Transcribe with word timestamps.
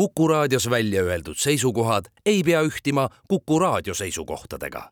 Kuku 0.00 0.28
raadios 0.28 0.70
välja 0.70 1.02
öeldud 1.02 1.36
seisukohad 1.36 2.04
ei 2.26 2.42
pea 2.42 2.62
ühtima 2.62 3.08
Kuku 3.28 3.58
raadio 3.58 3.94
seisukohtadega. 3.94 4.90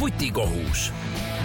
vutikohus. 0.00 0.92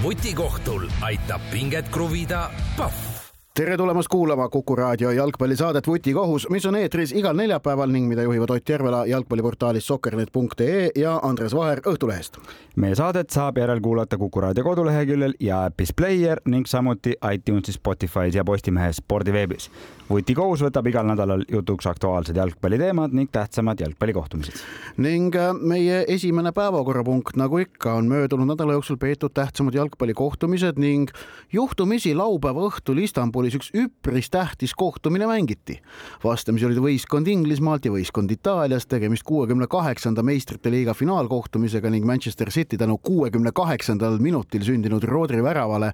vutikohtul 0.04 0.88
aitab 1.02 1.42
pinget 1.52 1.90
kruvida 1.90 2.52
Pahv 2.78 3.17
tere 3.58 3.78
tulemast 3.78 4.08
kuulama 4.08 4.50
Kuku 4.50 4.76
raadio 4.76 5.12
jalgpallisaadet 5.12 5.88
Vutikohus, 5.88 6.50
mis 6.50 6.66
on 6.66 6.76
eetris 6.76 7.12
igal 7.12 7.34
neljapäeval 7.36 7.90
ning 7.90 8.06
mida 8.06 8.22
juhivad 8.22 8.50
Ott 8.54 8.70
Järvela 8.70 9.06
jalgpalliportaalist 9.10 9.88
sokkernet.ee 9.88 10.90
ja 10.96 11.20
Andres 11.24 11.56
Vaher 11.56 11.80
Õhtulehest. 11.80 12.38
meie 12.76 12.96
saadet 12.96 13.30
saab 13.30 13.58
järelkuulata 13.58 14.18
Kuku 14.18 14.42
raadio 14.42 14.64
koduleheküljel 14.64 15.34
ja 15.40 15.64
äpis 15.66 15.94
Player 15.94 16.42
ning 16.46 16.66
samuti 16.66 17.16
iTunesis, 17.34 17.80
Spotify's 17.80 18.36
ja 18.36 18.44
Postimehe 18.46 18.94
spordiveebis. 18.94 19.72
vutikohus 20.10 20.62
võtab 20.62 20.88
igal 20.88 21.06
nädalal 21.08 21.42
jutuks 21.52 21.88
aktuaalsed 21.88 22.36
jalgpalliteemad 22.36 23.12
ning 23.12 23.32
tähtsamad 23.32 23.80
jalgpallikohtumised. 23.80 24.54
ning 24.98 25.36
äh, 25.36 25.54
meie 25.54 26.06
esimene 26.08 26.52
päevakorrapunkt, 26.52 27.36
nagu 27.36 27.58
ikka, 27.58 27.94
on 27.94 28.06
möödunud 28.06 28.48
nädala 28.54 28.78
jooksul 28.78 28.98
peetud 28.98 29.34
tähtsamad 29.34 29.74
jalgpallikohtumised 29.74 30.78
ning 30.78 31.10
juhtumisi 31.54 32.16
laupäeva 32.16 32.70
õhtul 32.70 33.02
Istanbulis 33.02 33.47
Istanbulis 33.48 33.56
üks 33.56 33.70
üpris 33.74 34.30
tähtis 34.30 34.74
kohtumine 34.76 35.28
mängiti. 35.28 35.80
vastamisi 36.24 36.66
olid 36.66 36.80
võistkond 36.84 37.28
Inglismaalt 37.28 37.86
ja 37.86 37.92
võistkond 37.92 38.32
Itaaliast, 38.32 38.90
tegemist 38.90 39.24
kuuekümne 39.24 39.68
kaheksanda 39.68 40.24
meistrite 40.24 40.70
liiga 40.72 40.94
finaalkohtumisega 40.94 41.90
ning 41.90 42.06
Manchester 42.06 42.50
City 42.50 42.78
tänu 42.78 42.98
kuuekümne 42.98 43.52
kaheksandal 43.52 44.20
minutil 44.20 44.64
sündinud 44.64 45.04
Rodri 45.04 45.44
väravale 45.44 45.94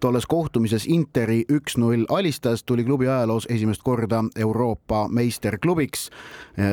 tolles 0.00 0.26
kohtumises 0.26 0.86
Interi 0.86 1.44
üks-null 1.48 2.04
alistas, 2.08 2.64
tuli 2.64 2.84
klubi 2.84 3.08
ajaloos 3.08 3.46
esimest 3.48 3.82
korda 3.82 4.24
Euroopa 4.36 5.08
meisterklubiks. 5.08 6.10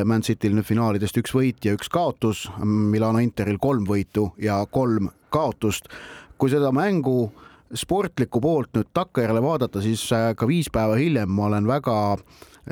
Man 0.06 0.22
Cityl 0.22 0.56
nüüd 0.56 0.68
finaalidest 0.68 1.18
üks 1.18 1.36
võit 1.36 1.64
ja 1.64 1.76
üks 1.76 1.90
kaotus, 1.90 2.50
Milano 2.64 3.20
Interil 3.20 3.60
kolm 3.60 3.88
võitu 3.88 4.34
ja 4.38 4.66
kolm 4.72 5.10
kaotust. 5.30 5.88
kui 6.38 6.50
seda 6.50 6.72
mängu 6.72 7.32
sportlikku 7.76 8.42
poolt 8.42 8.76
nüüd 8.78 8.92
takkajärele 8.96 9.42
vaadata, 9.44 9.82
siis 9.84 10.04
äh, 10.16 10.32
ka 10.38 10.48
viis 10.48 10.70
päeva 10.74 10.96
hiljem 11.00 11.32
ma 11.34 11.50
olen 11.50 11.68
väga 11.68 11.98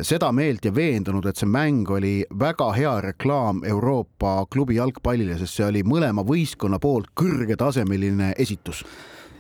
seda 0.04 0.32
meelt 0.36 0.66
ja 0.66 0.74
veendunud, 0.76 1.26
et 1.30 1.40
see 1.40 1.48
mäng 1.48 1.90
oli 1.92 2.16
väga 2.40 2.72
hea 2.76 2.94
reklaam 3.10 3.62
Euroopa 3.68 4.46
klubi 4.52 4.76
jalgpallile, 4.80 5.38
sest 5.40 5.60
see 5.60 5.68
oli 5.68 5.84
mõlema 5.88 6.26
võistkonna 6.28 6.80
poolt 6.84 7.14
kõrgetasemeline 7.16 8.34
esitus. 8.38 8.84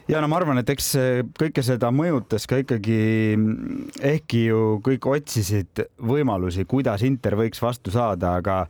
Ja 0.07 0.19
no 0.21 0.29
ma 0.29 0.37
arvan, 0.37 0.59
et 0.61 0.69
eks 0.69 0.91
kõike 1.39 1.63
seda 1.65 1.89
mõjutas 1.89 2.45
ka 2.47 2.59
ikkagi, 2.61 2.99
ehkki 4.05 4.43
ju 4.51 4.59
kõik 4.85 5.07
otsisid 5.09 5.81
võimalusi, 5.97 6.67
kuidas 6.69 7.01
Inter 7.07 7.33
võiks 7.39 7.61
vastu 7.63 7.91
saada, 7.91 8.35
aga 8.37 8.67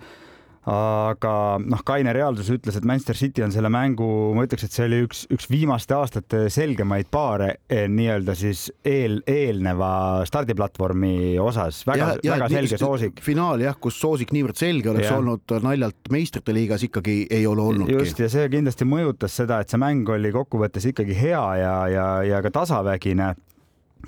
aga 0.65 1.31
noh, 1.61 1.81
kaine 1.85 2.09
reaalsus 2.15 2.47
ütles, 2.49 2.77
et 2.79 2.85
Manchester 2.89 3.17
City 3.17 3.43
on 3.45 3.51
selle 3.53 3.69
mängu, 3.69 4.07
ma 4.33 4.45
ütleks, 4.47 4.65
et 4.65 4.73
see 4.73 4.87
oli 4.87 5.03
üks, 5.05 5.25
üks 5.33 5.45
viimaste 5.51 5.93
aastate 5.93 6.47
selgemaid 6.53 7.11
paare 7.13 7.51
eh, 7.69 7.85
nii-öelda 7.91 8.33
siis 8.37 8.65
eel, 8.81 9.19
eelneva 9.29 10.23
stardiplatvormi 10.25 11.35
osas, 11.41 11.83
väga, 11.85 12.15
väga 12.23 12.49
selge 12.55 12.79
soosik. 12.81 13.21
finaal 13.25 13.61
jah, 13.61 13.77
kus 13.81 13.99
soosik 14.01 14.33
niivõrd 14.33 14.57
selge 14.57 14.89
oleks 14.89 15.11
ja. 15.11 15.19
olnud 15.19 15.53
naljalt 15.65 16.09
meistrite 16.13 16.55
liigas 16.57 16.87
ikkagi 16.89 17.19
ei 17.29 17.45
ole 17.45 17.61
olnudki. 17.61 17.99
just 17.99 18.23
ja 18.25 18.31
see 18.33 18.49
kindlasti 18.49 18.89
mõjutas 18.89 19.37
seda, 19.37 19.61
et 19.61 19.69
see 19.69 19.81
mäng 19.81 20.09
oli 20.09 20.33
kokkuvõttes 20.33 20.89
ikkagi 20.89 21.19
hea 21.19 21.45
ja, 21.61 21.75
ja, 21.93 22.07
ja 22.25 22.41
ka 22.41 22.53
tasavägine. 22.57 23.35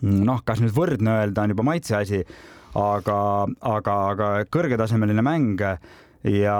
noh, 0.01 0.41
kas 0.45 0.65
nüüd 0.65 0.73
võrdne 0.73 1.19
öelda 1.21 1.45
on 1.45 1.53
juba 1.53 1.69
maitse 1.69 1.95
asi, 2.01 2.25
aga, 2.77 3.21
aga, 3.61 4.01
aga 4.15 4.33
kõrgetasemeline 4.49 5.21
mäng 5.25 5.61
ja 6.23 6.57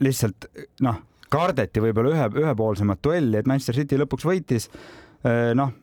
lihtsalt 0.00 0.48
noh, 0.84 1.00
kardeti 1.32 1.82
võib-olla 1.82 2.14
ühe, 2.14 2.28
ühepoolsemat 2.44 3.02
duelli, 3.04 3.40
et 3.40 3.48
Manchester 3.48 3.80
City 3.80 3.98
lõpuks 4.00 4.26
võitis 4.28 4.68
äh, 4.70 5.52
noh, 5.58 5.74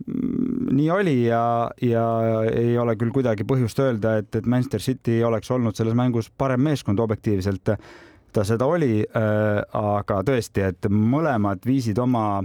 nii 0.72 0.90
oli 0.94 1.18
ja, 1.28 1.44
ja 1.82 2.06
ei 2.52 2.78
ole 2.80 2.96
küll 3.00 3.14
kuidagi 3.16 3.46
põhjust 3.48 3.80
öelda, 3.84 4.18
et, 4.22 4.32
et 4.36 4.50
Manchester 4.50 4.84
City 4.84 5.20
oleks 5.24 5.52
olnud 5.52 5.78
selles 5.78 5.98
mängus 5.98 6.32
parem 6.32 6.64
meeskond 6.64 7.00
objektiivselt. 7.00 7.76
ta 8.34 8.44
seda 8.44 8.66
oli, 8.66 9.04
äh, 9.04 9.62
aga 9.78 10.24
tõesti, 10.26 10.66
et 10.66 10.90
mõlemad 10.90 11.66
viisid 11.66 12.00
oma, 12.02 12.42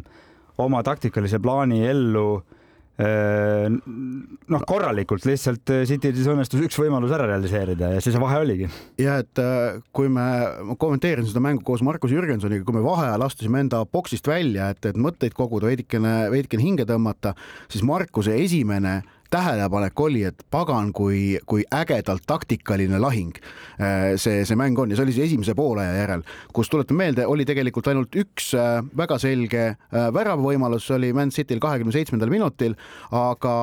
oma 0.58 0.82
taktikalise 0.84 1.40
plaani 1.40 1.86
ellu 1.88 2.28
Äh, 2.38 2.57
noh, 2.98 4.62
korralikult 4.66 5.26
lihtsalt 5.28 5.70
äh, 5.70 5.84
Cityl 5.86 6.16
siis 6.16 6.26
õnnestus 6.32 6.64
üks 6.66 6.78
võimalus 6.81 7.12
ära 7.14 7.28
realiseerida 7.31 7.92
ja 7.94 8.00
see 8.03 8.10
see 8.10 8.22
vahe 8.22 8.41
oligi. 8.42 8.66
ja 8.98 9.20
et 9.22 9.38
äh, 9.42 9.78
kui 9.94 10.10
me, 10.10 10.25
ma 10.66 10.75
kommenteerin 10.81 11.28
seda 11.28 11.42
mängu 11.44 11.62
koos 11.66 11.84
Markus 11.87 12.10
Jürgensoniga, 12.14 12.66
kui 12.66 12.75
me 12.75 12.82
vaheajal 12.82 13.22
astusime 13.28 13.62
enda 13.62 13.84
boksist 13.87 14.26
välja, 14.26 14.72
et, 14.75 14.82
et 14.91 14.98
mõtteid 14.98 15.37
koguda, 15.38 15.70
veidikene, 15.70 16.16
veidikene 16.34 16.64
hinge 16.64 16.88
tõmmata, 16.91 17.37
siis 17.70 17.87
Markuse 17.87 18.34
esimene 18.34 18.98
tähelepanek 19.30 20.00
oli, 20.00 20.22
et 20.24 20.42
pagan, 20.50 20.92
kui, 20.92 21.38
kui 21.46 21.64
ägedalt 21.74 22.24
taktikaline 22.26 22.98
lahing 23.00 23.36
äh, 23.36 24.16
see, 24.16 24.44
see 24.48 24.56
mäng 24.56 24.78
on. 24.80 24.90
Ja 24.90 24.96
see 24.98 25.04
oli 25.04 25.14
siis 25.16 25.28
esimese 25.28 25.54
poolaja 25.58 25.92
järel, 26.00 26.24
kus 26.56 26.70
tuletan 26.72 26.96
meelde, 26.96 27.26
oli 27.28 27.44
tegelikult 27.48 27.90
ainult 27.92 28.16
üks 28.16 28.50
äh, 28.56 28.80
väga 28.96 29.18
selge 29.20 29.64
äh, 29.68 30.08
väravavõimalus, 30.14 30.88
see 30.88 30.96
oli 30.96 31.12
Man 31.16 31.32
Cityl 31.34 31.60
kahekümne 31.62 31.92
seitsmendal 31.92 32.32
minutil, 32.32 32.76
aga, 33.12 33.54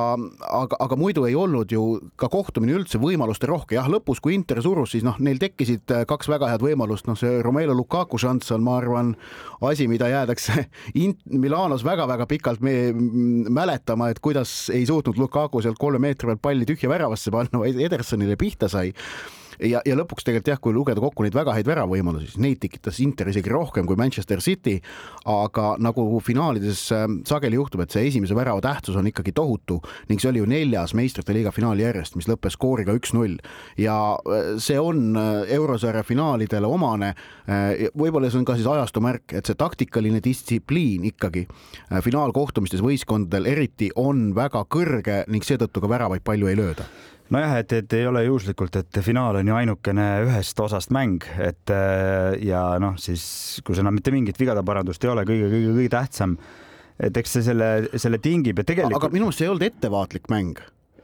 aga, 0.46 0.78
aga 0.86 0.98
muidu 1.00 1.26
ei 1.26 1.34
olnud 1.38 1.74
ju 1.74 1.84
ka 2.20 2.30
kohtumine 2.32 2.76
üldse 2.78 3.00
võimaluste 3.02 3.50
rohke, 3.50 3.78
jah, 3.78 3.90
lõpus, 3.90 4.22
kui 4.22 4.36
Inter 4.38 4.62
surus, 4.64 4.94
siis 4.94 5.06
noh, 5.06 5.18
neil 5.18 5.42
tekkisid 5.42 5.90
kaks 6.08 6.30
väga 6.30 6.52
head 6.52 6.62
võimalust, 6.62 7.10
noh, 7.10 7.18
see 7.18 7.40
Romelu 7.44 7.74
Lukaku 7.76 8.20
šanss 8.22 8.54
on, 8.54 8.62
ma 8.66 8.78
arvan, 8.78 9.14
asi, 9.66 9.88
mida 9.90 10.08
jäädakse 10.12 10.66
Milanos 11.46 11.82
väga-väga 11.84 12.26
pikalt 12.30 12.62
mäletama, 12.62 14.10
et 14.10 14.20
kuidas 14.22 14.68
ei 14.74 14.86
suutnud 14.86 15.18
Lukaku 15.18 15.55
Lukaku 15.56 15.64
sealt 15.64 15.78
kolme 15.80 16.00
meetri 16.02 16.28
pealt 16.28 16.42
palli 16.44 16.66
tühja 16.68 16.88
väravasse 16.90 17.32
panna, 17.32 17.60
vaid 17.62 17.78
Edersonile 17.80 18.36
pihta 18.36 18.68
sai 18.68 18.92
ja, 19.60 19.80
ja 19.86 19.96
lõpuks 19.98 20.26
tegelikult 20.26 20.50
jah, 20.52 20.60
kui 20.62 20.74
lugeda 20.76 21.02
kokku 21.02 21.26
neid 21.26 21.36
väga 21.36 21.54
häid 21.56 21.68
väravõimalusi, 21.68 22.30
siis 22.32 22.42
neid 22.42 22.60
tekitas 22.62 23.00
Inter 23.04 23.30
isegi 23.32 23.52
rohkem 23.52 23.86
kui 23.88 23.98
Manchester 23.98 24.42
City. 24.44 24.80
aga 25.26 25.74
nagu 25.82 26.20
finaalides 26.24 26.86
ähm, 26.94 27.20
sageli 27.26 27.56
juhtub, 27.58 27.82
et 27.82 27.90
see 27.90 28.06
esimese 28.08 28.34
värava 28.36 28.60
tähtsus 28.62 28.96
on 28.96 29.06
ikkagi 29.10 29.32
tohutu 29.34 29.80
ning 30.08 30.20
see 30.22 30.30
oli 30.30 30.42
ju 30.42 30.46
neljas 30.50 30.94
meistrite 30.94 31.34
liiga 31.34 31.52
finaal 31.54 31.80
järjest, 31.80 32.16
mis 32.16 32.28
lõppes 32.30 32.56
skooriga 32.56 32.94
üks-null 32.96 33.38
ja 33.80 33.96
äh, 34.16 34.52
see 34.62 34.78
on 34.80 35.16
äh, 35.16 35.42
eurosarja 35.56 36.04
finaalidele 36.06 36.68
omane. 36.70 37.12
Äh, 37.46 37.88
võib-olla 37.96 38.30
see 38.30 38.40
on 38.42 38.48
ka 38.48 38.56
siis 38.58 38.68
ajastu 38.70 39.02
märk, 39.04 39.34
et 39.36 39.48
see 39.48 39.58
taktikaline 39.58 40.22
distsipliin 40.24 41.06
ikkagi 41.12 41.46
finaalkohtumistes 42.04 42.82
võistkondadel 42.84 43.48
eriti 43.50 43.90
on 43.96 44.30
väga 44.36 44.64
kõrge 44.72 45.22
ning 45.30 45.44
seetõttu 45.46 45.82
ka 45.82 45.90
väravaid 45.90 46.24
palju 46.26 46.50
ei 46.50 46.58
lööda 46.58 46.86
nojah, 47.34 47.56
et, 47.60 47.72
et 47.72 47.96
ei 47.98 48.06
ole 48.08 48.24
juhuslikult, 48.26 48.78
et 48.80 49.00
finaal 49.04 49.40
on 49.40 49.50
ju 49.50 49.56
ainukene 49.56 50.06
ühest 50.26 50.60
osast 50.62 50.92
mäng, 50.94 51.24
et 51.42 51.74
äh, 51.74 52.36
ja 52.46 52.62
noh, 52.82 52.94
siis 53.00 53.24
kus 53.66 53.82
enam 53.82 53.96
mitte 53.98 54.14
mingit 54.14 54.38
vigade 54.40 54.62
parandust 54.66 55.04
ei 55.04 55.12
ole, 55.12 55.26
kõige-kõige-kõige 55.28 55.92
tähtsam. 55.96 56.38
et 56.96 57.16
eks 57.16 57.36
see 57.36 57.44
selle, 57.44 57.66
selle 58.00 58.18
tingib 58.24 58.62
ja 58.62 58.64
tegelikult. 58.64 59.02
aga 59.02 59.12
minu 59.12 59.26
meelest 59.26 59.42
see 59.42 59.46
ei 59.46 59.52
olnud 59.52 59.66
ettevaatlik 59.66 60.30
mäng 60.32 60.62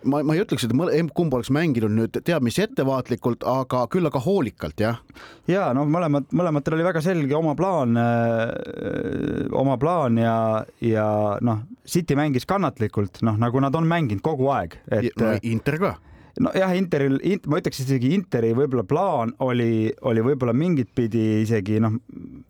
ma, 0.09 0.23
ma 0.25 0.37
ei 0.37 0.43
ütleks, 0.43 0.65
et 0.67 1.13
kumb 1.17 1.35
oleks 1.37 1.51
mänginud 1.55 1.93
nüüd 1.95 2.19
teab 2.27 2.45
mis 2.45 2.59
ettevaatlikult, 2.63 3.45
aga 3.49 3.85
küll 3.93 4.09
aga 4.09 4.23
hoolikalt, 4.23 4.81
jah. 4.83 5.03
ja 5.51 5.69
noh, 5.77 5.89
mõlemad, 5.91 6.31
mõlematel 6.35 6.79
oli 6.79 6.87
väga 6.87 7.03
selge 7.05 7.37
oma 7.39 7.55
plaan 7.59 7.99
äh,, 8.01 9.51
oma 9.59 9.77
plaan 9.81 10.19
ja, 10.21 10.37
ja 10.85 11.07
noh, 11.45 11.67
City 11.89 12.17
mängis 12.19 12.49
kannatlikult, 12.49 13.23
noh, 13.27 13.39
nagu 13.41 13.63
nad 13.63 13.75
on 13.79 13.89
mänginud 13.91 14.25
kogu 14.25 14.51
aeg, 14.55 14.79
et. 14.91 15.13
no 15.21 15.37
Inter 15.43 15.79
ka 15.83 15.97
nojah, 16.41 16.73
Interil 16.79 17.19
int,, 17.27 17.47
ma 17.51 17.61
ütleks 17.61 17.83
isegi 17.85 18.13
Interi 18.17 18.53
võib-olla 18.57 18.85
plaan 18.89 19.35
oli, 19.45 19.91
oli 20.09 20.25
võib-olla 20.25 20.55
mingit 20.57 20.93
pidi 20.97 21.43
isegi 21.43 21.81
noh, 21.83 21.99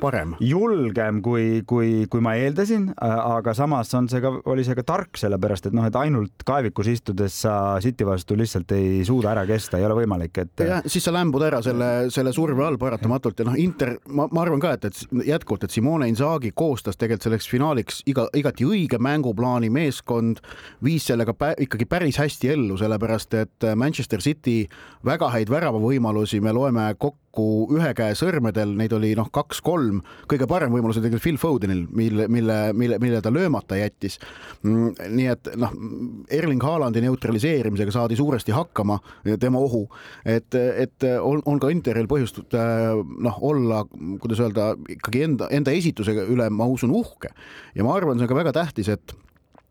parem, 0.03 0.35
julgem 0.43 1.21
kui, 1.25 1.63
kui, 1.69 2.07
kui 2.11 2.23
ma 2.25 2.35
eeldasin, 2.39 2.91
aga 3.03 3.55
samas 3.57 3.93
on 3.99 4.09
see 4.11 4.23
ka, 4.23 4.35
oli 4.51 4.65
see 4.67 4.77
ka 4.79 4.85
tark, 4.87 5.19
sellepärast 5.21 5.69
et 5.71 5.77
noh, 5.77 5.87
et 5.89 5.99
ainult 5.99 6.45
kaevikus 6.47 6.91
istudes 6.93 7.37
sa 7.45 7.55
City 7.83 8.07
vastu 8.07 8.37
lihtsalt 8.39 8.75
ei 8.77 9.03
suuda 9.07 9.33
ära 9.35 9.45
kesta, 9.49 9.81
ei 9.81 9.87
ole 9.89 10.01
võimalik, 10.03 10.43
et. 10.45 10.65
jah, 10.67 10.87
siis 10.91 11.07
sa 11.07 11.15
lämbud 11.15 11.45
ära 11.47 11.63
selle, 11.65 11.91
selle 12.15 12.35
surve 12.35 12.67
all 12.67 12.79
paratamatult 12.81 13.43
ja 13.43 13.49
noh, 13.49 13.59
Inter, 13.63 13.95
ma, 14.11 14.29
ma 14.31 14.45
arvan 14.45 14.63
ka, 14.63 14.75
et, 14.79 14.89
et 14.91 15.27
jätkuvalt, 15.33 15.67
et 15.67 15.75
Simone 15.75 16.11
Inzaghi 16.11 16.53
koostas 16.55 16.99
tegelikult 16.99 17.29
selleks 17.29 17.51
finaaliks 17.51 18.03
iga, 18.11 18.27
igati 18.39 18.67
õige 18.67 18.99
mänguplaani, 19.03 19.71
meeskond 19.73 20.43
viis 20.85 21.07
sellega 21.11 21.35
pä, 21.37 21.53
ikkagi 21.67 21.87
päris 21.91 22.19
hästi 22.21 22.53
ellu, 22.57 22.79
sellepärast 22.81 23.39
et 23.39 23.71
Manchester 23.79 24.23
City 24.23 24.67
väga 25.07 25.31
häid 25.33 25.51
väravavõimalusi 25.53 26.41
me 26.43 26.53
loeme 26.55 26.85
kokku 27.01 27.69
ühe 27.73 27.93
käe 27.97 28.15
sõrmedel, 28.19 28.75
neid 28.77 28.93
oli 28.93 29.13
noh, 29.17 29.31
kaks-kolm, 29.33 30.03
kõige 30.29 30.49
parem 30.51 30.73
võimalus 30.75 30.99
oli 30.99 31.07
tegelikult 31.07 31.25
Phil 31.25 31.41
Fodenil, 31.41 31.87
mille, 31.91 32.29
mille, 32.33 32.59
mille, 32.77 32.99
mille 33.03 33.23
ta 33.25 33.33
löömata 33.33 33.79
jättis. 33.81 34.19
Mm, 34.63 34.93
nii 35.17 35.31
et 35.33 35.53
noh, 35.61 35.73
Erling 36.31 36.63
Haalandi 36.63 37.03
neutraliseerimisega 37.07 37.95
saadi 37.95 38.19
suuresti 38.21 38.55
hakkama, 38.57 38.99
tema 39.41 39.63
ohu, 39.63 39.87
et, 40.25 40.55
et 40.55 41.09
on, 41.21 41.43
on 41.49 41.61
ka 41.63 41.73
Interil 41.73 42.11
põhjust 42.11 42.43
noh, 42.53 43.43
olla, 43.43 43.83
kuidas 44.23 44.45
öelda, 44.45 44.73
ikkagi 44.99 45.27
enda, 45.29 45.51
enda 45.55 45.75
esitusega 45.75 46.29
üle, 46.29 46.49
ma 46.53 46.69
usun, 46.69 46.93
uhke. 46.95 47.33
Ja 47.77 47.87
ma 47.87 47.97
arvan, 47.97 48.21
see 48.21 48.29
on 48.29 48.35
ka 48.35 48.43
väga 48.43 48.57
tähtis, 48.61 48.93
et 48.93 49.17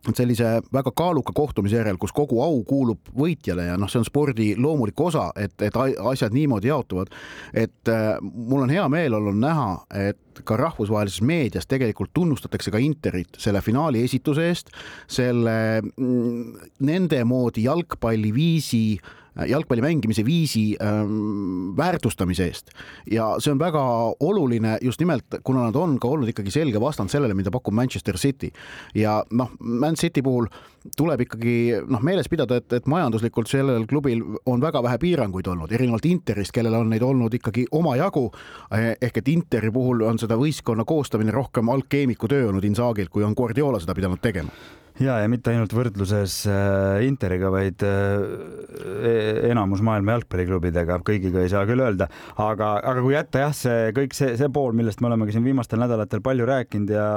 et 0.10 0.18
sellise 0.18 0.56
väga 0.74 0.92
kaaluka 0.98 1.34
kohtumise 1.36 1.78
järel, 1.78 2.00
kus 2.02 2.14
kogu 2.16 2.42
au 2.42 2.64
kuulub 2.66 3.12
võitjale 3.18 3.68
ja 3.68 3.78
noh, 3.78 3.90
see 3.92 4.02
on 4.02 4.08
spordi 4.08 4.48
loomulik 4.58 5.00
osa, 5.02 5.28
et, 5.38 5.54
et 5.62 5.78
asjad 5.78 6.34
niimoodi 6.34 6.72
jaotuvad. 6.72 7.14
et 7.54 7.92
äh, 7.92 8.18
mul 8.22 8.66
on 8.66 8.74
hea 8.74 8.88
meel 8.90 9.14
olnud 9.20 9.38
näha, 9.42 9.70
et 10.10 10.42
ka 10.48 10.58
rahvusvahelises 10.58 11.22
meedias 11.22 11.68
tegelikult 11.70 12.14
tunnustatakse 12.14 12.72
ka 12.72 12.82
Interit 12.82 13.38
selle 13.38 13.62
finaali 13.62 14.02
esituse 14.08 14.48
eest, 14.50 14.72
selle 15.08 15.56
mm, 15.82 16.70
nende 16.88 17.24
moodi 17.28 17.68
jalgpalliviisi 17.68 18.86
äh, 18.98 19.18
jalgpalli 19.48 19.82
mängimise 19.82 20.26
viisi 20.26 20.76
ähm, 20.84 21.72
väärtustamise 21.78 22.46
eest. 22.50 22.74
Ja 23.12 23.36
see 23.40 23.54
on 23.54 23.60
väga 23.60 23.82
oluline 24.20 24.78
just 24.82 25.00
nimelt, 25.00 25.40
kuna 25.44 25.64
nad 25.70 25.76
on 25.76 25.98
ka 26.00 26.12
olnud 26.12 26.30
ikkagi 26.32 26.52
selge 26.52 26.82
vastand 26.82 27.10
sellele, 27.14 27.34
mida 27.38 27.52
pakub 27.52 27.74
Manchester 27.74 28.18
City. 28.18 28.52
Ja 28.96 29.22
noh, 29.32 29.52
Man 29.60 29.96
City 29.96 30.22
puhul 30.22 30.50
tuleb 30.98 31.26
ikkagi 31.28 31.56
noh, 31.90 32.02
meeles 32.06 32.30
pidada, 32.32 32.58
et, 32.62 32.74
et 32.74 32.90
majanduslikult 32.90 33.50
sellel 33.52 33.86
klubil 33.90 34.24
on 34.50 34.64
väga 34.64 34.82
vähe 34.86 35.00
piiranguid 35.02 35.48
olnud, 35.54 35.72
erinevalt 35.72 36.08
Interist, 36.10 36.54
kellel 36.56 36.80
on 36.80 36.92
neid 36.94 37.06
olnud 37.06 37.34
ikkagi 37.38 37.68
omajagu. 37.78 38.28
Eh, 38.74 38.92
ehk 39.02 39.22
et 39.22 39.32
Interi 39.34 39.72
puhul 39.74 40.06
on 40.10 40.20
seda 40.22 40.40
võistkonna 40.40 40.86
koostamine 40.88 41.34
rohkem 41.36 41.70
algkeemiku 41.70 42.30
töö 42.32 42.50
olnud 42.50 42.66
Insagilt, 42.68 43.14
kui 43.14 43.26
on 43.28 43.38
Guardiola 43.38 43.82
seda 43.82 43.98
pidanud 43.98 44.22
tegema 44.24 44.54
ja, 45.00 45.18
ja 45.22 45.30
mitte 45.32 45.52
ainult 45.52 45.74
võrdluses 45.76 46.36
äh, 46.50 47.02
Interiga, 47.08 47.52
vaid 47.54 47.84
äh, 47.86 49.48
enamus 49.50 49.84
maailma 49.86 50.18
jalgpalliklubidega, 50.18 51.00
kõigiga 51.08 51.44
ei 51.44 51.52
saa 51.52 51.64
küll 51.70 51.84
öelda, 51.84 52.08
aga, 52.42 52.74
aga 52.80 53.04
kui 53.04 53.16
jätta 53.16 53.46
jah, 53.46 53.56
see 53.56 53.92
kõik 53.98 54.16
see, 54.18 54.36
see 54.40 54.52
pool, 54.54 54.76
millest 54.78 55.02
me 55.02 55.10
oleme 55.12 55.28
ka 55.28 55.36
siin 55.36 55.46
viimastel 55.48 55.82
nädalatel 55.82 56.24
palju 56.26 56.48
rääkinud 56.50 56.94
ja 56.96 57.08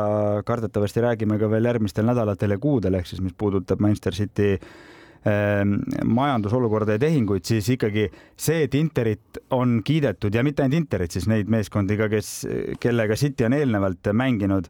kardetavasti 0.46 1.04
räägime 1.04 1.38
ka 1.40 1.50
veel 1.52 1.70
järgmistel 1.70 2.06
nädalatel 2.08 2.56
ja 2.56 2.60
kuudel, 2.62 2.98
ehk 2.98 3.10
siis 3.10 3.22
mis 3.24 3.34
puudutab 3.38 3.53
Manchester 3.78 4.16
City 4.16 4.48
ähm, 4.54 5.76
majandusolukorda 6.04 6.98
ja 6.98 7.04
tehinguid, 7.06 7.44
siis 7.46 7.68
ikkagi 7.76 8.08
see, 8.36 8.64
et 8.66 8.74
Interit 8.74 9.44
on 9.54 9.80
kiidetud 9.84 10.34
ja 10.34 10.42
mitte 10.46 10.64
ainult 10.64 10.82
Interit, 10.82 11.14
siis 11.14 11.28
neid 11.30 11.52
meeskondi 11.52 11.98
ka, 12.00 12.10
kes, 12.12 12.34
kellega 12.80 13.16
City 13.20 13.46
on 13.46 13.56
eelnevalt 13.60 14.12
mänginud 14.12 14.68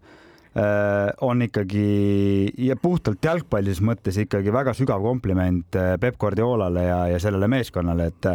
Äh, 0.55 1.11
on 1.21 1.43
ikkagi 1.43 2.53
ja 2.63 2.77
puhtalt 2.79 3.25
jalgpallis 3.27 3.81
mõttes 3.83 4.15
ikkagi 4.23 4.53
väga 4.55 4.71
sügav 4.79 5.03
kompliment 5.03 5.75
äh, 5.75 5.97
Peep 5.99 6.15
Guardiolale 6.23 6.85
ja, 6.85 6.99
ja 7.11 7.17
sellele 7.19 7.49
meeskonnale, 7.51 8.07
et 8.13 8.29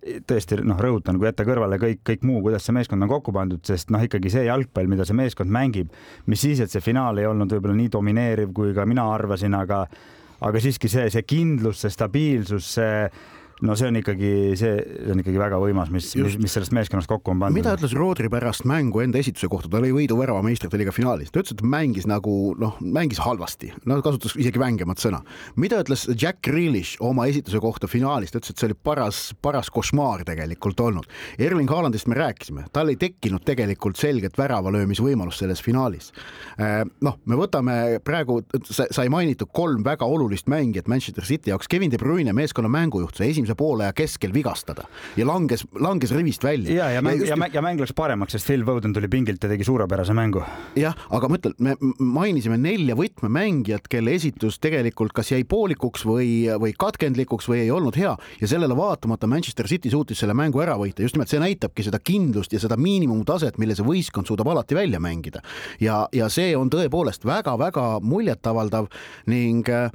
tõesti 0.00 0.60
noh, 0.64 0.78
rõhutan, 0.80 1.18
kui 1.20 1.28
jätta 1.28 1.44
kõrvale 1.44 1.76
kõik, 1.80 2.00
kõik 2.06 2.22
muu, 2.24 2.40
kuidas 2.44 2.64
see 2.64 2.76
meeskond 2.76 3.04
on 3.04 3.10
kokku 3.10 3.34
pandud, 3.36 3.60
sest 3.66 3.92
noh, 3.92 4.00
ikkagi 4.04 4.32
see 4.32 4.46
jalgpall, 4.46 4.88
mida 4.88 5.04
see 5.08 5.18
meeskond 5.18 5.52
mängib, 5.52 5.92
mis 6.30 6.40
siis, 6.40 6.62
et 6.64 6.72
see 6.72 6.84
finaal 6.84 7.20
ei 7.20 7.28
olnud 7.28 7.52
võib-olla 7.52 7.76
nii 7.76 7.92
domineeriv, 7.92 8.54
kui 8.56 8.72
ka 8.76 8.86
mina 8.88 9.04
arvasin, 9.12 9.56
aga 9.58 9.84
aga 10.40 10.62
siiski 10.62 10.88
see, 10.88 11.10
see 11.12 11.26
kindlus, 11.28 11.82
see 11.84 11.92
stabiilsus, 11.92 12.72
see 12.78 13.04
no 13.66 13.76
see 13.78 13.90
on 13.90 13.98
ikkagi, 14.00 14.30
see, 14.58 14.72
on 15.12 15.20
ikkagi 15.22 15.40
väga 15.40 15.58
võimas, 15.60 15.90
mis, 15.92 16.10
mis, 16.18 16.36
mis 16.40 16.54
sellest 16.56 16.74
meeskonnast 16.76 17.10
kokku 17.10 17.34
on 17.34 17.42
pandud. 17.42 17.58
mida 17.58 17.74
ütles 17.76 17.94
Rodri 17.96 18.30
pärast 18.32 18.64
mängu 18.68 19.02
enda 19.04 19.20
esituse 19.20 19.50
kohta, 19.52 19.70
ta 19.72 19.82
lõi 19.82 19.92
võidu 19.94 20.16
värava 20.18 20.42
meistrite 20.44 20.80
liiga 20.80 20.94
finaalis, 20.94 21.32
ta 21.32 21.42
ütles, 21.42 21.56
et 21.56 21.64
mängis 21.64 22.08
nagu 22.10 22.54
noh, 22.60 22.78
mängis 22.80 23.20
halvasti, 23.22 23.72
no 23.88 24.00
kasutas 24.04 24.36
isegi 24.40 24.60
vängemat 24.60 25.02
sõna. 25.02 25.22
mida 25.60 25.80
ütles 25.84 26.06
Jack 26.14 26.40
Grealish 26.46 27.00
oma 27.04 27.26
esituse 27.30 27.60
kohta 27.62 27.90
finaalis, 27.90 28.32
ta 28.32 28.40
ütles, 28.40 28.54
et 28.54 28.62
see 28.62 28.70
oli 28.70 28.78
paras, 28.90 29.22
paras 29.42 29.70
košmaar 29.72 30.24
tegelikult 30.28 30.80
olnud. 30.80 31.08
Erling 31.38 31.70
Haalandist 31.70 32.08
me 32.10 32.16
rääkisime, 32.18 32.66
tal 32.72 32.90
ei 32.92 32.98
tekkinud 33.00 33.44
tegelikult 33.46 34.00
selget 34.00 34.38
väravalöömisvõimalust 34.40 35.44
selles 35.44 35.62
finaalis. 35.64 36.10
Äh, 36.60 36.82
noh, 37.04 37.18
me 37.28 37.38
võtame 37.38 37.76
praegu, 38.04 38.40
sai 38.70 39.08
mainitud 39.12 39.50
kolm 39.52 39.84
väga 39.84 40.08
olulist 40.08 40.48
mängijat 40.50 40.88
Manchester 40.90 41.26
City 41.26 41.52
jaoks, 41.52 41.68
Kevin 41.70 41.92
De 41.92 41.98
Bruyne, 42.00 42.34
meeskonna 42.36 42.70
mängujuht, 42.72 43.18
see 43.18 43.30
esimese 43.32 43.49
esimese 43.50 43.56
poole 43.58 43.90
keskel 43.94 44.32
vigastada 44.32 44.86
ja 45.16 45.26
langes, 45.26 45.66
langes 45.78 46.12
rivist 46.12 46.44
välja. 46.44 46.74
ja, 46.74 46.90
ja 46.90 47.02
mäng 47.02 47.24
ja, 47.26 47.36
mäng, 47.36 47.54
ja 47.54 47.62
mäng 47.62 47.80
läks 47.80 47.92
paremaks, 47.94 48.32
sest 48.32 48.46
Phil 48.46 48.64
Foden 48.64 48.92
tuli 48.92 49.08
pingilt 49.08 49.42
ja 49.42 49.48
tegi 49.48 49.64
suurepärase 49.64 50.14
mängu. 50.14 50.42
jah, 50.76 50.94
aga 51.10 51.28
ma 51.28 51.38
ütlen, 51.38 51.54
me 51.58 51.76
mainisime 51.98 52.58
nelja 52.58 52.96
võtmemängijat, 52.96 53.88
kelle 53.90 54.14
esitus 54.14 54.58
tegelikult 54.60 55.12
kas 55.12 55.32
jäi 55.32 55.44
poolikuks 55.44 56.04
või, 56.06 56.46
või 56.60 56.74
katkendlikuks 56.78 57.48
või 57.48 57.64
ei 57.64 57.70
olnud 57.70 57.96
hea 57.96 58.16
ja 58.40 58.50
sellele 58.50 58.76
vaatamata 58.76 59.26
Manchester 59.26 59.66
City 59.66 59.90
suutis 59.90 60.20
selle 60.20 60.34
mängu 60.34 60.60
ära 60.62 60.76
võita, 60.78 61.02
just 61.02 61.16
nimelt 61.16 61.30
see 61.30 61.42
näitabki 61.42 61.86
seda 61.86 62.00
kindlust 62.02 62.52
ja 62.52 62.60
seda 62.62 62.78
miinimumtaset, 62.80 63.58
mille 63.58 63.76
see 63.76 63.86
võistkond 63.86 64.30
suudab 64.30 64.50
alati 64.52 64.78
välja 64.78 65.00
mängida. 65.00 65.42
ja, 65.80 66.06
ja 66.12 66.28
see 66.28 66.54
on 66.56 66.70
tõepoolest 66.70 67.26
väga-väga 67.26 68.00
muljetavaldav 68.02 68.90
ning 69.30 69.68
äh,, 69.68 69.90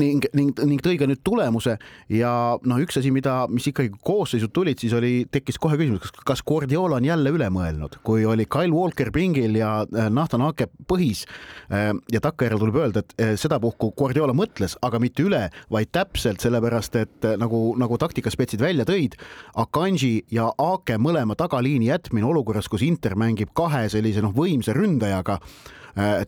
ning, 0.00 0.24
ning, 0.32 0.64
ning 0.64 0.82
tõi 0.82 0.96
ka 0.98 1.08
nüüd 1.08 1.22
tulemuse 1.26 1.65
tulemuse 1.66 1.78
ja 2.12 2.32
noh, 2.62 2.80
üks 2.82 2.98
asi, 3.00 3.10
mida, 3.14 3.46
mis 3.50 3.66
ikkagi 3.70 3.92
koosseisud 4.06 4.52
tulid, 4.54 4.78
siis 4.80 4.94
oli, 4.96 5.26
tekkis 5.32 5.58
kohe 5.62 5.76
küsimus, 5.78 6.04
kas, 6.04 6.24
kas 6.26 6.42
Guardiola 6.46 7.00
on 7.00 7.06
jälle 7.06 7.32
üle 7.34 7.48
mõelnud, 7.52 7.98
kui 8.06 8.24
oli 8.26 8.46
Kyle 8.46 8.74
Walker 8.74 9.10
pingil 9.14 9.56
ja 9.58 9.84
äh, 9.84 10.10
Nathan 10.10 10.44
Ake 10.46 10.68
põhis 10.88 11.24
äh, 11.70 11.92
ja 12.12 12.22
takkajärjel 12.24 12.62
tuleb 12.62 12.80
öelda, 12.82 13.02
et 13.02 13.16
äh, 13.20 13.34
sedapuhku 13.40 13.92
Guardiola 13.98 14.34
mõtles, 14.36 14.76
aga 14.86 15.00
mitte 15.02 15.26
üle, 15.26 15.46
vaid 15.72 15.92
täpselt 15.94 16.44
sellepärast, 16.44 17.00
et 17.02 17.30
nagu, 17.40 17.60
nagu 17.80 17.98
taktikaspetsid 18.00 18.62
välja 18.62 18.86
tõid, 18.88 19.18
Akanji 19.56 20.26
ja 20.32 20.50
Ake 20.62 20.98
mõlema 21.00 21.36
tagaliini 21.38 21.90
jätmine 21.90 22.28
olukorras, 22.28 22.70
kus 22.70 22.84
Inter 22.86 23.16
mängib 23.18 23.54
kahe 23.56 23.86
sellise 23.92 24.22
noh, 24.24 24.34
võimsa 24.36 24.76
ründajaga 24.76 25.40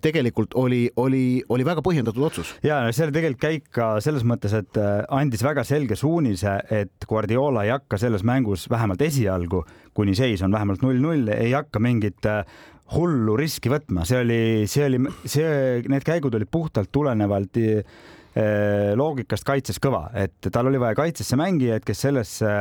tegelikult 0.00 0.54
oli, 0.56 0.86
oli, 0.96 1.42
oli 1.48 1.64
väga 1.66 1.82
põhjendatud 1.84 2.24
otsus. 2.30 2.54
ja 2.64 2.80
see 2.88 3.04
oli 3.04 3.14
tegelikult 3.16 3.42
käik 3.42 3.66
ka 3.74 3.88
selles 4.04 4.24
mõttes, 4.24 4.54
et 4.56 4.80
äh, 4.80 5.02
andis 5.12 5.44
väga 5.44 5.64
selge 5.68 5.98
suunise, 5.98 6.54
et 6.72 7.04
Guardiola 7.08 7.66
ei 7.66 7.74
hakka 7.74 8.00
selles 8.00 8.24
mängus 8.24 8.68
vähemalt 8.72 9.02
esialgu, 9.04 9.62
kuni 9.94 10.16
seis 10.16 10.42
on 10.46 10.54
vähemalt 10.56 10.84
null-null, 10.84 11.28
ei 11.36 11.52
hakka 11.52 11.82
mingit 11.84 12.28
äh, 12.28 12.40
hullu 12.94 13.36
riski 13.36 13.68
võtma, 13.68 14.06
see 14.08 14.22
oli, 14.22 14.42
see 14.70 14.86
oli, 14.88 15.02
see, 15.28 15.50
need 15.92 16.06
käigud 16.06 16.38
olid 16.38 16.48
puhtalt 16.50 16.92
tulenevalt 16.92 17.60
loogikast 18.96 19.42
kaitses 19.44 19.80
kõva, 19.82 20.04
et 20.16 20.46
tal 20.54 20.68
oli 20.70 20.78
vaja 20.80 20.94
kaitsesse 20.94 21.36
mängijaid, 21.36 21.82
kes 21.84 22.04
sellesse, 22.06 22.52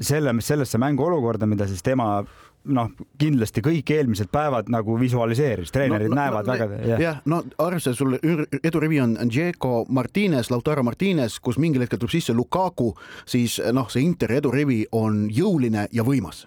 selle, 0.00 0.34
sellesse 0.40 0.78
mänguolukorda, 0.78 1.46
mida 1.46 1.66
siis 1.68 1.82
tema 1.82 2.22
noh, 2.70 2.90
kindlasti 3.18 3.62
kõik 3.64 3.90
eelmised 3.90 4.30
päevad 4.32 4.70
nagu 4.70 4.94
visualiseeris, 5.00 5.72
treenerid 5.74 6.12
no, 6.12 6.18
näevad 6.20 6.46
no, 6.46 6.54
väga. 6.54 6.80
jah 6.92 7.02
ja,, 7.02 7.12
no 7.26 7.40
arvestades 7.62 7.98
sul 7.98 8.14
edurivi 8.62 9.00
on 9.02 9.16
Diego 9.26 9.82
Martinez, 9.90 10.50
Lautaro 10.52 10.84
Martinez, 10.86 11.40
kus 11.42 11.58
mingil 11.62 11.82
hetkel 11.82 12.00
tuleb 12.00 12.14
sisse 12.14 12.36
Lukaku, 12.36 12.92
siis 13.26 13.58
noh, 13.74 13.90
see 13.90 14.04
Interi 14.06 14.38
edurivi 14.38 14.82
on 14.94 15.24
jõuline 15.32 15.88
ja 15.92 16.06
võimas 16.06 16.44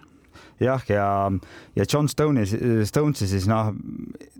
jah, 0.60 0.82
ja, 0.88 1.06
ja 1.76 1.84
John 1.92 2.08
Stone'i, 2.08 2.46
Stonesi 2.88 3.28
siis 3.28 3.48
noh, 3.50 3.74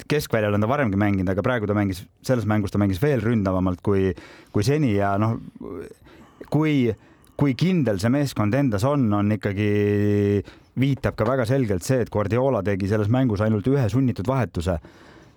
keskväljal 0.08 0.56
on 0.56 0.64
ta 0.64 0.70
varemgi 0.70 1.00
mänginud, 1.00 1.28
aga 1.32 1.44
praegu 1.44 1.68
ta 1.68 1.76
mängis, 1.76 2.06
selles 2.24 2.48
mängus 2.48 2.72
ta 2.72 2.80
mängis 2.80 3.02
veel 3.02 3.20
ründavamalt 3.24 3.82
kui, 3.84 4.14
kui 4.52 4.64
seni 4.64 4.94
ja 4.96 5.16
noh, 5.20 5.36
kui, 6.52 6.88
kui 7.36 7.54
kindel 7.58 8.00
see 8.00 8.12
meeskond 8.12 8.54
endas 8.56 8.84
on, 8.88 9.06
on 9.12 9.34
ikkagi 9.36 9.66
viitab 10.80 11.16
ka 11.16 11.26
väga 11.28 11.46
selgelt 11.48 11.84
see, 11.84 12.00
et 12.04 12.12
Guardiola 12.12 12.62
tegi 12.64 12.88
selles 12.88 13.10
mängus 13.12 13.42
ainult 13.44 13.68
ühe 13.72 13.84
sunnitud 13.92 14.28
vahetuse. 14.28 14.78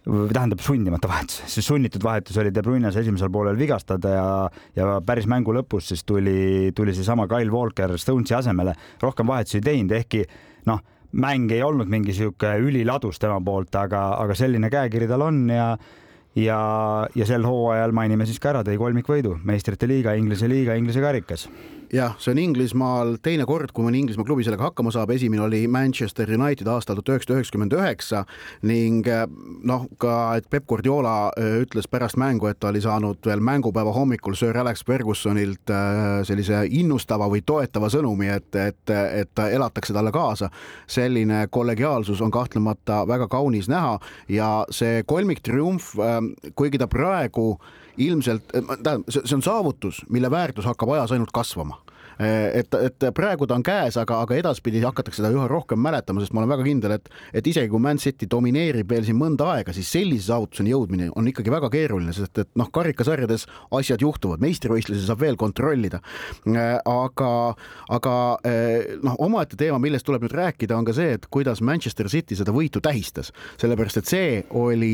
Tähendab 0.09 0.61
sundimata 0.63 1.09
vahetus, 1.11 1.41
siis 1.51 1.67
sunnitud 1.67 2.01
vahetus 2.01 2.37
oli 2.39 2.53
De 2.55 2.63
Bruyne's 2.63 2.95
esimesel 2.97 3.29
poolel 3.29 3.57
vigastada 3.59 4.13
ja, 4.13 4.29
ja 4.73 4.93
päris 5.05 5.27
mängu 5.29 5.53
lõpus 5.53 5.91
siis 5.91 6.05
tuli, 6.07 6.71
tuli 6.73 6.95
seesama 6.95 7.27
Kyle 7.29 7.51
Walker 7.51 7.97
Stonesi 7.99 8.33
asemele, 8.33 8.73
rohkem 9.03 9.27
vahetusi 9.29 9.59
ei 9.59 9.65
teinud, 9.67 9.91
ehkki 9.99 10.23
noh, 10.71 10.79
mäng 11.19 11.51
ei 11.51 11.61
olnud 11.67 11.91
mingi 11.91 12.15
sihuke 12.15 12.55
üliladus 12.63 13.19
tema 13.21 13.41
poolt, 13.43 13.75
aga, 13.75 14.05
aga 14.23 14.37
selline 14.39 14.71
käekiri 14.71 15.09
tal 15.11 15.27
on 15.27 15.43
ja 15.51 15.73
ja, 16.39 16.59
ja 17.13 17.27
sel 17.27 17.45
hooajal 17.45 17.93
mainime 17.93 18.25
siis 18.25 18.39
ka 18.39 18.53
ära, 18.53 18.63
tõi 18.65 18.79
kolmikvõidu 18.79 19.35
meistrite 19.45 19.89
liiga, 19.89 20.15
Inglise 20.17 20.47
liiga, 20.49 20.79
Inglise 20.79 21.03
karikas 21.03 21.49
jah, 21.93 22.15
see 22.21 22.33
on 22.33 22.39
Inglismaal 22.41 23.15
teine 23.23 23.45
kord, 23.49 23.71
kui 23.73 23.85
mõni 23.85 24.03
Inglismaa 24.03 24.27
klubi 24.27 24.45
sellega 24.45 24.67
hakkama 24.69 24.91
saab, 24.93 25.11
esimene 25.15 25.43
oli 25.45 25.63
Manchester 25.71 26.29
United 26.35 26.67
aastal 26.69 26.99
tuhat 26.99 27.15
üheksasada 27.15 27.39
üheksakümmend 27.39 27.75
üheksa 27.77 28.23
ning 28.69 29.07
äh, 29.09 29.25
noh, 29.67 29.87
ka 30.01 30.15
et 30.39 30.49
Peep 30.51 30.67
Guardiola 30.69 31.15
äh, 31.33 31.57
ütles 31.63 31.89
pärast 31.89 32.19
mängu, 32.19 32.49
et 32.49 32.59
ta 32.59 32.69
oli 32.69 32.81
saanud 32.83 33.25
veel 33.25 33.43
mängupäeva 33.43 33.93
hommikul 33.95 34.37
Sir 34.37 34.57
Alex 34.57 34.85
Fergusonilt 34.85 35.73
sellise 36.27 36.61
innustava 36.69 37.27
või 37.31 37.41
toetava 37.45 37.89
sõnumi, 37.91 38.29
et, 38.33 38.55
et, 38.55 38.93
et 39.23 39.43
elatakse 39.49 39.93
talle 39.93 40.11
kaasa. 40.13 40.49
selline 40.87 41.47
kollegiaalsus 41.49 42.21
on 42.21 42.31
kahtlemata 42.31 43.03
väga 43.07 43.27
kaunis 43.27 43.69
näha 43.69 43.97
ja 44.29 44.49
see 44.71 45.03
kolmiktriumf, 45.05 45.93
kuigi 46.55 46.77
ta 46.77 46.87
praegu 46.87 47.57
ilmselt, 47.99 48.47
tähendab, 48.51 49.05
see 49.11 49.35
on 49.35 49.45
saavutus, 49.45 50.03
mille 50.09 50.31
väärtus 50.31 50.67
hakkab 50.69 50.95
ajas 50.95 51.15
ainult 51.15 51.33
kasvama 51.35 51.81
et, 52.19 52.75
et 52.75 53.05
praegu 53.15 53.47
ta 53.47 53.55
on 53.55 53.63
käes, 53.63 53.95
aga, 53.99 54.19
aga 54.25 54.35
edaspidi 54.39 54.81
hakatakse 54.83 55.21
seda 55.21 55.31
üha 55.33 55.45
rohkem 55.49 55.79
mäletama, 55.81 56.21
sest 56.23 56.33
ma 56.35 56.41
olen 56.43 56.51
väga 56.51 56.65
kindel, 56.67 56.95
et, 56.97 57.07
et 57.33 57.47
isegi 57.47 57.71
kui 57.71 57.81
Man 57.83 58.01
City 58.01 58.27
domineerib 58.29 58.91
veel 58.91 59.07
siin 59.07 59.17
mõnda 59.19 59.47
aega, 59.53 59.73
siis 59.75 59.91
sellise 59.93 60.27
saavutuseni 60.27 60.73
jõudmine 60.73 61.09
on 61.19 61.29
ikkagi 61.31 61.53
väga 61.53 61.71
keeruline, 61.73 62.13
sest 62.15 62.43
et 62.43 62.51
noh, 62.59 62.69
karikasarjades 62.75 63.47
asjad 63.79 64.03
juhtuvad, 64.03 64.43
meistrivõistlusi 64.43 65.07
saab 65.07 65.23
veel 65.23 65.39
kontrollida. 65.39 66.01
aga, 66.89 67.31
aga 67.95 68.13
noh, 69.05 69.17
omaette 69.23 69.59
teema, 69.59 69.79
millest 69.79 70.07
tuleb 70.07 70.27
nüüd 70.27 70.35
rääkida, 70.35 70.75
on 70.75 70.87
ka 70.87 70.95
see, 70.97 71.15
et 71.15 71.27
kuidas 71.31 71.63
Manchester 71.63 72.11
City 72.11 72.35
seda 72.35 72.51
võitu 72.55 72.83
tähistas, 72.83 73.31
sellepärast 73.61 74.03
et 74.03 74.11
see 74.11 74.31
oli 74.59 74.93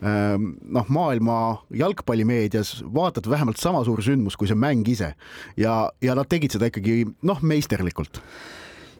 noh, 0.00 0.90
maailma 0.92 1.38
jalgpallimeedias 1.72 2.82
vaatad 2.94 3.28
vähemalt 3.30 3.60
sama 3.60 3.80
suur 3.86 4.02
sündmus 4.04 4.36
kui 4.36 4.48
see 4.50 4.58
mäng 4.58 4.88
ise. 4.88 5.14
Ja, 5.56 5.86
ja 6.04 6.16
nad 6.18 6.28
tegid 6.28 6.52
seda 6.52 6.68
ikkagi 6.70 7.04
noh, 7.24 7.40
meisterlikult 7.42 8.20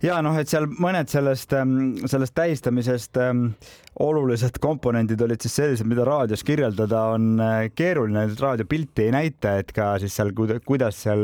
ja 0.05 0.21
noh, 0.25 0.37
et 0.38 0.50
seal 0.50 0.69
mõned 0.81 1.11
sellest, 1.11 1.53
ähm, 1.57 1.97
sellest 2.09 2.35
tähistamisest 2.37 3.21
ähm, 3.23 3.49
olulised 4.03 4.59
komponendid 4.61 5.21
olid 5.25 5.41
siis 5.41 5.55
sellised, 5.57 5.88
mida 5.88 6.05
raadios 6.05 6.43
kirjeldada 6.45 7.00
on 7.15 7.41
äh, 7.41 7.55
keeruline, 7.75 8.26
raadiopilti 8.41 9.07
ei 9.07 9.15
näita, 9.15 9.55
et 9.62 9.73
ka 9.76 9.95
siis 10.03 10.17
seal, 10.19 10.35
kuidas 10.37 11.00
seal, 11.07 11.23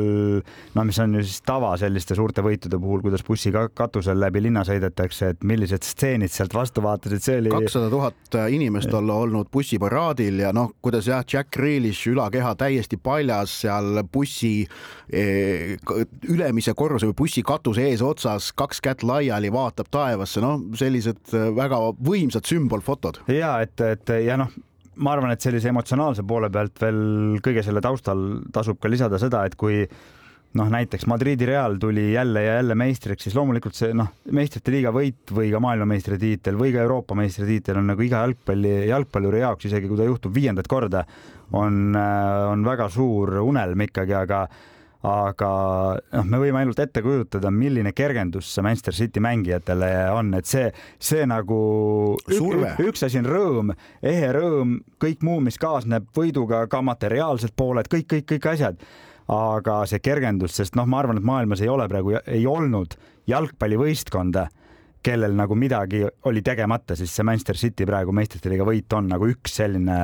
no 0.75 0.85
mis 0.89 1.01
on 1.03 1.19
ju 1.19 1.25
siis 1.27 1.43
tava 1.45 1.75
selliste 1.81 2.17
suurte 2.17 2.45
võitude 2.45 2.81
puhul, 2.81 3.03
kuidas 3.05 3.25
bussi 3.27 3.53
katusel 3.53 4.21
läbi 4.23 4.45
linna 4.47 4.65
sõidetakse, 4.69 5.35
et 5.35 5.45
millised 5.45 5.85
stseenid 5.85 6.33
sealt 6.33 6.57
vastu 6.57 6.85
vaatasid, 6.85 7.25
see 7.25 7.43
oli. 7.43 7.53
kakssada 7.53 7.91
tuhat 7.93 8.41
inimest 8.53 8.95
olla 8.97 9.19
olnud 9.27 9.53
bussiparaadil 9.53 10.41
ja 10.47 10.55
noh, 10.57 10.73
kuidas 10.81 11.11
jah, 11.11 11.27
Jack 11.29 11.53
Grealish 11.53 12.09
ülakeha 12.09 12.55
täiesti 12.57 12.97
paljas 12.97 13.59
seal 13.67 14.01
bussi 14.13 14.55
eh, 15.13 15.77
ülemise 16.33 16.73
korruse 16.79 17.11
või 17.11 17.19
bussi 17.21 17.45
katuse 17.45 17.85
eesotsas 17.91 18.49
kaks 18.63 18.83
kätt 18.85 19.07
laiali, 19.07 19.53
vaatab 19.53 19.91
taevasse, 19.93 20.43
noh, 20.45 20.63
sellised 20.79 21.35
äh, 21.37 21.51
väga 21.57 21.81
võimsad 22.01 22.49
sümbolfotod. 22.49 23.25
ja 23.33 23.59
et, 23.65 23.79
et 23.83 24.17
ja 24.25 24.39
noh, 24.41 24.51
ma 25.03 25.15
arvan, 25.17 25.33
et 25.33 25.45
sellise 25.45 25.71
emotsionaalse 25.73 26.25
poole 26.29 26.51
pealt 26.53 26.81
veel 26.83 27.39
kõige 27.45 27.65
selle 27.65 27.85
taustal 27.85 28.43
tasub 28.53 28.81
ka 28.81 28.91
lisada 28.93 29.21
seda, 29.21 29.45
et 29.49 29.57
kui 29.59 29.87
noh, 30.59 30.69
näiteks 30.73 31.07
Madridi 31.09 31.47
Real 31.49 31.79
tuli 31.81 32.11
jälle 32.13 32.43
ja 32.45 32.59
jälle 32.59 32.75
meistriks, 32.77 33.25
siis 33.25 33.37
loomulikult 33.37 33.77
see 33.77 33.93
noh, 33.97 34.11
meistrite 34.37 34.75
liiga 34.75 34.93
võit 34.93 35.33
või 35.33 35.49
ka 35.53 35.61
maailmameistritiitel 35.65 36.59
või 36.61 36.75
ka 36.75 36.83
Euroopa 36.85 37.17
meistritiitel 37.19 37.81
on 37.81 37.89
nagu 37.93 38.05
iga 38.05 38.21
jalgpalli, 38.27 38.75
jalgpalluri 38.91 39.41
jaoks, 39.45 39.71
isegi 39.71 39.89
kui 39.89 40.01
ta 40.01 40.09
juhtub 40.09 40.35
viiendat 40.35 40.69
korda, 40.69 41.07
on, 41.57 41.97
äh, 41.97 42.51
on 42.53 42.67
väga 42.69 42.91
suur 42.93 43.39
unelm 43.47 43.87
ikkagi, 43.89 44.17
aga 44.19 44.45
aga 45.07 45.51
noh, 46.15 46.27
me 46.31 46.39
võime 46.45 46.61
ainult 46.63 46.79
ette 46.83 47.03
kujutada, 47.03 47.51
milline 47.51 47.91
kergendus 47.97 48.53
see 48.55 48.65
Manchester 48.65 48.95
City 48.95 49.23
mängijatele 49.25 49.91
on, 50.15 50.31
et 50.39 50.47
see, 50.47 50.69
see 51.03 51.27
nagu 51.27 51.59
Surve. 52.31 52.77
üks 52.87 53.03
asi 53.07 53.19
on 53.19 53.31
rõõm, 53.31 53.73
ehe 53.99 54.31
rõõm, 54.37 54.79
kõik 55.03 55.27
muu, 55.27 55.41
mis 55.43 55.59
kaasneb 55.59 56.07
võiduga, 56.17 56.65
ka 56.71 56.83
materiaalsed 56.87 57.57
pooled, 57.59 57.91
kõik, 57.91 58.09
kõik, 58.15 58.29
kõik 58.35 58.53
asjad. 58.55 58.87
aga 59.33 59.85
see 59.87 60.03
kergendus, 60.03 60.57
sest 60.59 60.75
noh, 60.77 60.85
ma 60.85 60.99
arvan, 60.99 61.17
et 61.17 61.25
maailmas 61.25 61.61
ei 61.63 61.71
ole 61.71 61.87
praegu, 61.89 62.17
ei 62.27 62.43
olnud 62.47 62.97
jalgpallivõistkonda 63.31 64.49
kellel 65.03 65.35
nagu 65.37 65.57
midagi 65.59 66.05
oli 66.31 66.43
tegemata, 66.43 66.97
siis 66.97 67.11
see 67.15 67.27
Manchester 67.27 67.59
City 67.59 67.87
praegu 67.89 68.15
meistrite 68.15 68.51
liiga 68.53 68.67
võit 68.67 68.95
on 68.97 69.09
nagu 69.11 69.27
üks 69.31 69.57
selline. 69.59 69.97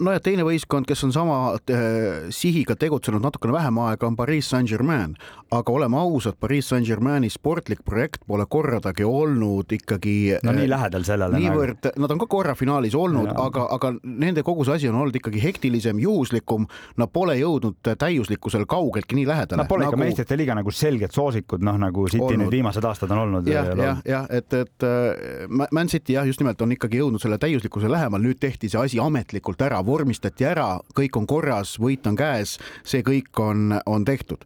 no 0.00 0.14
ja 0.14 0.22
teine 0.24 0.46
võistkond, 0.46 0.88
kes 0.88 1.04
on 1.04 1.12
sama 1.14 1.36
äh, 1.58 2.30
sihiga 2.34 2.76
tegutsenud 2.80 3.22
natukene 3.24 3.54
vähem 3.54 3.80
aega, 3.84 4.08
on 4.08 4.16
Pariis 4.16 4.48
Saint-Germain, 4.50 5.14
aga 5.52 5.74
oleme 5.74 6.00
ausad, 6.00 6.38
Pariis 6.40 6.70
Saint-Germaini 6.72 7.30
sportlik 7.32 7.84
projekt 7.84 8.24
pole 8.26 8.46
kordagi 8.48 9.04
olnud 9.04 9.72
ikkagi. 9.76 10.16
no 10.42 10.54
nii 10.56 10.64
äh, 10.66 10.72
lähedal 10.72 11.04
sellele. 11.06 11.40
niivõrd 11.40 11.90
nagu..., 11.90 12.04
nad 12.06 12.16
on 12.16 12.24
ka 12.24 12.30
korra 12.30 12.56
finaalis 12.56 12.96
olnud, 12.96 13.32
aga, 13.34 13.66
aga 13.76 13.92
nende 14.04 14.44
kogu 14.46 14.64
see 14.68 14.80
asi 14.80 14.90
on 14.90 15.00
olnud 15.02 15.20
ikkagi 15.20 15.42
hektilisem, 15.44 16.00
juhuslikum. 16.00 16.66
Nad 17.00 17.12
pole 17.12 17.36
jõudnud 17.38 17.92
täiuslikkusel 17.98 18.64
kaugeltki 18.70 19.18
nii 19.18 19.28
lähedale. 19.28 19.60
Nad 19.62 19.68
pole 19.70 19.84
nagu... 19.84 19.94
ikka 19.94 20.04
meistrite 20.04 20.40
liiga 20.40 20.56
nagu 20.56 20.72
selged 20.74 21.12
soosikud, 21.14 21.62
noh 21.66 21.76
nagu 21.80 22.08
City 22.10 22.40
nüüd 22.40 22.52
viimased 22.56 22.84
aastad 22.88 23.12
on 23.12 23.24
olnud. 23.26 23.48
jah, 23.50 23.72
jah, 23.76 24.02
jah 24.06 24.29
et, 24.30 24.54
et 24.54 24.84
äh, 24.86 25.46
Man 25.70 25.88
City 25.88 26.14
jah, 26.14 26.26
just 26.28 26.40
nimelt 26.42 26.60
on 26.62 26.72
ikkagi 26.74 27.00
jõudnud 27.00 27.22
selle 27.22 27.38
täiuslikkuse 27.40 27.90
lähemal, 27.90 28.22
nüüd 28.22 28.40
tehti 28.40 28.70
see 28.70 28.80
asi 28.80 29.00
ametlikult 29.02 29.60
ära, 29.66 29.80
vormistati 29.86 30.46
ära, 30.48 30.68
kõik 30.96 31.18
on 31.20 31.28
korras, 31.30 31.74
võit 31.82 32.06
on 32.08 32.18
käes, 32.18 32.56
see 32.86 33.04
kõik 33.06 33.42
on, 33.42 33.74
on 33.90 34.06
tehtud. 34.08 34.44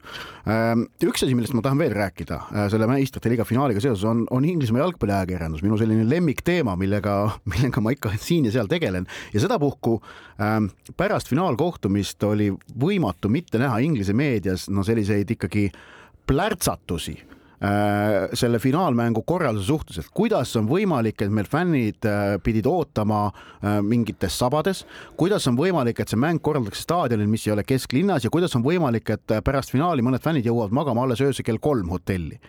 Ähm, 0.50 0.86
üks 1.04 1.24
asi, 1.24 1.36
millest 1.36 1.56
ma 1.56 1.64
tahan 1.64 1.80
veel 1.80 1.94
rääkida 1.96 2.40
äh, 2.44 2.68
selle 2.72 2.88
meistrite 2.90 3.32
liiga 3.32 3.46
finaaliga 3.48 3.82
seoses 3.84 4.04
on, 4.08 4.24
on 4.34 4.46
Inglismaa 4.48 4.84
jalgpalliajakirjandus, 4.84 5.64
minu 5.64 5.78
selline 5.80 6.06
lemmikteema, 6.08 6.76
millega, 6.80 7.18
millega 7.52 7.84
ma 7.84 7.94
ikka 7.94 8.14
siin 8.20 8.48
ja 8.48 8.54
seal 8.54 8.70
tegelen 8.70 9.08
ja 9.34 9.44
sedapuhku 9.44 9.98
ähm, 10.42 10.70
pärast 10.96 11.30
finaalkohtumist 11.32 12.22
oli 12.28 12.50
võimatu 12.80 13.32
mitte 13.32 13.60
näha 13.62 13.80
Inglise 13.84 14.16
meedias 14.16 14.68
no 14.72 14.84
selliseid 14.86 15.30
ikkagi 15.36 15.68
plärtsatusi 16.26 17.18
selle 18.34 18.58
finaalmängu 18.58 19.22
korralduse 19.22 19.66
suhtes, 19.66 19.98
et 20.00 20.10
kuidas 20.14 20.50
on 20.58 20.66
võimalik, 20.68 21.22
et 21.22 21.32
meil 21.32 21.48
fännid 21.48 22.06
äh, 22.08 22.36
pidid 22.44 22.66
ootama 22.68 23.26
äh, 23.30 23.78
mingites 23.84 24.36
sabades, 24.38 24.84
kuidas 25.16 25.46
on 25.48 25.58
võimalik, 25.58 26.00
et 26.02 26.12
see 26.12 26.20
mäng 26.20 26.42
korraldatakse 26.44 26.84
staadionil, 26.84 27.30
mis 27.30 27.46
ei 27.46 27.54
ole 27.54 27.64
kesklinnas 27.66 28.26
ja 28.26 28.32
kuidas 28.34 28.56
on 28.58 28.64
võimalik, 28.66 29.14
et 29.14 29.36
pärast 29.46 29.72
finaali 29.72 30.04
mõned 30.04 30.24
fännid 30.24 30.48
jõuavad 30.48 30.74
magama 30.76 31.06
alles 31.06 31.22
öösel 31.24 31.46
kell 31.46 31.62
kolm 31.62 31.94
hotelli? 31.94 32.40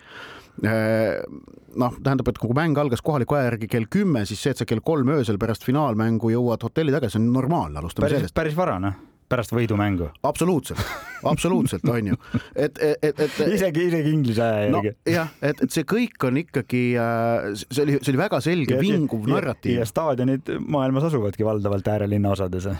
Noh, 0.56 1.96
tähendab, 2.00 2.30
et 2.32 2.38
kui 2.40 2.54
mäng 2.56 2.78
algas 2.80 3.02
kohaliku 3.04 3.36
aja 3.36 3.50
järgi 3.50 3.68
kell 3.68 3.90
kümme, 3.92 4.24
siis 4.28 4.40
see, 4.40 4.54
et 4.54 4.62
sa 4.62 4.68
kell 4.68 4.80
kolm 4.84 5.10
öösel 5.12 5.36
pärast 5.40 5.66
finaalmängu 5.68 6.32
jõuad 6.32 6.64
hotelli 6.64 6.94
tagasi, 6.94 7.20
on 7.20 7.28
normaalne, 7.34 7.82
alustame 7.82 8.08
päris, 8.08 8.24
sellest. 8.24 8.36
päris 8.36 8.56
vara, 8.56 8.78
noh 8.80 8.96
pärast 9.28 9.54
võidumängu. 9.54 10.10
absoluutselt, 10.26 10.82
absoluutselt 11.26 11.86
on 11.94 12.12
ju, 12.12 12.20
et, 12.54 12.78
et, 12.78 12.98
et, 13.02 13.24
et. 13.26 13.40
isegi, 13.58 13.88
isegi 13.90 14.12
inglise 14.16 14.44
aja 14.44 14.66
järgi 14.66 14.92
no,. 14.92 14.98
jah, 15.16 15.32
et, 15.40 15.64
et 15.66 15.72
see 15.72 15.86
kõik 15.88 16.28
on 16.28 16.42
ikkagi, 16.42 16.84
äh, 17.00 17.50
see 17.64 17.86
oli, 17.86 17.98
see 18.02 18.12
oli 18.14 18.22
väga 18.22 18.42
selge, 18.44 18.78
vinguv 18.82 19.26
narratiiv. 19.30 19.80
ja 19.80 19.88
staadionid 19.88 20.54
maailmas 20.66 21.10
asuvadki 21.10 21.46
valdavalt 21.46 21.94
äärelinna 21.96 22.34
osades 22.36 22.70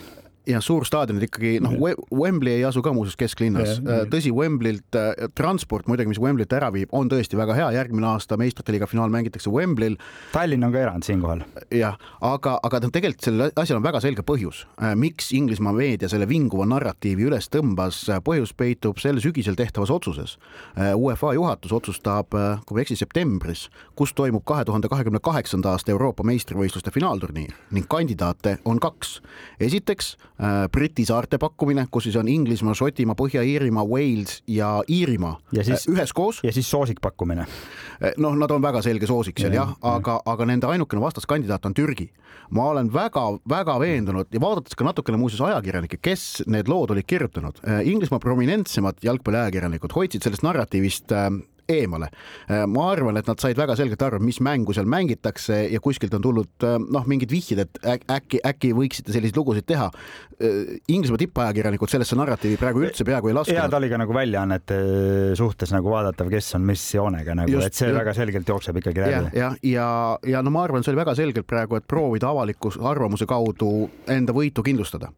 ja 0.46 0.60
suurstaadionid 0.60 1.26
ikkagi 1.26 1.56
noh, 1.62 1.74
Wembley 2.14 2.60
ei 2.60 2.64
asu 2.64 2.82
ka 2.84 2.92
muuseas 2.94 3.16
kesklinnas. 3.18 3.80
Äh, 3.80 4.04
tõsi, 4.10 4.30
Wembley't 4.34 4.98
äh, 4.98 5.28
transport 5.38 5.88
muidugi, 5.90 6.10
mis 6.12 6.20
Wembley't 6.22 6.54
ära 6.56 6.70
viib, 6.74 6.92
on 6.96 7.10
tõesti 7.10 7.38
väga 7.38 7.56
hea, 7.58 7.70
järgmine 7.80 8.08
aasta 8.12 8.38
meistrite 8.40 8.74
liiga 8.74 8.88
finaal 8.90 9.10
mängitakse 9.12 9.50
Wembley'l. 9.52 9.98
Tallinn 10.32 10.66
on 10.66 10.74
ka 10.74 10.82
erand 10.84 11.06
siinkohal. 11.06 11.42
jah, 11.74 11.98
aga, 12.24 12.56
aga 12.66 12.80
tegelikult 12.86 13.26
sellel 13.26 13.54
asjal 13.56 13.80
on 13.80 13.86
väga 13.86 14.02
selge 14.04 14.26
põhjus, 14.26 14.64
äh, 14.78 14.94
miks 14.98 15.32
Inglismaa 15.36 15.74
meedia 15.76 16.10
selle 16.12 16.28
vinguva 16.30 16.68
narratiivi 16.70 17.26
üles 17.26 17.50
tõmbas. 17.52 18.04
põhjus 18.24 18.54
peitub 18.56 19.00
sel 19.02 19.20
sügisel 19.22 19.56
tehtavas 19.58 19.90
otsuses. 19.90 20.36
UEFA 20.76 21.32
juhatus 21.34 21.72
otsustab, 21.72 22.30
kui 22.30 22.74
ma 22.74 22.80
ei 22.80 22.86
eksi, 22.86 22.96
septembris, 22.96 23.66
kus 23.96 24.12
toimub 24.14 24.44
kahe 24.46 24.64
tuhande 24.64 24.88
kahekümne 24.88 25.20
kaheksanda 25.22 25.74
aasta 25.74 25.90
Euroopa 25.90 26.24
meistrivõistluste 26.26 26.92
finaalturniir 26.94 27.54
ning 27.70 27.88
kandidaate 27.88 28.58
on 28.64 28.80
kaks. 28.80 29.20
esiteks 29.60 30.16
Briti 30.72 31.06
saarte 31.08 31.38
pakkumine, 31.40 31.86
kus 31.90 32.04
siis 32.08 32.16
on 32.20 32.28
Inglismaa, 32.28 32.74
Šotimaa, 32.76 33.16
Põhja-Iirimaa, 33.16 33.86
Wales 33.88 34.42
ja 34.46 34.82
Iirimaa 34.88 35.38
ja 35.56 35.64
siis, 35.64 35.86
äh, 35.88 35.94
üheskoos. 35.94 36.42
ja 36.44 36.52
siis 36.52 36.70
soosikpakkumine. 36.70 37.46
Äh, 38.04 38.12
noh, 38.20 38.36
nad 38.36 38.50
on 38.52 38.62
väga 38.62 38.82
selge 38.84 39.08
soosik 39.08 39.40
seal 39.40 39.56
jah 39.56 39.72
ja,, 39.72 39.94
aga, 39.96 40.18
aga 40.28 40.46
nende 40.46 40.68
ainukene 40.68 41.00
vastaskandidaat 41.00 41.66
on 41.66 41.74
Türgi. 41.74 42.10
ma 42.50 42.68
olen 42.70 42.92
väga-väga 42.92 43.78
veendunud 43.80 44.28
ja 44.30 44.40
vaadates 44.40 44.76
ka 44.76 44.84
natukene 44.84 45.18
muuseas 45.18 45.40
ajakirjanikke, 45.48 45.98
kes 46.02 46.44
need 46.46 46.68
lood 46.68 46.92
olid 46.94 47.06
kirjutanud, 47.08 47.58
Inglismaa 47.82 48.20
prominentsemad 48.22 49.00
jalgpalliajakirjanikud 49.02 49.96
hoidsid 49.96 50.22
sellest 50.22 50.44
narratiivist 50.46 51.10
eemale. 51.68 52.08
ma 52.68 52.86
arvan, 52.92 53.16
et 53.20 53.26
nad 53.28 53.40
said 53.40 53.58
väga 53.58 53.76
selgelt 53.78 54.02
aru, 54.06 54.20
mis 54.22 54.38
mängu 54.44 54.74
seal 54.76 54.88
mängitakse 54.90 55.62
ja 55.72 55.80
kuskilt 55.82 56.14
on 56.16 56.24
tulnud 56.24 56.66
noh, 56.92 57.06
mingid 57.08 57.32
vihjed, 57.32 57.64
et 57.64 57.80
äkki, 57.86 58.40
äkki 58.46 58.72
võiksite 58.76 59.14
selliseid 59.14 59.38
lugusid 59.38 59.66
teha. 59.68 59.88
Inglismaa 60.92 61.20
tippajakirjanikud 61.22 61.90
sellesse 61.90 62.18
narratiivi 62.18 62.58
praegu 62.60 62.82
üldse 62.84 63.06
peaaegu 63.08 63.30
ei 63.30 63.36
laskunud. 63.38 63.58
ja 63.58 63.68
ta 63.72 63.80
oli 63.80 63.88
ka 63.90 64.00
nagu 64.00 64.16
väljaannete 64.16 64.80
suhtes 65.38 65.72
nagu 65.72 65.90
vaadatav, 65.92 66.30
kes 66.32 66.52
on 66.58 66.66
mis 66.68 66.84
joonega 66.94 67.36
nagu, 67.38 67.62
et 67.64 67.74
see 67.74 67.88
just, 67.88 67.98
väga 67.98 68.14
selgelt 68.16 68.52
jookseb 68.52 68.82
ikkagi 68.82 69.04
läbi. 69.04 69.16
ja, 69.16 69.46
ja, 69.46 69.52
ja, 69.62 69.88
ja 70.36 70.44
no 70.44 70.52
ma 70.54 70.66
arvan, 70.66 70.84
see 70.84 70.92
oli 70.92 71.00
väga 71.00 71.16
selgelt 71.18 71.48
praegu, 71.48 71.80
et 71.80 71.88
proovida 71.88 72.30
avaliku 72.30 72.72
arvamuse 72.92 73.28
kaudu 73.28 73.72
enda 74.12 74.36
võitu 74.36 74.64
kindlustada 74.66 75.12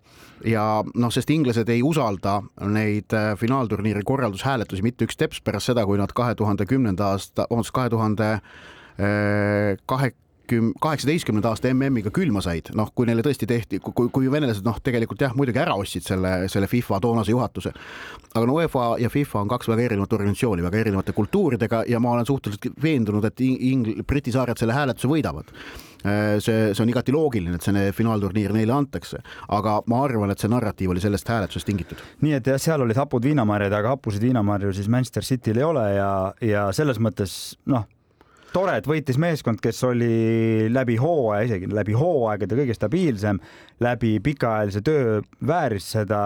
ja 0.47 0.83
noh, 0.95 1.13
sest 1.15 1.31
inglased 1.31 1.69
ei 1.73 1.83
usalda 1.83 2.41
neid 2.69 3.15
äh, 3.17 3.33
finaalturniiri 3.39 4.05
korraldushääletusi 4.07 4.85
mitte 4.87 5.09
üks 5.09 5.19
teps 5.19 5.43
pärast 5.45 5.73
seda, 5.73 5.87
kui 5.87 5.99
nad 5.99 6.13
kahe 6.15 6.35
tuhande 6.39 6.67
kümnenda 6.69 7.13
aasta, 7.15 7.47
vabandust, 7.51 7.75
kahe 7.75 7.91
tuhande 7.91 8.31
äh, 8.39 9.77
kahe 9.87 10.13
küm-, 10.51 10.73
kaheksateistkümnenda 10.83 11.53
aasta 11.53 11.71
MM-iga 11.73 12.13
külma 12.15 12.43
said, 12.45 12.73
noh, 12.79 12.91
kui 12.95 13.09
neile 13.09 13.25
tõesti 13.25 13.49
tehti, 13.49 13.81
kui, 13.85 14.11
kui 14.15 14.31
venelased 14.33 14.67
noh, 14.67 14.79
tegelikult 14.85 15.23
jah, 15.25 15.35
muidugi 15.39 15.61
ära 15.63 15.77
ostsid 15.79 16.07
selle, 16.07 16.33
selle 16.53 16.69
FIFA 16.71 17.01
toonase 17.05 17.35
juhatuse. 17.35 17.75
aga 18.35 18.47
no 18.47 18.55
UEFA 18.59 18.87
ja 19.03 19.11
FIFA 19.11 19.43
on 19.45 19.51
kaks 19.51 19.69
väga 19.69 19.89
erinevat 19.89 20.13
organisatsiooni, 20.13 20.63
väga 20.63 20.81
erinevate 20.85 21.13
kultuuridega 21.17 21.85
ja 21.89 22.01
ma 22.01 22.15
olen 22.15 22.27
suhteliselt 22.27 22.83
veendunud, 22.83 23.25
et 23.25 23.41
Ing-, 23.41 24.03
Briti 24.07 24.33
saared 24.33 24.61
selle 24.61 24.77
hääletuse 24.77 25.11
võidavad 25.11 25.51
äh, 25.51 26.39
see, 26.45 26.73
see 26.75 26.85
on 26.85 26.93
igati 26.93 27.15
loogiline, 27.15 27.59
et 27.59 27.67
see 27.67 27.93
finaalturniir 27.97 28.55
neile 28.57 28.77
antakse, 28.77 29.23
aga 29.49 29.81
ma 29.91 30.03
arvan, 30.05 30.33
et 30.33 30.41
see 30.41 30.53
narratiiv 30.53 30.95
oli 30.95 31.05
sellest 31.05 31.29
hääletusest 31.29 31.69
tingitud. 31.69 32.03
nii 32.25 32.39
et 32.39 32.53
jah, 32.53 32.61
seal 32.63 32.85
olid 32.85 33.01
hapud 33.01 33.25
viinamarjad, 33.25 33.75
aga 33.81 33.97
hapusid 33.97 34.25
viinamarju 34.29 34.75
siis 34.77 34.91
Manchester 34.93 35.27
Cityl 35.27 35.63
ei 35.63 35.69
ole 35.69 35.87
ja, 35.97 36.11
ja 36.45 36.67
selles 36.77 37.01
mõttes 37.03 37.39
noh 37.67 37.87
tore, 38.53 38.79
et 38.81 38.89
võitis 38.89 39.19
meeskond, 39.21 39.61
kes 39.63 39.83
oli 39.89 40.69
läbi 40.73 40.97
hooaja, 41.01 41.47
isegi 41.49 41.71
läbi 41.73 41.97
hooaegade 41.99 42.59
kõige 42.59 42.77
stabiilsem, 42.77 43.41
läbi 43.85 44.17
pikaajalise 44.25 44.83
töö 44.87 45.19
vääris 45.47 45.91
seda 45.97 46.23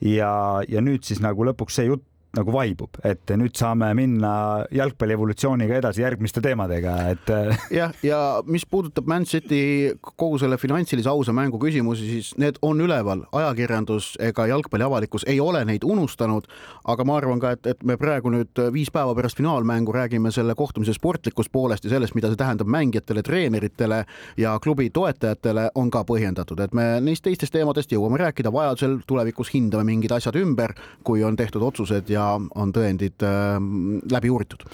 ja, 0.00 0.32
ja 0.68 0.84
nüüd 0.84 1.06
siis 1.06 1.22
nagu 1.24 1.46
lõpuks 1.48 1.80
see 1.80 1.88
jutt 1.90 2.06
nagu 2.36 2.52
vaibub, 2.54 2.96
et 3.04 3.28
nüüd 3.36 3.52
saame 3.58 3.90
minna 3.96 4.32
jalgpalli 4.72 5.12
evolutsiooniga 5.18 5.76
edasi 5.82 6.00
järgmiste 6.00 6.40
teemadega, 6.44 6.94
et. 7.12 7.32
jah, 7.74 7.92
ja 8.04 8.20
mis 8.48 8.64
puudutab 8.68 9.08
Man 9.10 9.26
City 9.28 9.92
kogu 10.00 10.38
selle 10.40 10.56
finantsilise 10.60 11.10
ausa 11.12 11.34
mängu 11.36 11.60
küsimusi, 11.60 12.08
siis 12.08 12.30
need 12.40 12.56
on 12.64 12.80
üleval, 12.80 13.26
ajakirjandus 13.36 14.14
ega 14.24 14.46
jalgpalli 14.48 14.86
avalikkus 14.86 15.26
ei 15.28 15.40
ole 15.44 15.60
neid 15.68 15.84
unustanud. 15.84 16.48
aga 16.88 17.04
ma 17.04 17.16
arvan 17.20 17.40
ka, 17.40 17.52
et, 17.52 17.66
et 17.66 17.84
me 17.84 17.98
praegu 18.00 18.32
nüüd 18.32 18.62
viis 18.72 18.88
päeva 18.90 19.12
pärast 19.14 19.36
finaalmängu 19.36 19.92
räägime 19.92 20.32
selle 20.32 20.54
kohtumise 20.54 20.96
sportlikust 20.96 21.52
poolest 21.52 21.84
ja 21.84 21.92
sellest, 21.92 22.16
mida 22.16 22.32
see 22.32 22.40
tähendab 22.40 22.66
mängijatele, 22.66 23.22
treeneritele 23.22 24.04
ja 24.40 24.56
klubi 24.62 24.88
toetajatele, 24.90 25.68
on 25.74 25.92
ka 25.92 26.04
põhjendatud, 26.08 26.64
et 26.64 26.72
me 26.72 26.96
neist 27.04 27.24
teistest 27.28 27.52
teemadest 27.52 27.92
jõuame 27.92 28.18
rääkida, 28.24 28.52
vajadusel 28.52 28.98
tulevikus 29.06 29.52
hindame 29.52 29.84
mingid 29.92 30.16
asjad 30.16 30.40
ümber, 30.40 30.72
kui 31.04 31.22
on 31.24 31.36
tehtud 31.36 31.62
otsused 31.62 32.08
ja 32.08 32.21
ja 32.22 32.38
on 32.38 32.72
tõendid 32.74 33.24
ähm, 33.26 33.98
läbi 34.10 34.30
uuritud. 34.30 34.66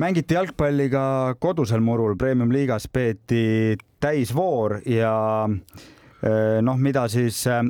Mängiti 0.00 0.36
jalgpalli 0.36 0.86
ka 0.92 1.04
kodusel 1.42 1.82
murul, 1.82 2.14
premium-liigas 2.18 2.86
peeti 2.92 3.76
täisvoor 4.00 4.78
ja 4.88 5.14
äh, 5.50 6.60
noh, 6.64 6.78
mida 6.80 7.06
siis 7.10 7.42
äh, 7.50 7.64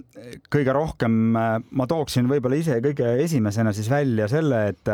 kõige 0.52 0.74
rohkem 0.76 1.36
äh, 1.36 1.56
ma 1.70 1.88
tooksin 1.90 2.28
võib-olla 2.30 2.60
ise 2.60 2.78
kõige 2.84 3.16
esimesena 3.24 3.72
siis 3.76 3.90
välja 3.90 4.28
selle, 4.30 4.66
et 4.74 4.92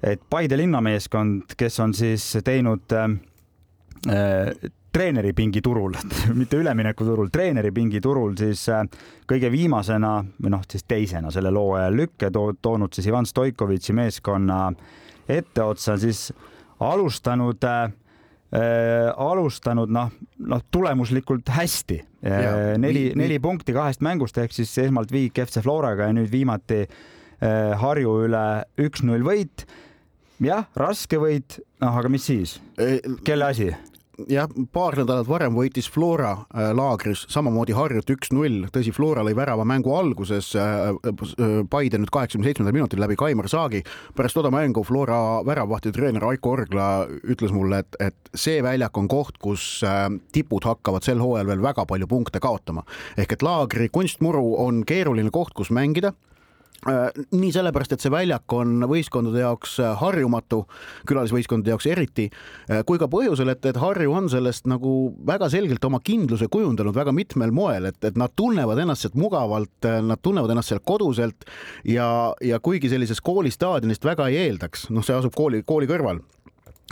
et 0.00 0.22
Paide 0.32 0.56
linnameeskond, 0.56 1.52
kes 1.60 1.74
on 1.84 1.92
siis 1.92 2.24
teinud 2.40 2.88
treeneripingi 4.92 5.62
turul, 5.62 5.94
mitte 6.40 6.60
üleminekuturul, 6.60 7.30
treeneripingi 7.32 8.00
turul 8.04 8.36
siis 8.38 8.66
äh, 8.72 8.84
kõige 9.30 9.50
viimasena 9.52 10.18
või 10.42 10.54
noh, 10.56 10.66
siis 10.70 10.86
teisena 10.88 11.32
sellel 11.34 11.58
hooajal 11.60 11.96
lükke 12.02 12.30
to 12.34 12.50
toonud 12.62 12.94
siis 12.94 13.10
Ivan 13.10 13.28
Stoikovitši 13.28 13.96
meeskonna 13.96 14.60
etteotsa, 15.30 15.96
siis 16.00 16.30
alustanud 16.80 17.64
äh, 17.64 17.92
äh, 18.54 19.10
alustanud 19.16 19.92
noh, 19.92 20.10
noh 20.38 20.64
tulemuslikult 20.72 21.50
hästi. 21.54 22.00
Äh, 22.26 22.78
neli, 22.80 23.10
neli 23.16 23.38
punkti 23.42 23.74
kahest 23.76 24.02
mängust 24.04 24.38
ehk 24.40 24.54
siis 24.54 24.72
esmalt 24.86 25.12
viik 25.12 25.38
FC 25.44 25.62
Floraga 25.64 26.08
ja 26.08 26.16
nüüd 26.16 26.30
viimati 26.32 26.82
äh, 26.84 27.76
Harju 27.80 28.18
üle 28.26 28.44
üks-null 28.80 29.24
võit. 29.26 29.66
jah, 30.40 30.66
raske 30.76 31.20
võit, 31.20 31.60
noh, 31.82 31.96
aga 32.00 32.08
mis 32.08 32.24
siis? 32.24 32.58
kelle 33.24 33.50
asi? 33.52 33.70
Jah, 34.28 34.48
paar 34.72 34.96
nädalat 35.00 35.28
varem 35.28 35.54
võitis 35.56 35.88
Flora 35.90 36.32
äh, 36.32 36.70
laagris 36.76 37.24
samamoodi 37.30 37.74
Harjut 37.76 38.10
üks-null, 38.14 38.66
tõsi, 38.72 38.92
Flora 38.94 39.24
lõi 39.26 39.34
värava 39.38 39.64
mängu 39.68 39.94
alguses 39.96 40.52
äh, 40.58 40.90
äh, 40.90 41.50
Paide 41.70 42.00
nüüd 42.00 42.12
kaheksakümne 42.12 42.48
seitsmendal 42.48 42.76
minutil 42.76 43.02
läbi 43.02 43.16
Kaimar 43.20 43.48
Saagi. 43.50 43.82
pärast 44.16 44.38
toda 44.38 44.50
mängu 44.54 44.84
Flora 44.84 45.40
väravvahti 45.46 45.92
treener 45.92 46.24
Aiko 46.30 46.54
Orgla 46.56 46.88
ütles 47.22 47.54
mulle, 47.54 47.84
et, 47.84 48.00
et 48.00 48.34
see 48.34 48.62
väljak 48.62 48.96
on 48.98 49.08
koht, 49.08 49.38
kus 49.40 49.82
tipud 50.32 50.64
hakkavad 50.66 51.06
sel 51.06 51.22
hooajal 51.22 51.48
veel 51.50 51.62
väga 51.62 51.86
palju 51.86 52.08
punkte 52.10 52.40
kaotama. 52.40 52.84
ehk 53.16 53.32
et 53.36 53.46
laagri 53.46 53.88
kunstmuru 53.88 54.56
on 54.64 54.84
keeruline 54.86 55.30
koht, 55.30 55.54
kus 55.54 55.70
mängida 55.70 56.12
nii 56.86 57.50
sellepärast, 57.52 57.92
et 57.94 58.04
see 58.04 58.12
väljak 58.12 58.52
on 58.56 58.86
võistkondade 58.88 59.42
jaoks 59.42 59.76
äh, 59.82 59.92
harjumatu, 60.00 60.62
külalisvõistkondade 61.08 61.74
jaoks 61.74 61.88
eriti, 61.90 62.28
äh, 62.70 62.82
kui 62.88 63.00
ka 63.00 63.08
põhjusel, 63.10 63.52
et, 63.52 63.64
et 63.68 63.80
Harju 63.80 64.14
on 64.16 64.30
sellest 64.32 64.68
nagu 64.70 64.94
väga 65.26 65.50
selgelt 65.52 65.84
oma 65.84 66.00
kindluse 66.04 66.48
kujundanud 66.52 66.96
väga 66.96 67.12
mitmel 67.16 67.52
moel, 67.54 67.90
et, 67.90 68.00
et 68.04 68.16
nad 68.20 68.32
tunnevad 68.36 68.80
ennast 68.80 69.04
sealt 69.04 69.18
mugavalt, 69.20 69.76
nad 69.84 70.22
tunnevad 70.22 70.54
ennast 70.54 70.72
seal 70.72 70.82
koduselt 70.84 71.48
ja, 71.84 72.08
ja 72.44 72.60
kuigi 72.64 72.90
sellisest 72.92 73.24
koolistaadionist 73.26 74.04
väga 74.04 74.30
ei 74.30 74.46
eeldaks, 74.46 74.88
noh, 74.94 75.04
see 75.04 75.16
asub 75.16 75.36
kooli, 75.36 75.64
kooli 75.66 75.88
kõrval 75.90 76.24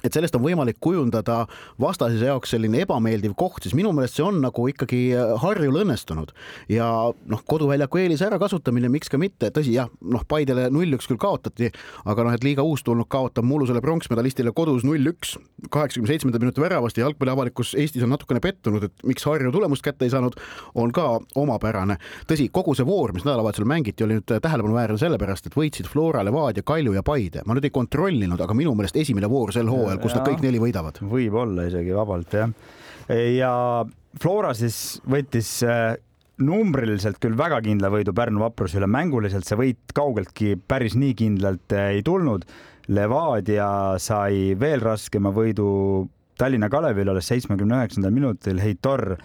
et 0.04 0.14
sellest 0.14 0.36
on 0.38 0.44
võimalik 0.44 0.78
kujundada 0.80 1.40
vastase 1.80 2.20
jaoks 2.22 2.52
selline 2.54 2.84
ebameeldiv 2.84 3.34
koht, 3.38 3.64
siis 3.66 3.74
minu 3.78 3.92
meelest 3.96 4.18
see 4.18 4.26
on 4.26 4.40
nagu 4.42 4.66
ikkagi 4.70 5.00
äh, 5.16 5.34
Harjul 5.42 5.80
õnnestunud 5.82 6.32
ja 6.72 6.88
noh, 7.32 7.42
koduväljaku 7.48 8.02
eelise 8.04 8.28
ärakasutamine, 8.28 8.90
miks 8.92 9.10
ka 9.10 9.20
mitte, 9.20 9.50
tõsi 9.54 9.74
jah, 9.74 9.90
noh, 10.00 10.24
Paidele 10.28 10.68
null-üks 10.74 11.08
küll 11.10 11.20
kaotati, 11.20 11.72
aga 12.08 12.26
noh, 12.26 12.36
et 12.36 12.46
liiga 12.46 12.64
uustulnud 12.66 13.08
kaotab 13.10 13.46
mullusele 13.48 13.82
pronksmedalistile 13.84 14.52
kodus 14.56 14.86
null-üks 14.86 15.36
kaheksakümne 15.70 16.12
seitsmenda 16.12 16.38
minuti 16.42 16.62
väravast 16.62 16.98
ja 16.98 17.06
jalgpalliavalikkus 17.06 17.74
Eestis 17.78 18.04
on 18.06 18.12
natukene 18.14 18.42
pettunud, 18.44 18.84
et 18.86 19.06
miks 19.08 19.26
Harju 19.26 19.52
tulemust 19.54 19.82
kätte 19.84 20.06
ei 20.06 20.12
saanud, 20.12 20.38
on 20.78 20.92
ka 20.94 21.08
omapärane. 21.38 21.98
tõsi, 22.30 22.48
kogu 22.52 22.74
see 22.78 22.86
voor, 22.86 23.12
mis 23.16 23.26
nädalavahetusel 23.26 23.66
mängiti, 23.68 24.04
oli 24.04 24.18
nüüd 24.18 24.28
tähelepanuväärne 24.28 24.98
sellepärast, 25.00 25.48
et 25.48 25.56
võitsid 25.58 25.88
Flora, 25.90 26.22
Levadia, 26.24 26.62
Kalju 26.62 26.94
ja 26.94 27.02
Paide. 27.02 27.42
ma 27.46 27.56
nüüd 27.56 27.66
ei 27.66 27.74
kontrollinud, 27.74 28.40
aga 28.40 28.54
minu 28.54 28.74
meelest 28.78 28.96
esimene 28.96 29.30
voor 29.30 29.52
sel 29.52 29.68
hooajal 29.70 29.87
hooajal, 29.88 30.02
kus 30.04 30.18
nad 30.18 30.28
kõik 30.28 30.44
neli 30.44 30.60
võidavad. 30.62 31.00
võib-olla 31.00 31.68
isegi 31.68 31.96
vabalt 31.96 32.36
jah. 32.36 32.52
ja 33.08 33.52
Flora 34.18 34.52
siis 34.56 35.00
võttis 35.08 35.50
äh, 35.66 35.96
numbriliselt 36.42 37.18
küll 37.22 37.36
väga 37.38 37.60
kindla 37.64 37.90
võidu 37.92 38.14
Pärnu 38.16 38.42
vapruse 38.42 38.78
üle, 38.78 38.88
mänguliselt 38.90 39.46
see 39.46 39.58
võit 39.58 39.94
kaugeltki 39.96 40.54
päris 40.58 40.96
nii 40.98 41.16
kindlalt 41.18 41.74
äh, 41.76 41.94
ei 41.98 42.04
tulnud. 42.06 42.46
Levadia 42.88 43.98
sai 44.00 44.54
veel 44.58 44.80
raskema 44.80 45.32
võidu 45.34 45.68
Tallinna 46.40 46.70
Kalevil 46.72 47.10
alles 47.10 47.28
seitsmekümne 47.28 47.82
üheksandal 47.82 48.14
minutil 48.14 48.62
Heitor 48.62 49.18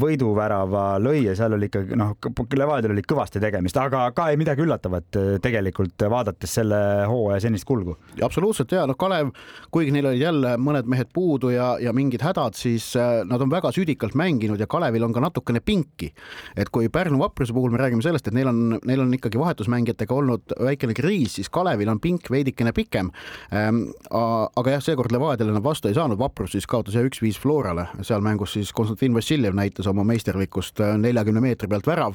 võiduvärava 0.00 0.84
lõi 1.02 1.24
ja 1.26 1.34
seal 1.36 1.54
oli 1.56 1.68
ikkagi 1.68 1.96
noh, 1.98 2.14
Levadial 2.56 2.94
oli 2.94 3.02
kõvasti 3.04 3.40
tegemist, 3.42 3.76
aga 3.80 4.06
ka 4.16 4.30
ei 4.30 4.38
midagi 4.40 4.64
üllatavat 4.64 5.18
äh, 5.18 5.28
tegelikult 5.42 6.04
vaadates 6.10 6.54
selle 6.60 6.78
hooaja 7.08 7.42
senist 7.44 7.66
kulgu. 7.68 7.96
absoluutselt 8.24 8.72
ja 8.72 8.86
noh, 8.88 8.96
Kalev, 9.00 9.32
kuigi 9.74 9.92
neil 9.94 10.10
olid 10.10 10.22
jälle 10.22 10.54
mõned 10.60 10.88
mehed 10.90 11.10
puudu 11.14 11.52
ja, 11.52 11.72
ja 11.82 11.92
mingid 11.96 12.24
hädad, 12.24 12.56
siis 12.58 12.92
äh, 12.96 13.20
nad 13.28 13.42
on 13.42 13.52
väga 13.52 13.72
südikalt 13.76 14.16
mänginud 14.18 14.60
ja 14.60 14.68
Kalevil 14.70 15.04
on 15.04 15.16
ka 15.16 15.24
natukene 15.24 15.60
pinki. 15.60 16.12
et 16.56 16.70
kui 16.72 16.88
Pärnu 16.88 17.20
vapruse 17.20 17.52
puhul 17.52 17.74
me 17.74 17.82
räägime 17.82 18.02
sellest, 18.02 18.28
et 18.28 18.36
neil 18.36 18.48
on, 18.48 18.78
neil 18.86 19.04
on 19.04 19.12
ikkagi 19.14 19.38
vahetusmängijatega 19.40 20.14
olnud 20.14 20.56
väikene 20.60 20.96
kriis, 20.96 21.36
siis 21.38 21.50
Kalevil 21.52 21.90
on 21.92 22.00
pink 22.00 22.30
veidikene 22.30 22.72
pikem. 22.72 23.10
Ähm, 23.52 23.84
aga 24.10 24.76
jah, 24.76 24.84
seekord 24.84 25.12
Levadiale 25.12 25.54
nad 25.54 25.64
vastu 25.64 25.90
ei 25.90 25.96
saanud, 25.98 26.18
vaprus 26.20 26.54
siis 26.56 26.68
kaotas 26.70 26.96
jah 26.96 27.06
üks-viis 27.06 27.38
Florale, 27.40 27.88
seal 28.06 28.24
mängus 28.24 28.56
siis 28.56 28.72
Konstantin 28.76 29.09
Vadim 29.10 29.18
Vassiljev 29.18 29.54
näitas 29.54 29.86
oma 29.90 30.04
meisterlikkust 30.06 30.80
äh, 30.80 30.94
neljakümne 30.98 31.40
meetri 31.42 31.68
pealt 31.68 31.86
värav. 31.86 32.14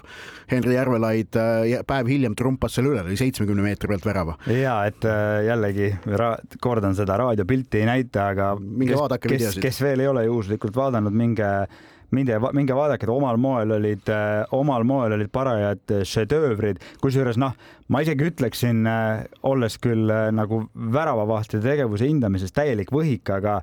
Henri 0.51 0.75
Järvelaid 0.77 1.35
äh, 1.35 1.81
päev 1.87 2.07
hiljem 2.07 2.35
trumpas 2.35 2.77
selle 2.77 2.93
üle, 2.93 3.03
oli 3.03 3.17
seitsmekümne 3.19 3.65
meetri 3.65 3.89
pealt 3.91 4.05
värava. 4.05 4.37
ja 4.47 4.77
et 4.87 5.03
äh, 5.05 5.43
jällegi 5.49 5.91
kordan 6.61 6.95
seda 6.95 7.17
raadiopilti 7.19 7.83
ei 7.83 7.89
näita, 7.89 8.29
aga 8.31 8.53
minge 8.59 8.95
vaadake 8.95 9.29
videosid. 9.29 9.61
kes 9.61 9.81
veel 9.83 10.05
ei 10.05 10.07
ole 10.07 10.25
juhuslikult 10.29 10.75
vaadanud, 10.75 11.11
minge 11.13 11.51
minge, 12.15 12.37
minge 12.55 12.75
vaadake, 12.77 13.03
et 13.03 13.11
omal 13.11 13.35
moel 13.41 13.75
olid, 13.75 14.11
omal 14.55 14.85
moel 14.87 15.17
olid 15.17 15.31
parajad 15.33 15.97
šedöövrid, 16.07 16.79
kusjuures 17.01 17.35
noh, 17.41 17.57
ma 17.91 18.03
isegi 18.05 18.29
ütleksin, 18.29 18.85
olles 19.43 19.75
küll 19.83 20.13
nagu 20.31 20.61
väravavahtide 20.95 21.65
tegevuse 21.65 22.07
hindamises 22.07 22.55
täielik 22.55 22.93
võhik, 22.93 23.33
aga 23.35 23.59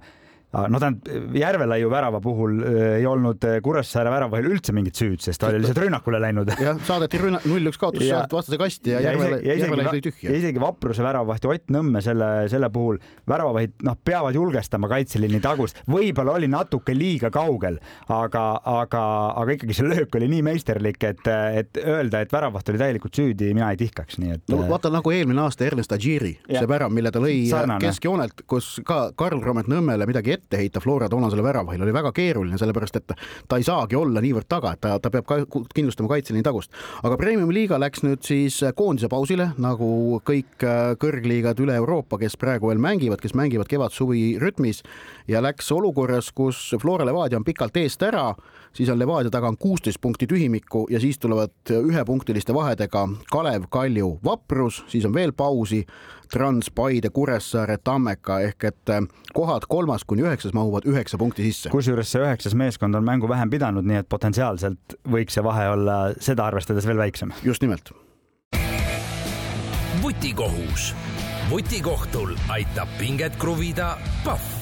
no 0.53 0.81
tähendab, 0.81 1.37
Järvelaiu 1.37 1.91
värava 1.93 2.21
puhul 2.21 2.59
äh, 2.61 2.81
ei 2.99 3.07
olnud 3.09 3.45
äh, 3.49 3.59
Kuressaare 3.65 4.11
väravahil 4.13 4.51
üldse 4.53 4.75
mingit 4.77 4.99
süüd, 4.99 5.21
sest 5.25 5.41
ta 5.41 5.49
oli 5.49 5.63
lihtsalt 5.63 5.81
rünnakule 5.87 6.21
läinud. 6.21 6.53
jah, 6.67 6.77
saadeti 6.87 7.21
rünna-, 7.23 7.41
null-üks 7.49 7.81
kaotus, 7.81 8.05
saadeti 8.05 8.37
vastase 8.37 8.59
kasti 8.61 8.93
ja, 8.93 9.01
ja 9.01 9.15
Järvelai 9.17 9.87
tõi 9.89 10.03
tühja. 10.09 10.29
ja 10.29 10.41
isegi 10.43 10.63
Vapruse 10.63 11.05
väravahti 11.05 11.49
Ott 11.53 11.73
Nõmme 11.73 12.03
selle, 12.05 12.29
selle 12.53 12.69
puhul 12.73 12.99
väravahid, 13.29 13.79
noh, 13.87 13.97
peavad 14.05 14.37
julgestama 14.37 14.91
kaitseliini 14.93 15.41
tagust, 15.43 15.81
võib-olla 15.89 16.37
oli 16.37 16.51
natuke 16.53 16.95
liiga 16.97 17.33
kaugel, 17.33 17.79
aga, 18.13 18.45
aga, 18.69 19.03
aga 19.41 19.57
ikkagi 19.57 19.77
see 19.79 19.89
löök 19.89 20.21
oli 20.21 20.29
nii 20.35 20.45
meisterlik, 20.51 21.01
et, 21.09 21.25
et 21.63 21.81
öelda, 21.81 22.21
et 22.21 22.35
väravaht 22.35 22.69
oli 22.69 22.83
täielikult 22.83 23.17
süüdi, 23.17 23.55
mina 23.57 23.71
ei 23.73 23.81
tihkaks, 23.81 24.21
nii 24.21 24.37
et. 24.37 24.45
no 24.53 24.61
vaata 24.69 24.93
nagu 24.93 25.15
eelmine 25.15 25.47
aasta 25.47 25.65
Ernest 25.71 25.97
Adjiri, 25.97 26.35
see 26.51 26.69
värav, 26.69 26.93
mille 26.93 27.15
ta 27.15 27.23
lõi 27.23 27.47
keskjoonelt, 27.87 28.45
kus 28.51 28.75
ka 28.87 29.07
Karl 29.17 29.41
Romet 29.45 29.71
Nõmmele 29.73 30.09
midagi 30.11 30.37
ette 30.37 30.42
ette 30.43 30.59
heita 30.59 30.81
Flora 30.81 31.09
toonasele 31.09 31.43
väravahile 31.43 31.87
oli 31.87 31.95
väga 31.95 32.13
keeruline, 32.13 32.59
sellepärast 32.59 32.99
et 33.01 33.15
ta 33.49 33.59
ei 33.59 33.67
saagi 33.67 33.97
olla 33.97 34.21
niivõrd 34.21 34.49
taga, 34.51 34.75
et 34.75 34.83
ta, 34.83 34.99
ta 35.01 35.11
peab 35.13 35.27
ka 35.29 35.39
kindlustama 35.75 36.11
kaitseliini 36.13 36.45
tagust. 36.45 36.73
aga 37.03 37.17
Premiumi 37.17 37.55
liiga 37.55 37.79
läks 37.81 38.05
nüüd 38.05 38.25
siis 38.27 38.59
koondise 38.77 39.09
pausile, 39.13 39.53
nagu 39.63 40.21
kõik 40.27 40.67
äh, 40.67 40.95
kõrgliigad 41.01 41.61
üle 41.63 41.77
Euroopa, 41.81 42.19
kes 42.21 42.37
praegu 42.41 42.73
veel 42.73 42.83
mängivad, 42.83 43.23
kes 43.23 43.37
mängivad 43.39 43.71
kevad-suvi 43.71 44.39
rütmis 44.43 44.83
ja 45.29 45.43
läks 45.45 45.71
olukorras, 45.73 46.33
kus 46.35 46.73
Flora 46.83 47.07
Levadia 47.09 47.41
on 47.41 47.47
pikalt 47.47 47.77
eest 47.81 48.03
ära, 48.03 48.33
siis 48.77 48.91
on 48.93 48.99
Levadia 48.99 49.31
taga 49.33 49.49
on 49.49 49.59
kuusteist 49.61 50.01
punkti 50.01 50.27
tühimikku 50.27 50.87
ja 50.91 51.01
siis 51.01 51.19
tulevad 51.23 51.73
ühepunktiliste 51.73 52.55
vahedega 52.55 53.07
Kalev, 53.31 53.69
Kalju, 53.71 54.19
Vaprus, 54.25 54.83
siis 54.89 55.07
on 55.09 55.15
veel 55.15 55.33
pausi 55.33 55.85
Trans, 56.33 56.71
Paide, 56.71 57.11
Kuressaare, 57.11 57.77
Tammeka 57.85 58.39
ehk 58.41 58.65
et 58.65 58.91
äh, 58.91 59.03
kohad 59.37 59.67
kolmas 59.69 60.05
kuni 60.09 60.25
üheksas 60.25 60.32
mahuvad 60.57 60.87
üheksa 60.89 61.19
punkti 61.19 61.43
sisse. 61.43 61.71
kusjuures 61.71 62.13
see 62.13 62.23
üheksas 62.23 62.57
meeskond 62.59 62.95
on 62.95 63.05
mängu 63.05 63.29
vähem 63.29 63.51
pidanud, 63.51 63.85
nii 63.85 64.03
et 64.03 64.09
potentsiaalselt 64.09 64.97
võiks 65.09 65.37
see 65.37 65.45
vahe 65.45 65.69
olla 65.75 65.99
seda 66.21 66.47
arvestades 66.47 66.87
veel 66.87 67.01
väiksem. 67.03 67.33
just 67.43 67.63
nimelt. 67.63 67.93
vutikohus. 70.03 70.95
vutikohtul 71.51 72.37
aitab 72.49 72.89
pinget 72.99 73.37
kruvida 73.37 73.97
Pahv 74.25 74.62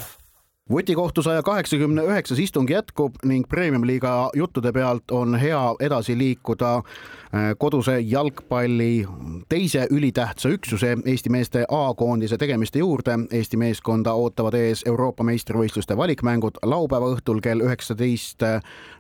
vutikohtu 0.71 1.23
saja 1.23 1.43
kaheksakümne 1.43 2.03
üheksas 2.03 2.39
istung 2.39 2.71
jätkub 2.71 3.15
ning 3.25 3.49
Premium-liiga 3.49 4.31
juttude 4.37 4.73
pealt 4.73 5.11
on 5.11 5.35
hea 5.35 5.75
edasi 5.81 6.19
liikuda 6.19 6.75
äh, 6.77 7.51
koduse 7.59 8.01
jalgpalli 8.01 9.07
teise 9.49 9.87
ülitähtsa 9.91 10.49
üksuse 10.49 10.97
Eesti 11.05 11.31
meeste 11.31 11.65
A-koondise 11.69 12.39
tegemiste 12.39 12.79
juurde. 12.79 13.19
Eesti 13.33 13.57
meeskonda 13.57 14.13
ootavad 14.15 14.55
ees 14.55 14.83
Euroopa 14.87 15.25
meistrivõistluste 15.25 15.97
valikmängud 15.97 16.63
laupäeva 16.63 17.11
õhtul 17.15 17.41
kell 17.43 17.61
üheksateist 17.67 18.47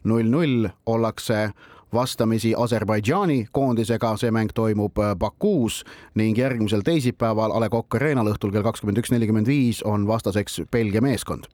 null 0.04 0.26
null 0.30 0.68
ollakse 0.86 1.50
vastamisi 1.94 2.54
Aserbaidžaani 2.56 3.48
koondisega, 3.52 4.14
see 4.20 4.30
mäng 4.34 4.52
toimub 4.54 4.98
äh, 4.98 5.14
Bakuus 5.18 5.82
ning 6.18 6.38
järgmisel 6.38 6.84
teisipäeval 6.86 7.54
A 7.56 7.60
Le 7.62 7.70
Coq 7.72 7.98
Arena'l 7.98 8.32
õhtul 8.32 8.54
kell 8.54 8.66
kakskümmend 8.66 9.02
üks 9.02 9.12
nelikümmend 9.14 9.50
viis 9.50 9.82
on 9.86 10.06
vastaseks 10.08 10.62
Belgia 10.72 11.02
meeskond. 11.04 11.50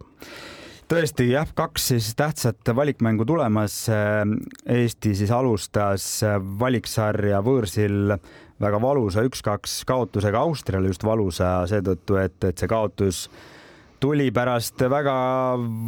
Tõesti 0.87 1.33
jah, 1.33 1.49
kaks 1.59 1.89
siis 1.91 2.13
tähtsat 2.15 2.69
valikmängu 2.77 3.25
tulemas. 3.27 3.89
Äh, 3.91 4.23
Eesti 4.71 5.17
siis 5.19 5.33
alustas 5.35 6.23
äh, 6.23 6.39
valiksarja 6.39 7.43
võõrsil 7.43 8.15
väga 8.63 8.81
valusa 8.81 9.25
üks-kaks 9.27 9.81
kaotusega. 9.89 10.41
Austriale, 10.47 10.93
just 10.93 11.05
valusa 11.05 11.59
seetõttu, 11.69 12.21
et, 12.23 12.39
et 12.45 12.57
see 12.59 12.71
kaotus 12.71 13.27
tuli 14.01 14.29
pärast 14.35 14.81
väga 14.91 15.15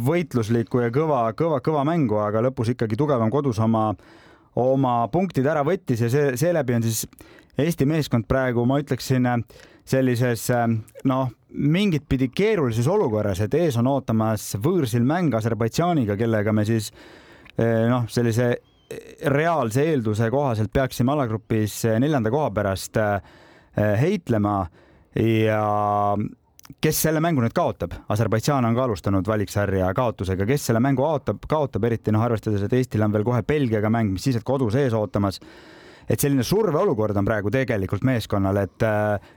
võitluslikku 0.05 0.81
ja 0.83 0.89
kõva, 0.93 1.21
kõva, 1.37 1.59
kõva 1.63 1.85
mängu, 1.87 2.17
aga 2.21 2.41
lõpus 2.43 2.73
ikkagi 2.73 2.97
tugevam 2.99 3.31
kodus 3.33 3.59
oma 3.61 3.91
oma 4.55 5.01
punktid 5.11 5.45
ära 5.45 5.61
võttis 5.65 6.01
ja 6.01 6.09
see, 6.09 6.31
seeläbi 6.39 6.77
on 6.77 6.87
siis 6.87 7.05
Eesti 7.59 7.83
meeskond 7.83 8.23
praegu, 8.23 8.63
ma 8.63 8.77
ütleksin, 8.79 9.25
sellises 9.83 10.45
noh, 11.09 11.31
mingit 11.49 12.05
pidi 12.07 12.29
keerulises 12.31 12.87
olukorras, 12.87 13.41
et 13.43 13.53
ees 13.57 13.75
on 13.81 13.89
ootamas 13.91 14.53
võõrsil 14.63 15.03
mäng 15.03 15.35
Aserbaidžaaniga, 15.35 16.15
kellega 16.15 16.53
me 16.55 16.63
siis 16.69 16.87
noh, 17.59 18.07
sellise 18.07 18.53
reaalse 19.27 19.83
eelduse 19.91 20.29
kohaselt 20.31 20.71
peaksime 20.71 21.11
alagrupis 21.11 21.81
neljanda 21.99 22.31
koha 22.31 22.47
pärast 22.55 22.95
heitlema. 23.75 24.61
Ja 25.19 26.15
kes 26.77 27.01
selle 27.05 27.21
mängu 27.23 27.41
nüüd 27.43 27.55
kaotab, 27.55 27.95
Aserbaidžaan 28.13 28.67
on 28.67 28.77
ka 28.77 28.85
alustanud 28.85 29.27
valiksarja 29.27 29.89
kaotusega, 29.97 30.45
kes 30.49 30.69
selle 30.69 30.81
mängu 30.83 31.03
kaotab, 31.03 31.41
kaotab? 31.49 31.89
Eriti 31.89 32.13
noh, 32.13 32.23
arvestades, 32.23 32.63
et 32.65 32.77
Eestil 32.77 33.03
on 33.05 33.13
veel 33.13 33.25
kohe 33.27 33.41
Belgiaga 33.47 33.91
mäng, 33.93 34.13
mis 34.13 34.27
siis, 34.29 34.37
et 34.39 34.47
kodus 34.47 34.77
ees 34.79 34.93
ootamas. 34.93 35.41
et 36.09 36.19
selline 36.19 36.41
surveolukord 36.43 37.17
on 37.21 37.25
praegu 37.25 37.51
tegelikult 37.53 38.01
meeskonnal, 38.01 38.57
et, 38.57 38.85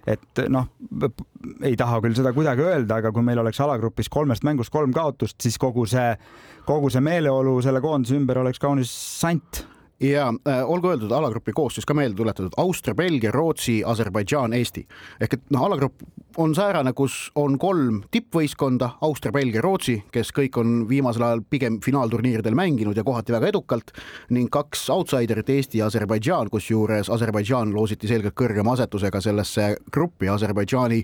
et 0.09 0.41
noh, 0.49 0.71
ei 1.61 1.77
taha 1.77 1.99
küll 2.01 2.17
seda 2.17 2.33
kuidagi 2.33 2.65
öelda, 2.65 2.97
aga 3.03 3.11
kui 3.13 3.23
meil 3.23 3.43
oleks 3.43 3.61
alagrupis 3.61 4.09
kolmest 4.09 4.47
mängust 4.49 4.73
kolm 4.73 4.93
kaotust, 4.93 5.37
siis 5.43 5.59
kogu 5.61 5.85
see, 5.85 6.15
kogu 6.65 6.89
see 6.89 7.05
meeleolu 7.05 7.59
selle 7.61 7.85
koondise 7.85 8.17
ümber 8.17 8.41
oleks 8.41 8.63
kaunis 8.63 8.89
sant 9.21 9.67
ja 10.03 10.29
äh, 10.49 10.71
olgu 10.71 10.91
öeldud, 10.91 11.13
alagrupi 11.13 11.53
koosseis 11.53 11.87
ka 11.87 11.95
meelde 11.95 12.17
tuletatud 12.19 12.57
Austria, 12.57 12.95
Belgia, 12.95 13.31
Rootsi, 13.31 13.83
Aserbaidžaan, 13.87 14.53
Eesti. 14.59 14.87
Ehk 15.21 15.39
et 15.39 15.45
noh, 15.55 15.67
alagrupp 15.69 16.03
on 16.37 16.55
säärane, 16.55 16.93
kus 16.97 17.31
on 17.37 17.59
kolm 17.61 18.03
tippvõistkonda, 18.11 18.89
Austria, 19.05 19.33
Belgia, 19.33 19.61
Rootsi, 19.63 19.99
kes 20.13 20.33
kõik 20.35 20.57
on 20.61 20.75
viimasel 20.89 21.23
ajal 21.27 21.43
pigem 21.51 21.79
finaalturniiridel 21.85 22.57
mänginud 22.57 22.97
ja 22.97 23.05
kohati 23.05 23.35
väga 23.35 23.51
edukalt 23.53 23.93
ning 24.33 24.51
kaks 24.53 24.89
outsiderit, 24.91 25.51
Eesti 25.53 25.83
ja 25.83 25.91
Aserbaidžaan, 25.91 26.51
kusjuures 26.51 27.11
Aserbaidžaan 27.13 27.75
loositi 27.75 28.09
selgelt 28.11 28.37
kõrgema 28.39 28.75
asetusega 28.77 29.21
sellesse 29.21 29.69
gruppi. 29.93 30.31
Aserbaidžaani 30.33 31.03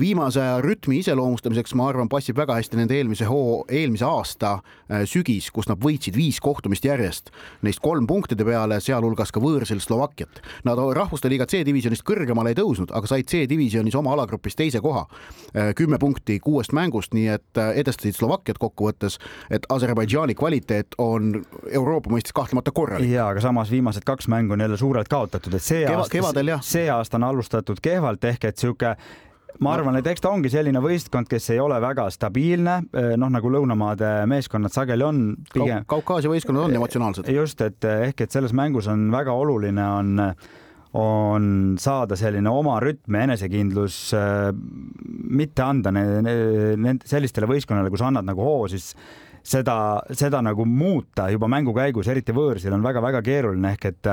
viimase 0.00 0.42
aja 0.42 0.58
rütmi 0.64 0.98
iseloomustamiseks, 1.02 1.74
ma 1.78 1.88
arvan, 1.92 2.10
passib 2.10 2.38
väga 2.38 2.58
hästi 2.58 2.80
nende 2.80 2.98
eelmise 2.98 3.28
hoo, 3.30 3.62
eelmise 3.70 4.06
aasta 4.08 4.56
äh, 4.58 5.04
sügis, 5.08 5.50
kus 5.54 5.70
nad 5.70 5.80
võitsid 5.82 6.18
viis 6.18 6.40
kohtumist 6.42 6.84
järjest, 6.84 7.30
neist 7.62 7.82
kolm 7.84 8.08
punktide 8.34 8.48
peale, 8.48 8.80
sealhulgas 8.82 9.32
ka 9.32 9.40
võõrsil 9.40 9.80
Slovakkiat. 9.80 10.40
Nad 10.64 10.78
rahvuste 10.96 11.28
liiga 11.30 11.46
C-divisjonist 11.46 12.04
kõrgemale 12.06 12.52
ei 12.52 12.58
tõusnud, 12.58 12.92
aga 12.92 13.06
said 13.06 13.28
C-divisjonis 13.30 13.94
oma 13.94 14.12
alagrupis 14.14 14.56
teise 14.56 14.80
koha, 14.80 15.06
äh, 15.54 15.72
kümme 15.74 15.98
punkti 15.98 16.40
kuuest 16.40 16.72
mängust, 16.72 17.14
nii 17.14 17.28
et 17.28 17.58
äh, 17.58 17.74
edestasid 17.78 18.16
Slovakkiat 18.16 18.58
kokkuvõttes, 18.58 19.18
et 19.50 19.66
Aserbaidžaani 19.70 20.34
kvaliteet 20.34 20.98
on 20.98 21.44
Euroopa 21.70 22.10
mõistes 22.10 22.34
kahtlemata 22.34 22.72
korralik. 22.72 23.10
ja 23.10 23.28
aga 23.28 23.40
samas 23.40 23.70
viimased 23.70 24.04
kaks 24.04 24.28
mängu 24.28 24.52
on 24.52 24.60
jälle 24.60 24.76
suurelt 24.76 25.08
kaotatud, 25.08 25.54
et 25.54 25.62
see 25.62 25.84
Keva, 25.86 26.04
aasta, 26.04 26.58
see 26.62 26.90
aasta 26.90 27.16
on 27.16 27.30
alustatud 27.30 27.80
kehvalt 27.82 28.24
ehk 28.24 28.44
et 28.44 28.58
sihuke 28.58 28.96
ma 29.62 29.74
arvan, 29.76 29.98
et 30.00 30.08
eks 30.10 30.24
ta 30.24 30.32
ongi 30.34 30.50
selline 30.52 30.80
võistkond, 30.82 31.28
kes 31.30 31.50
ei 31.54 31.60
ole 31.62 31.78
väga 31.82 32.08
stabiilne, 32.14 32.80
äh, 32.96 33.12
noh 33.20 33.30
nagu 33.32 33.52
lõunamaade 33.52 34.10
meeskonnad 34.30 34.74
sageli 34.74 35.06
on 35.06 35.22
pigem. 35.52 35.86
Kaukaasia 35.90 36.32
võistkonnad 36.32 36.68
on 36.68 36.76
emotsionaalsed. 36.80 37.30
just, 37.34 37.60
et 37.60 37.84
ehk 37.84 38.26
et 38.26 38.34
selles 38.34 38.54
mängus 38.56 38.88
on 38.90 39.10
väga 39.14 39.32
oluline 39.32 39.88
on 40.00 40.28
on 40.94 41.74
saada 41.82 42.14
selline 42.14 42.46
oma 42.46 42.76
rütm 42.78 43.16
ja 43.18 43.24
enesekindlus, 43.26 43.96
äh, 44.14 44.50
mitte 44.54 45.64
anda 45.66 45.90
nende 45.90 47.00
sellistele 47.08 47.48
võistkonnale, 47.50 47.90
kus 47.90 48.04
annad 48.06 48.26
nagu 48.28 48.44
hoo, 48.46 48.68
siis 48.70 48.92
seda, 49.44 49.76
seda 50.14 50.40
nagu 50.44 50.66
muuta 50.68 51.28
juba 51.34 51.50
mängu 51.50 51.74
käigus, 51.76 52.08
eriti 52.10 52.34
võõrsil 52.34 52.74
on 52.76 52.84
väga-väga 52.86 53.24
keeruline 53.26 53.74
ehk 53.74 53.90
et 53.90 54.12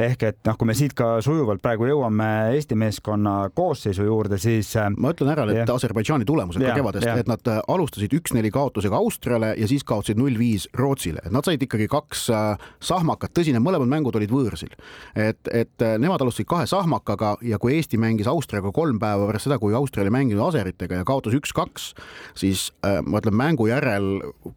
ehk 0.00 0.24
et 0.26 0.38
noh, 0.48 0.56
kui 0.58 0.68
me 0.68 0.74
siit 0.76 0.94
ka 0.96 1.18
sujuvalt 1.24 1.62
praegu 1.62 1.86
jõuame 1.88 2.26
Eesti 2.54 2.76
meeskonna 2.78 3.50
koosseisu 3.54 4.06
juurde, 4.06 4.38
siis. 4.42 4.72
Äh, 4.80 4.90
ma 4.98 5.12
ütlen 5.14 5.30
ära 5.34 5.46
need 5.48 5.70
Aserbaidžaani 5.70 6.26
tulemused 6.28 6.62
ka 6.62 6.74
kevadest, 6.74 7.06
et 7.22 7.30
nad 7.30 7.50
äh, 7.50 7.60
alustasid 7.70 8.14
üks-neli 8.18 8.50
kaotusega 8.54 8.98
Austriale 8.98 9.52
ja 9.58 9.68
siis 9.70 9.86
kaotasid 9.86 10.18
null-viis 10.18 10.66
Rootsile, 10.78 11.22
et 11.24 11.34
nad 11.34 11.46
said 11.46 11.62
ikkagi 11.62 11.86
kaks 11.90 12.26
äh, 12.34 12.66
sahmakat, 12.82 13.34
tõsi, 13.36 13.54
need 13.54 13.64
mõlemad 13.64 13.90
mängud 13.90 14.18
olid 14.18 14.32
võõrsil. 14.34 14.74
et, 15.14 15.38
et 15.52 15.84
nemad 16.00 16.22
alustasid 16.22 16.48
kahe 16.50 16.66
sahmakaga 16.68 17.36
ja 17.46 17.58
kui 17.62 17.76
Eesti 17.78 17.98
mängis 18.00 18.28
Austriaga 18.30 18.72
kolm 18.74 18.98
päeva 19.02 19.28
pärast 19.28 19.48
seda, 19.48 19.60
kui 19.62 19.74
Austria 19.74 20.04
oli 20.04 20.14
mänginud 20.14 20.42
aseritega 20.48 21.00
ja 21.00 21.06
kaotas 21.06 21.36
üks-kaks, 21.38 21.92
siis 22.38 22.66
ma 22.82 23.20
ütlen 23.20 23.36
mängu 23.38 23.68
järel 23.68 24.08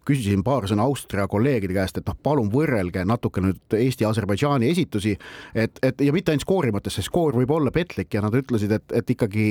küsisin 0.07 0.43
paar 0.45 0.67
sõna 0.69 0.87
Austria 0.87 1.27
kolleegide 1.29 1.75
käest, 1.77 1.99
et 1.99 2.07
noh, 2.09 2.17
palun 2.23 2.49
võrrelge 2.53 3.03
natuke 3.07 3.43
nüüd 3.43 3.77
Eesti-Aserbaidžaani 3.77 4.71
esitusi 4.71 5.15
et, 5.55 5.79
et 5.85 6.01
ja 6.01 6.13
mitte 6.15 6.33
ainult 6.33 6.45
skoori 6.45 6.71
mõttes, 6.75 6.97
see 6.97 7.05
skoor 7.05 7.37
võib 7.37 7.51
olla 7.53 7.71
petlik 7.73 8.13
ja 8.13 8.21
nad 8.23 8.35
ütlesid, 8.37 8.73
et, 8.77 8.95
et 8.95 9.15
ikkagi 9.15 9.47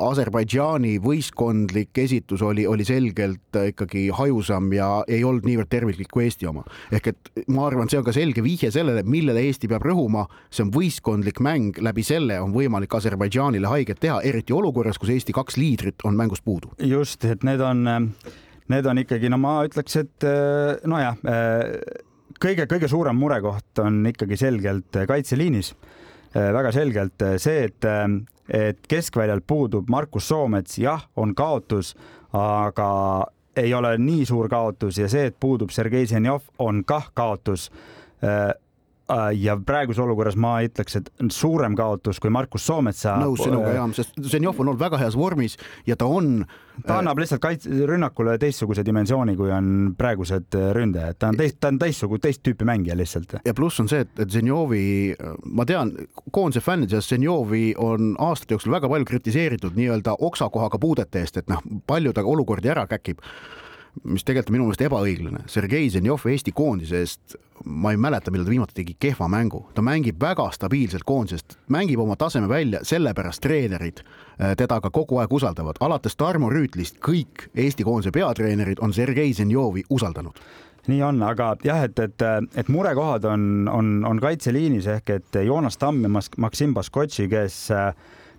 Aserbaidžaani 0.00 0.96
võistkondlik 1.02 1.98
esitus 2.02 2.42
oli, 2.46 2.66
oli 2.68 2.84
selgelt 2.86 3.58
ikkagi 3.60 4.08
hajusam 4.16 4.70
ja 4.76 4.90
ei 5.08 5.22
olnud 5.26 5.48
niivõrd 5.48 5.70
terviklik 5.72 6.10
kui 6.12 6.26
Eesti 6.26 6.48
oma. 6.50 6.64
ehk 6.92 7.12
et 7.12 7.32
ma 7.48 7.66
arvan, 7.68 7.88
see 7.90 8.00
on 8.00 8.06
ka 8.06 8.14
selge 8.16 8.44
vihje 8.44 8.72
sellele, 8.74 9.04
millele 9.06 9.44
Eesti 9.48 9.70
peab 9.70 9.86
rõhuma, 9.86 10.26
see 10.50 10.64
on 10.66 10.74
võistkondlik 10.74 11.40
mäng, 11.44 11.80
läbi 11.80 12.04
selle 12.06 12.40
on 12.42 12.54
võimalik 12.56 12.94
Aserbaidžaanile 12.98 13.70
haiget 13.70 14.02
teha, 14.02 14.20
eriti 14.26 14.54
olukorras, 14.56 14.98
kus 15.00 15.14
Eesti 15.14 15.34
kaks 15.36 15.58
liidrit 15.60 16.04
on 16.04 16.18
mängust 16.18 16.44
puudu. 16.44 16.74
just, 16.78 17.24
et 17.24 17.44
need 17.46 17.60
on, 17.60 17.82
need 18.68 18.86
on 18.86 19.02
ikkagi, 19.02 19.30
no 19.32 19.40
ma 19.40 19.60
ütleks, 19.66 19.96
et 20.04 20.30
nojah 20.88 21.18
kõige-kõige 22.40 22.88
suurem 22.88 23.16
murekoht 23.16 23.78
on 23.84 24.02
ikkagi 24.06 24.36
selgelt 24.36 24.96
kaitseliinis. 25.08 25.74
väga 26.34 26.72
selgelt 26.72 27.22
see, 27.42 27.64
et, 27.64 27.84
et 28.48 28.78
keskväljal 28.88 29.40
puudub 29.46 29.88
Markus 29.90 30.28
Soomets, 30.28 30.78
jah, 30.78 31.08
on 31.16 31.34
kaotus, 31.34 31.94
aga 32.32 33.26
ei 33.56 33.74
ole 33.74 33.96
nii 33.98 34.26
suur 34.26 34.48
kaotus 34.48 34.98
ja 34.98 35.08
see, 35.08 35.26
et 35.26 35.36
puudub 35.40 35.70
Sergei 35.70 36.06
Zenjov, 36.06 36.46
on 36.58 36.84
kah 36.86 37.10
kaotus 37.14 37.70
Äh, 38.20 38.54
ja 39.36 39.56
praeguses 39.66 40.00
olukorras 40.02 40.36
ma 40.40 40.56
ütleks, 40.64 40.98
et 41.00 41.10
suurem 41.32 41.76
kaotus 41.78 42.20
kui 42.22 42.32
Markus 42.32 42.66
Soometsa. 42.66 43.16
nõus 43.20 43.42
sinuga 43.44 43.74
jah, 43.74 43.92
sest 43.96 44.18
Zenjov 44.30 44.60
on 44.60 44.72
olnud 44.72 44.80
väga 44.80 45.00
heas 45.00 45.16
vormis 45.18 45.56
ja 45.86 45.96
ta 45.96 46.06
on. 46.06 46.44
ta 46.86 46.96
annab 47.00 47.18
lihtsalt 47.20 47.42
kaitse, 47.44 47.68
rünnakule 47.88 48.38
teistsuguse 48.40 48.84
dimensiooni, 48.86 49.34
kui 49.36 49.50
on 49.52 49.94
praegused 49.98 50.56
ründajad, 50.76 51.18
ta 51.20 51.28
on 51.28 51.36
teist, 51.36 51.58
ta 51.60 51.68
on 51.68 51.78
teistsugune, 51.80 52.22
teist 52.24 52.42
tüüpi 52.46 52.64
mängija 52.64 52.96
lihtsalt. 52.96 53.36
ja 53.44 53.54
pluss 53.54 53.80
on 53.82 53.90
see, 53.90 54.06
et, 54.06 54.12
et 54.24 54.30
Zenjovi, 54.32 54.82
ma 55.44 55.66
tean, 55.68 55.92
koondise 56.32 56.64
fännide 56.64 56.96
seas 56.96 57.10
Zenjovi 57.12 57.74
on 57.78 58.14
aastate 58.18 58.56
jooksul 58.56 58.72
väga 58.72 58.88
palju 58.88 59.10
kritiseeritud 59.12 59.76
nii-öelda 59.76 60.16
oksakohaga 60.20 60.80
puudete 60.80 61.24
eest, 61.24 61.42
et 61.42 61.50
noh, 61.52 61.60
palju 61.86 62.14
ta 62.16 62.24
olukordi 62.24 62.72
ära 62.72 62.86
käkib 62.88 63.20
mis 64.04 64.24
tegelikult 64.24 64.50
on 64.50 64.56
minu 64.56 64.66
meelest 64.68 64.84
ebaõiglane. 64.86 65.42
Sergei 65.50 65.90
Zenjov 65.90 66.24
Eesti 66.30 66.52
koondise 66.56 67.02
eest, 67.02 67.36
ma 67.64 67.92
ei 67.92 68.00
mäleta, 68.00 68.32
millal 68.32 68.46
ta 68.46 68.54
viimati 68.54 68.76
tegi 68.76 68.96
kehva 69.00 69.28
mängu, 69.28 69.64
ta 69.74 69.82
mängib 69.84 70.20
väga 70.22 70.48
stabiilselt 70.54 71.04
koondisest, 71.08 71.58
mängib 71.68 72.00
oma 72.00 72.16
taseme 72.16 72.48
välja, 72.48 72.84
sellepärast 72.86 73.42
treenerid 73.44 74.02
äh, 74.04 74.54
teda 74.56 74.80
ka 74.80 74.92
kogu 74.94 75.20
aeg 75.20 75.32
usaldavad, 75.32 75.80
alates 75.80 76.16
Tarmo 76.16 76.50
Rüütlist 76.50 77.00
kõik 77.04 77.48
Eesti 77.54 77.86
koondise 77.86 78.14
peatreenerid 78.14 78.82
on 78.82 78.94
Sergei 78.96 79.34
Zenjovi 79.34 79.84
usaldanud. 79.90 80.38
Nii 80.88 81.02
on, 81.04 81.20
aga 81.22 81.52
jah, 81.64 81.82
et, 81.84 81.98
et, 82.00 82.22
et 82.56 82.70
murekohad 82.72 83.26
on, 83.28 83.68
on, 83.68 83.98
on 84.08 84.20
kaitseliinis 84.22 84.88
ehk 84.88 85.12
et 85.18 85.42
Joonas 85.44 85.76
Tamm 85.78 86.06
ja 86.06 86.22
Maksim 86.40 86.72
Baskotši, 86.74 87.28
kes 87.28 87.58
äh, 87.76 87.92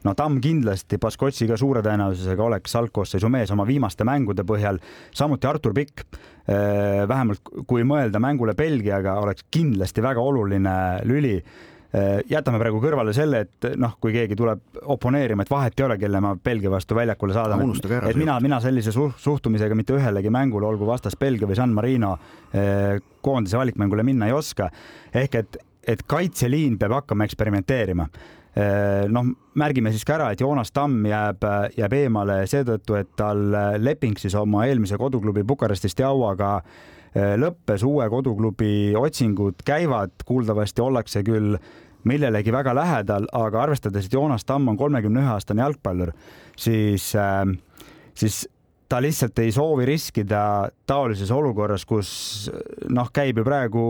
no 0.07 0.13
Tamm 0.17 0.41
kindlasti 0.43 0.99
Baskotšiga 1.01 1.57
suure 1.59 1.83
tõenäosusega 1.85 2.45
oleks 2.45 2.75
algkoosseisu 2.79 3.29
mees 3.31 3.51
oma 3.53 3.65
viimaste 3.67 4.05
mängude 4.07 4.45
põhjal, 4.47 4.81
samuti 5.15 5.49
Artur 5.49 5.75
Pikk. 5.77 6.05
Äh, 6.49 7.03
vähemalt 7.07 7.51
kui 7.69 7.83
mõelda 7.87 8.19
mängule 8.21 8.55
Belgiaga, 8.57 9.19
oleks 9.21 9.45
kindlasti 9.53 10.01
väga 10.01 10.23
oluline 10.25 10.73
lüli 11.05 11.35
äh, 11.37 12.23
jätame 12.31 12.57
praegu 12.59 12.81
kõrvale 12.81 13.13
selle, 13.13 13.43
et 13.45 13.69
noh, 13.79 13.93
kui 14.01 14.15
keegi 14.15 14.35
tuleb 14.39 14.81
oponeerima, 14.81 15.45
et 15.45 15.53
vahet 15.53 15.77
ei 15.77 15.85
ole, 15.85 15.99
kelle 16.01 16.21
ma 16.23 16.33
Belgia 16.35 16.73
vastu 16.73 16.97
väljakule 16.97 17.37
saadan. 17.37 17.61
et 18.09 18.17
mina, 18.17 18.39
mina 18.41 18.61
sellise 18.63 18.93
suhtumisega 18.95 19.77
mitte 19.77 19.95
ühelegi 19.99 20.33
mängule, 20.33 20.65
olgu 20.65 20.89
vastas 20.89 21.17
Belgia 21.19 21.49
või 21.49 21.59
San 21.61 21.77
Marino 21.77 22.15
äh, 22.17 22.97
koondise 23.21 23.61
valikmängule 23.61 24.03
minna 24.03 24.31
ei 24.31 24.33
oska. 24.33 24.71
ehk 25.13 25.35
et, 25.35 25.57
et 25.87 26.03
kaitseliin 26.07 26.79
peab 26.81 27.03
hakkama 27.03 27.29
eksperimenteerima 27.29 28.09
noh, 28.51 29.27
märgime 29.55 29.93
siis 29.93 30.03
ka 30.03 30.17
ära, 30.17 30.31
et 30.33 30.41
Joonas 30.43 30.73
Tamm 30.75 31.05
jääb, 31.07 31.45
jääb 31.77 31.93
eemale 31.95 32.41
seetõttu, 32.51 32.97
et 32.99 33.13
tal 33.15 33.45
leping 33.79 34.19
siis 34.19 34.35
oma 34.35 34.65
eelmise 34.67 34.99
koduklubi 34.99 35.45
Bukarestis 35.47 35.95
Steauaga 35.95 36.57
äh, 36.57 36.81
lõppes, 37.13 37.83
uue 37.83 38.07
koduklubi 38.09 38.93
otsingud 38.95 39.63
käivad, 39.67 40.13
kuuldavasti 40.25 40.81
ollakse 40.81 41.23
küll 41.27 41.57
millelegi 42.07 42.53
väga 42.53 42.73
lähedal, 42.73 43.27
aga 43.35 43.65
arvestades, 43.65 44.07
et 44.07 44.13
Joonas 44.13 44.45
Tamm 44.45 44.71
on 44.71 44.79
kolmekümne 44.79 45.21
ühe 45.21 45.33
aastane 45.35 45.61
jalgpallur, 45.61 46.13
siis, 46.57 47.11
äh, 47.15 47.43
siis 48.15 48.47
ta 48.89 49.01
lihtsalt 49.03 49.37
ei 49.39 49.51
soovi 49.51 49.85
riskida 49.85 50.71
taolises 50.87 51.31
olukorras, 51.31 51.85
kus 51.85 52.49
noh, 52.89 53.11
käib 53.13 53.39
ju 53.39 53.45
praegu 53.47 53.85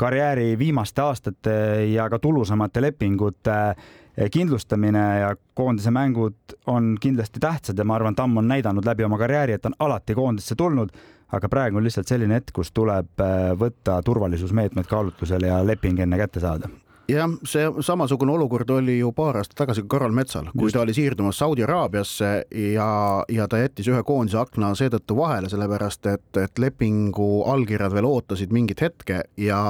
karjääri 0.00 0.56
viimaste 0.58 1.02
aastate 1.04 1.54
ja 1.92 2.08
ka 2.10 2.18
tulusamate 2.18 2.82
lepingute 2.82 3.58
Eh, 3.62 4.01
kindlustamine 4.32 5.04
ja 5.20 5.32
koondise 5.54 5.90
mängud 5.90 6.56
on 6.66 6.96
kindlasti 7.00 7.40
tähtsad 7.40 7.78
ja 7.78 7.84
ma 7.84 7.96
arvan, 7.96 8.14
Tamm 8.14 8.36
on 8.36 8.48
näidanud 8.48 8.84
läbi 8.84 9.04
oma 9.04 9.18
karjääri, 9.18 9.56
et 9.56 9.62
ta 9.62 9.72
on 9.72 9.78
alati 9.78 10.14
koondisse 10.14 10.54
tulnud, 10.54 10.92
aga 11.32 11.48
praegu 11.48 11.80
on 11.80 11.84
lihtsalt 11.84 12.08
selline 12.08 12.36
hetk, 12.36 12.52
kus 12.52 12.72
tuleb 12.76 13.24
eh, 13.24 13.50
võtta 13.58 14.02
turvalisusmeetmed 14.04 14.88
kaalutusele 14.88 15.48
ja 15.48 15.62
leping 15.66 16.04
enne 16.04 16.20
kätte 16.20 16.44
saada 16.44 16.68
jah, 17.08 17.28
see 17.48 17.66
samasugune 17.84 18.32
olukord 18.32 18.70
oli 18.70 18.98
ju 18.98 19.12
paar 19.16 19.40
aastat 19.40 19.56
tagasi 19.62 19.84
ka 19.84 19.96
Karol 19.96 20.14
Metsal, 20.16 20.48
kui 20.52 20.68
Just. 20.68 20.76
ta 20.76 20.82
oli 20.84 20.94
siirdumas 20.96 21.38
Saudi 21.38 21.64
Araabiasse 21.64 22.30
ja, 22.74 22.88
ja 23.28 23.48
ta 23.48 23.58
jättis 23.58 23.88
ühe 23.90 24.02
koondise 24.06 24.38
akna 24.40 24.72
seetõttu 24.78 25.16
vahele, 25.18 25.50
sellepärast 25.52 26.08
et, 26.12 26.28
et 26.40 26.62
lepingu 26.62 27.44
allkirjad 27.52 27.94
veel 27.94 28.08
ootasid 28.08 28.54
mingit 28.54 28.84
hetke 28.84 29.22
ja 29.40 29.64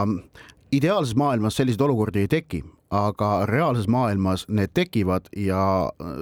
ideaalses 0.73 1.17
maailmas 1.19 1.57
selliseid 1.57 1.85
olukordi 1.87 2.25
ei 2.25 2.31
teki, 2.31 2.63
aga 2.93 3.47
reaalses 3.49 3.89
maailmas 3.89 4.47
need 4.49 4.73
tekivad 4.75 5.33
ja 5.37 5.65
äh, 5.89 6.13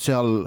seal 0.00 0.46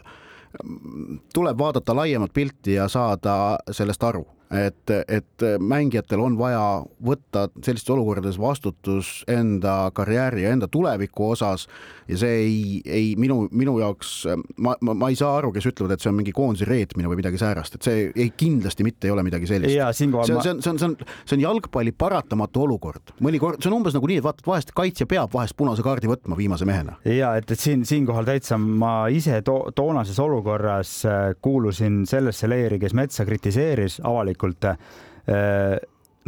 tuleb 1.34 1.58
vaadata 1.58 1.94
laiemat 1.96 2.34
pilti 2.34 2.74
ja 2.80 2.88
saada 2.90 3.60
sellest 3.72 4.04
aru 4.04 4.24
et, 4.50 4.92
et 5.08 5.46
mängijatel 5.62 6.24
on 6.26 6.38
vaja 6.40 6.64
võtta 7.06 7.48
sellistes 7.62 7.94
olukordades 7.94 8.40
vastutus 8.42 9.20
enda 9.30 9.92
karjääri 9.94 10.44
ja 10.44 10.54
enda 10.56 10.68
tuleviku 10.68 11.30
osas 11.36 11.68
ja 12.10 12.18
see 12.20 12.38
ei, 12.42 12.60
ei 12.86 13.10
minu, 13.20 13.44
minu 13.56 13.78
jaoks, 13.82 14.14
ma, 14.58 14.74
ma, 14.86 14.96
ma 14.98 15.10
ei 15.12 15.18
saa 15.20 15.36
aru, 15.38 15.52
kes 15.56 15.70
ütlevad, 15.70 15.94
et 15.96 16.04
see 16.04 16.12
on 16.12 16.18
mingi 16.18 16.34
koondise 16.36 16.68
reetmine 16.70 17.10
või 17.12 17.20
midagi 17.22 17.40
säärast, 17.42 17.78
et 17.78 17.86
see 17.86 18.08
ei, 18.10 18.32
kindlasti 18.38 18.86
mitte 18.88 19.10
ei 19.10 19.14
ole 19.14 19.24
midagi 19.26 19.50
sellist. 19.50 19.76
see 19.96 20.08
on, 20.10 20.24
see 20.26 20.54
on, 20.54 20.62
see 20.64 20.74
on, 20.74 20.80
see 20.82 20.90
on, 20.90 20.96
see 21.24 21.38
on 21.38 21.46
jalgpalli 21.46 21.94
paratamatu 21.94 22.66
olukord, 22.66 23.14
mõnikord 23.26 23.62
see 23.62 23.72
on 23.72 23.80
umbes 23.80 23.98
nagu 23.98 24.10
nii, 24.10 24.22
et 24.22 24.26
vaata, 24.26 24.44
et 24.44 24.52
vahest 24.52 24.74
kaitsja 24.78 25.10
peab 25.10 25.34
vahest 25.36 25.58
punase 25.60 25.86
kaardi 25.86 26.10
võtma 26.10 26.38
viimase 26.40 26.68
mehena. 26.70 26.98
ja 27.06 27.36
et, 27.40 27.52
et 27.52 27.62
siin 27.62 27.86
siinkohal 27.88 28.28
täitsa 28.30 28.58
ma 28.60 28.94
ise 29.14 29.42
to 29.46 29.60
toonases 29.78 30.20
olukorras 30.24 30.96
äh, 31.06 31.22
kuulusin 31.42 32.04
sellesse 32.10 32.50
leeri, 32.50 32.82
kes 32.82 32.98
Metsa 32.98 33.26
kritiseeris 33.28 34.00
avalikult 34.06 34.66
äh, 34.72 34.78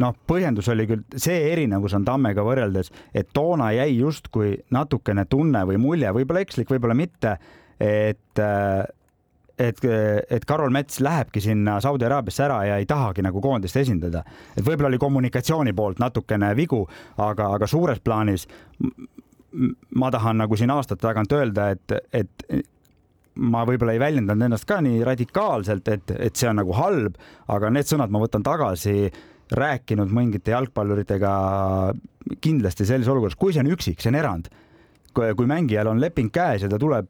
noh, 0.00 0.16
põhjendus 0.26 0.70
oli 0.72 0.86
küll, 0.88 1.04
see 1.20 1.52
erinevus 1.52 1.94
on 1.98 2.06
Tammega 2.06 2.44
võrreldes, 2.46 2.90
et 3.14 3.28
toona 3.34 3.72
jäi 3.76 3.98
justkui 3.98 4.56
natukene 4.72 5.26
tunne 5.30 5.64
või 5.68 5.78
mulje, 5.82 6.12
võib-olla 6.16 6.42
ekslik, 6.46 6.70
võib-olla 6.72 6.96
mitte, 6.98 7.36
et 7.82 8.44
et, 9.62 9.78
et 10.30 10.44
Karol 10.48 10.72
Mets 10.74 11.00
lähebki 11.04 11.40
sinna 11.44 11.76
Saudi 11.84 12.06
Araabiasse 12.06 12.44
ära 12.46 12.56
ja 12.66 12.78
ei 12.80 12.86
tahagi 12.88 13.22
nagu 13.22 13.40
koondist 13.44 13.76
esindada. 13.76 14.24
et 14.56 14.64
võib-olla 14.64 14.88
oli 14.88 14.98
kommunikatsiooni 14.98 15.74
poolt 15.76 16.00
natukene 16.02 16.54
vigu, 16.56 16.80
aga, 17.18 17.52
aga 17.58 17.68
suures 17.70 18.00
plaanis 18.00 18.48
ma 19.94 20.10
tahan 20.10 20.40
nagu 20.40 20.56
siin 20.56 20.72
aastate 20.72 21.04
tagant 21.04 21.32
öelda, 21.36 21.68
et, 21.76 21.92
et 22.12 22.64
ma 23.34 23.64
võib-olla 23.68 23.94
ei 23.96 24.00
väljendanud 24.00 24.48
ennast 24.48 24.66
ka 24.68 24.80
nii 24.84 25.02
radikaalselt, 25.04 25.88
et, 25.88 26.14
et 26.18 26.36
see 26.36 26.48
on 26.48 26.58
nagu 26.60 26.74
halb, 26.76 27.18
aga 27.52 27.70
need 27.72 27.88
sõnad 27.88 28.12
ma 28.12 28.22
võtan 28.22 28.44
tagasi, 28.44 29.12
rääkinud 29.50 30.12
mingite 30.12 30.54
jalgpalluritega 30.54 31.32
kindlasti 32.40 32.86
sellises 32.86 33.10
olukorras, 33.12 33.36
kui 33.38 33.52
see 33.52 33.64
on 33.64 33.72
üksik, 33.74 34.00
see 34.00 34.12
on 34.12 34.18
erand 34.20 34.50
kui 35.12 35.48
mängijal 35.50 35.90
on 35.92 36.00
leping 36.00 36.32
käes 36.32 36.66
ja 36.66 36.70
ta 36.72 36.80
tuleb 36.80 37.08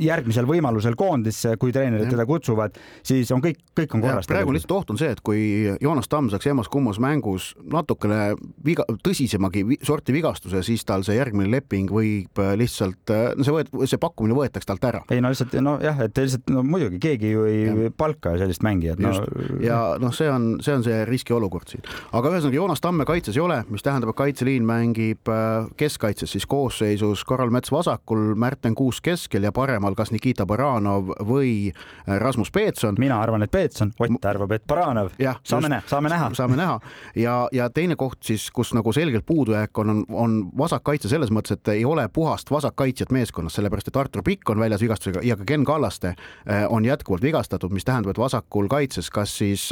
järgmisel 0.00 0.46
võimalusel 0.48 0.96
koondisse, 0.98 1.54
kui 1.60 1.72
treenerid 1.74 2.10
teda 2.10 2.26
kutsuvad, 2.26 2.76
siis 3.06 3.30
on 3.34 3.42
kõik, 3.44 3.60
kõik 3.78 3.94
on 3.96 4.02
korras. 4.04 4.28
praegu 4.30 4.54
lihtsalt 4.54 4.74
oht 4.74 4.92
on 4.94 4.98
see, 5.00 5.10
et 5.14 5.20
kui 5.24 5.40
Joonas 5.82 6.10
Tamm 6.10 6.30
saaks 6.32 6.48
emas-kummas 6.50 6.98
mängus 7.02 7.52
natukene 7.70 8.34
viga, 8.66 8.86
tõsisemagi 9.06 9.64
sorti 9.86 10.14
vigastuse, 10.16 10.62
siis 10.66 10.84
tal 10.88 11.04
see 11.06 11.18
järgmine 11.18 11.50
leping 11.52 11.92
võib 11.94 12.42
lihtsalt, 12.58 13.12
no 13.38 13.46
see 13.46 13.54
võet-, 13.54 13.72
see 13.90 14.00
pakkumine 14.02 14.36
võetakse 14.38 14.70
talt 14.70 14.88
ära. 14.90 15.04
ei 15.14 15.22
no 15.22 15.32
lihtsalt 15.32 15.54
nojah, 15.62 16.04
et 16.08 16.22
lihtsalt 16.24 16.50
no 16.54 16.64
muidugi 16.66 17.00
keegi 17.02 17.34
ju 17.34 17.46
ei 17.50 17.62
ja. 17.64 17.94
palka 17.96 18.34
sellist 18.40 18.64
mängijat 18.66 19.02
no.... 19.02 19.14
ja 19.62 19.80
noh, 20.02 20.14
see 20.16 20.30
on, 20.30 20.56
see 20.64 20.74
on 20.74 20.86
see 20.86 21.04
riskiolukord 21.08 21.70
siin, 21.70 21.86
aga 22.12 22.34
ühesõnaga 22.34 22.58
Joonas 22.58 22.82
Tamme 22.84 23.06
kaitses 23.08 23.38
ei 23.38 23.44
ole, 23.44 23.62
mis 23.70 23.84
tähendab, 23.86 24.12
et 24.12 24.18
kaitseliin 24.18 24.66
mängib 24.66 25.30
äh, 25.30 25.70
keskkaitses 25.80 26.34
siis 26.34 26.46
koosseisus 26.50 27.24
Karol 27.34 27.50
Mets 27.50 27.72
vasakul, 27.72 28.34
Märten 28.38 28.74
Kuusk 28.78 29.04
keskel 29.08 29.42
ja 29.42 29.52
paremal 29.52 29.96
kas 29.98 30.12
Nikita 30.14 30.46
Baranov 30.46 31.10
või 31.26 31.72
äh, 31.72 32.18
Rasmus 32.22 32.52
Peetson. 32.54 32.94
mina 32.98 33.18
arvan, 33.20 33.42
et 33.42 33.50
Peetson, 33.50 33.90
Ott 33.98 34.24
arvab, 34.24 34.52
et 34.52 34.66
Baranov. 34.66 35.10
saame 35.42 35.68
näha, 35.68 35.82
saame 35.90 36.12
näha. 36.12 36.30
saame 36.34 36.56
näha 36.56 36.78
ja, 37.18 37.48
ja 37.52 37.70
teine 37.70 37.96
koht 37.96 38.22
siis, 38.22 38.50
kus 38.54 38.70
nagu 38.74 38.92
selgelt 38.92 39.26
puudujääk 39.26 39.78
on, 39.78 39.90
on, 39.90 40.04
on 40.08 40.36
vasakkaitse 40.58 41.08
selles 41.08 41.32
mõttes, 41.34 41.58
et 41.58 41.74
ei 41.74 41.84
ole 41.84 42.06
puhast 42.08 42.50
vasakkaitsjat 42.50 43.10
meeskonnas, 43.12 43.58
sellepärast 43.58 43.90
et 43.90 43.96
Artur 43.96 44.22
Pikk 44.22 44.54
on 44.54 44.62
väljas 44.62 44.82
vigastusega 44.82 45.24
ja 45.26 45.36
ka 45.36 45.44
Ken 45.48 45.64
Kallaste 45.64 46.14
äh, 46.14 46.64
on 46.68 46.84
jätkuvalt 46.84 47.22
vigastatud, 47.22 47.74
mis 47.74 47.84
tähendab, 47.84 48.14
et 48.14 48.22
vasakul 48.22 48.70
kaitses, 48.70 49.10
kas 49.10 49.38
siis 49.38 49.70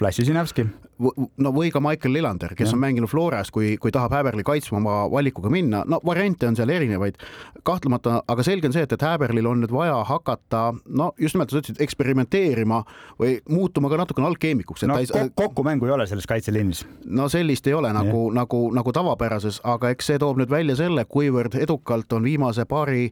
Vlassi 0.00 0.24
Sinevski 0.24 0.66
no 1.00 1.52
või 1.54 1.70
ka 1.72 1.80
Michael 1.82 2.14
Lillander, 2.14 2.54
kes 2.58 2.70
ja. 2.70 2.76
on 2.76 2.82
mänginud 2.82 3.10
Floras, 3.10 3.50
kui, 3.54 3.74
kui 3.80 3.92
tahab 3.94 4.14
Häberli 4.14 4.44
kaitsma 4.46 4.78
oma 4.80 4.96
valikuga 5.12 5.50
minna, 5.52 5.82
no 5.88 6.00
variante 6.06 6.48
on 6.48 6.58
seal 6.58 6.72
erinevaid, 6.72 7.18
kahtlemata, 7.66 8.20
aga 8.28 8.44
selge 8.46 8.68
on 8.68 8.76
see, 8.76 8.84
et, 8.86 8.94
et 8.96 9.04
Häberlil 9.04 9.48
on 9.48 9.62
nüüd 9.64 9.74
vaja 9.74 9.98
hakata 10.08 10.62
no 10.86 11.10
just 11.20 11.36
nimelt, 11.36 11.52
sa 11.52 11.62
ütlesid, 11.62 11.80
eksperimenteerima 11.84 12.82
või 13.20 13.38
muutuma 13.48 13.90
ka 13.92 14.00
natukene 14.02 14.28
algkeemikuks. 14.30 14.86
no 14.90 14.98
ei, 15.00 15.08
kokku 15.34 15.64
mängu 15.66 15.88
ei 15.88 15.94
ole 15.96 16.06
selles 16.10 16.28
kaitseliinis. 16.30 16.84
no 17.06 17.28
sellist 17.32 17.66
ei 17.66 17.76
ole 17.76 17.92
nagu, 17.96 18.28
nagu, 18.36 18.66
nagu 18.76 18.96
tavapärases, 18.96 19.62
aga 19.64 19.94
eks 19.94 20.12
see 20.12 20.20
toob 20.20 20.40
nüüd 20.42 20.52
välja 20.52 20.76
selle, 20.78 21.04
kuivõrd 21.08 21.56
edukalt 21.60 22.12
on 22.12 22.28
viimase 22.28 22.66
paari 22.68 23.10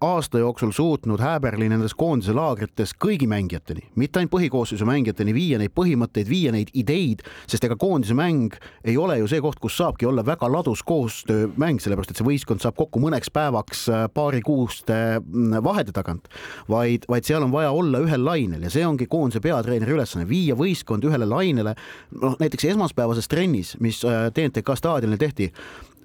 aasta 0.00 0.38
jooksul 0.38 0.72
suutnud 0.76 1.20
Häberli 1.20 1.68
nendes 1.72 1.94
koondise 1.96 2.34
laagrites 2.36 2.92
kõigi 3.00 3.28
mängijateni, 3.30 3.86
mitte 4.00 4.20
ainult 4.20 4.34
põhikoosseisu 4.34 4.86
mängijateni 4.88 5.34
viia 5.34 5.60
neid 5.60 5.72
põhimõtteid, 5.76 6.28
viia 6.28 6.52
neid 6.52 6.72
ideid 6.74 7.24
sest 7.50 7.64
ega 7.66 7.76
koondise 7.80 8.14
mäng 8.16 8.56
ei 8.84 8.96
ole 9.00 9.18
ju 9.20 9.28
see 9.30 9.42
koht, 9.44 9.60
kus 9.62 9.76
saabki 9.78 10.08
olla 10.08 10.24
väga 10.26 10.48
ladus 10.50 10.82
koostöömäng, 10.86 11.80
sellepärast 11.82 12.14
et 12.14 12.20
see 12.20 12.26
võistkond 12.26 12.64
saab 12.64 12.76
kokku 12.78 13.02
mõneks 13.02 13.32
päevaks 13.34 13.86
äh, 13.92 14.04
paarikuuste 14.14 14.98
mm, 15.20 15.58
vahede 15.64 15.94
tagant, 15.96 16.28
vaid, 16.70 17.08
vaid 17.10 17.28
seal 17.28 17.46
on 17.46 17.54
vaja 17.54 17.72
olla 17.74 18.02
ühel 18.04 18.24
lainel 18.26 18.66
ja 18.66 18.72
see 18.72 18.86
ongi 18.86 19.08
koondise 19.10 19.42
peatreeneri 19.44 19.96
ülesanne, 19.96 20.28
viia 20.28 20.56
võistkond 20.58 21.04
ühele 21.08 21.28
lainele. 21.28 21.74
noh, 22.20 22.38
näiteks 22.40 22.70
esmaspäevases 22.72 23.28
trennis, 23.30 23.74
mis 23.80 24.02
TNTK 24.04 24.74
äh, 24.74 24.80
staadionil 24.80 25.20
tehti, 25.20 25.50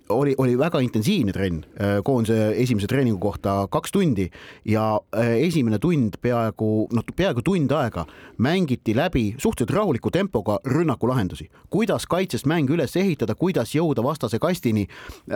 oli, 0.10 0.36
oli 0.38 0.58
väga 0.58 0.80
intensiivne 0.80 1.34
trenn 1.34 1.63
äh, 1.63 2.00
koondise 2.04 2.54
esimese 2.58 2.88
treeningu 2.88 3.19
kohta 3.19 3.67
kaks 3.72 3.91
tundi 3.91 4.30
ja 4.65 5.00
äh, 5.15 5.32
esimene 5.48 5.80
tund 5.80 6.17
peaaegu 6.22 6.88
noh, 6.93 7.06
peaaegu 7.15 7.43
tund 7.45 7.72
aega 7.72 8.06
mängiti 8.38 8.95
läbi 8.95 9.36
suhteliselt 9.38 9.76
rahuliku 9.78 10.12
tempoga 10.12 10.60
rünnakulahendusi, 10.65 11.50
kuidas 11.69 12.08
kaitsest 12.08 12.48
mäng 12.50 12.69
üles 12.72 12.95
ehitada, 12.98 13.36
kuidas 13.36 13.76
jõuda 13.76 14.04
vastase 14.04 14.39
kastini, 14.39 14.88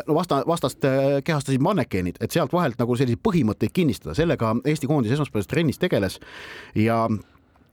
vasta, 0.07 0.43
vastast 0.47 0.85
äh, 0.85 1.19
kehastasid 1.23 1.61
mannekeenid, 1.61 2.17
et 2.21 2.31
sealt 2.31 2.53
vahelt 2.53 2.79
nagu 2.81 2.97
selliseid 2.97 3.21
põhimõtteid 3.23 3.73
kinnistada, 3.73 4.17
sellega 4.17 4.55
Eesti 4.65 4.89
koondis 4.89 5.13
esmaspäevases 5.13 5.51
trennis 5.51 5.81
tegeles 5.81 6.19
ja 6.75 7.05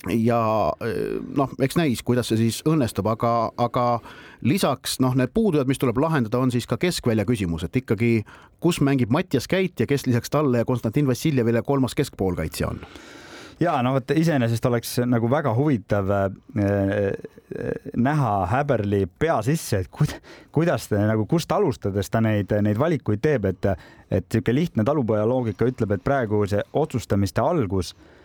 ja 0.09 0.41
noh, 1.37 1.53
eks 1.61 1.77
näis, 1.77 2.03
kuidas 2.07 2.31
see 2.31 2.41
siis 2.41 2.61
õnnestub, 2.69 3.09
aga, 3.11 3.51
aga 3.61 3.87
lisaks 4.47 4.99
noh, 5.05 5.15
need 5.19 5.33
puudujad, 5.35 5.69
mis 5.69 5.81
tuleb 5.81 6.01
lahendada, 6.01 6.41
on 6.41 6.53
siis 6.53 6.69
ka 6.71 6.79
keskvälja 6.81 7.27
küsimus, 7.29 7.67
et 7.67 7.77
ikkagi, 7.83 8.21
kus 8.63 8.81
mängib 8.85 9.13
Mattias 9.13 9.49
Käit 9.51 9.81
ja 9.81 9.89
kes 9.91 10.07
lisaks 10.09 10.33
talle 10.33 10.63
ja 10.63 10.69
Konstantin 10.69 11.09
Vassiljevile 11.11 11.63
kolmas 11.67 11.95
keskpoolkaitsja 11.99 12.69
on? 12.73 12.85
ja 13.61 13.75
no 13.85 13.93
vot, 13.93 14.13
iseenesest 14.17 14.67
oleks 14.67 14.95
nagu 15.05 15.29
väga 15.31 15.53
huvitav 15.53 16.09
äh, 16.09 16.31
näha 17.97 18.31
Häberli 18.49 19.03
pea 19.19 19.37
sisse, 19.45 19.83
et 19.83 19.91
kuid, 19.93 20.15
kuidas 20.55 20.89
ta 20.89 21.03
nagu, 21.11 21.27
kust 21.29 21.53
alustades 21.53 22.09
ta 22.09 22.23
neid, 22.25 22.55
neid 22.65 22.81
valikuid 22.81 23.21
teeb, 23.21 23.51
et, 23.53 23.69
et 24.09 24.25
niisugune 24.25 24.57
lihtne 24.57 24.87
talupoja 24.89 25.29
loogika 25.29 25.69
ütleb, 25.69 25.93
et 25.93 26.07
praegu 26.07 26.41
see 26.49 26.65
otsustamiste 26.73 27.45
algus 27.45 27.93
Äh, 27.93 28.20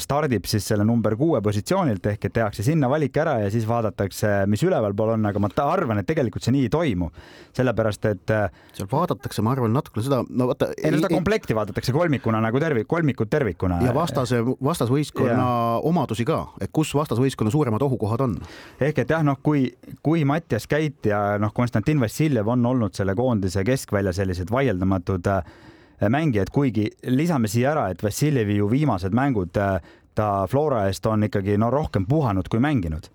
stardib 0.00 0.46
siis 0.48 0.64
selle 0.64 0.84
number 0.88 1.12
kuue 1.20 1.42
positsioonilt 1.44 2.06
ehk 2.08 2.24
et 2.24 2.32
tehakse 2.38 2.64
sinna 2.64 2.88
valik 2.88 3.16
ära 3.20 3.34
ja 3.42 3.50
siis 3.52 3.66
vaadatakse, 3.68 4.30
mis 4.48 4.62
ülevalpool 4.64 5.14
on, 5.16 5.26
aga 5.28 5.42
ma 5.42 5.50
arvan, 5.66 6.00
et 6.00 6.08
tegelikult 6.08 6.44
see 6.44 6.54
nii 6.54 6.66
ei 6.68 6.72
toimu, 6.72 7.10
sellepärast 7.56 8.08
et. 8.10 8.32
Äh, 8.32 8.62
seal 8.72 8.88
vaadatakse, 8.90 9.42
ma 9.44 9.52
arvan, 9.52 9.74
natukene 9.76 10.06
seda, 10.06 10.20
no 10.28 10.48
vaata. 10.50 10.70
ei 10.78 10.92
no 10.94 11.00
seda 11.02 11.10
komplekti 11.12 11.56
vaadatakse 11.56 11.92
kolmikuna 11.92 12.40
nagu 12.44 12.60
tervik, 12.62 12.88
kolmikut 12.88 13.30
tervikuna. 13.32 13.82
ja 13.84 13.94
vastase, 13.94 14.40
vastasvõistkonna 14.42 15.34
ja. 15.36 15.80
omadusi 15.88 16.26
ka, 16.28 16.40
et 16.64 16.72
kus 16.72 16.94
vastasvõistkonna 16.96 17.52
suuremad 17.52 17.84
ohukohad 17.84 18.24
on. 18.24 18.38
ehk 18.80 19.02
et 19.04 19.12
jah, 19.12 19.24
noh, 19.26 19.36
kui, 19.42 19.66
kui 20.02 20.24
Mattias 20.28 20.68
Käit 20.70 21.10
ja 21.12 21.36
noh, 21.42 21.52
Konstantin 21.54 22.00
Vassiljev 22.00 22.48
on 22.48 22.64
olnud 22.72 22.96
selle 22.96 23.16
koondise 23.18 23.64
keskvälja 23.68 24.14
sellised 24.16 24.52
vaieldamatud 24.52 25.28
äh, 25.28 25.44
mängijad, 26.10 26.50
kuigi 26.50 26.88
lisame 27.06 27.48
siia 27.48 27.72
ära, 27.72 27.90
et 27.90 28.02
Vassiljevi 28.02 28.56
ju 28.56 28.70
viimased 28.70 29.14
mängud 29.14 29.56
äh, 29.60 29.78
ta 30.14 30.46
Flora 30.50 30.86
eest 30.88 31.06
on 31.06 31.28
ikkagi 31.28 31.56
no 31.58 31.70
rohkem 31.70 32.06
puhanud 32.06 32.48
kui 32.48 32.60
mänginud. 32.60 33.08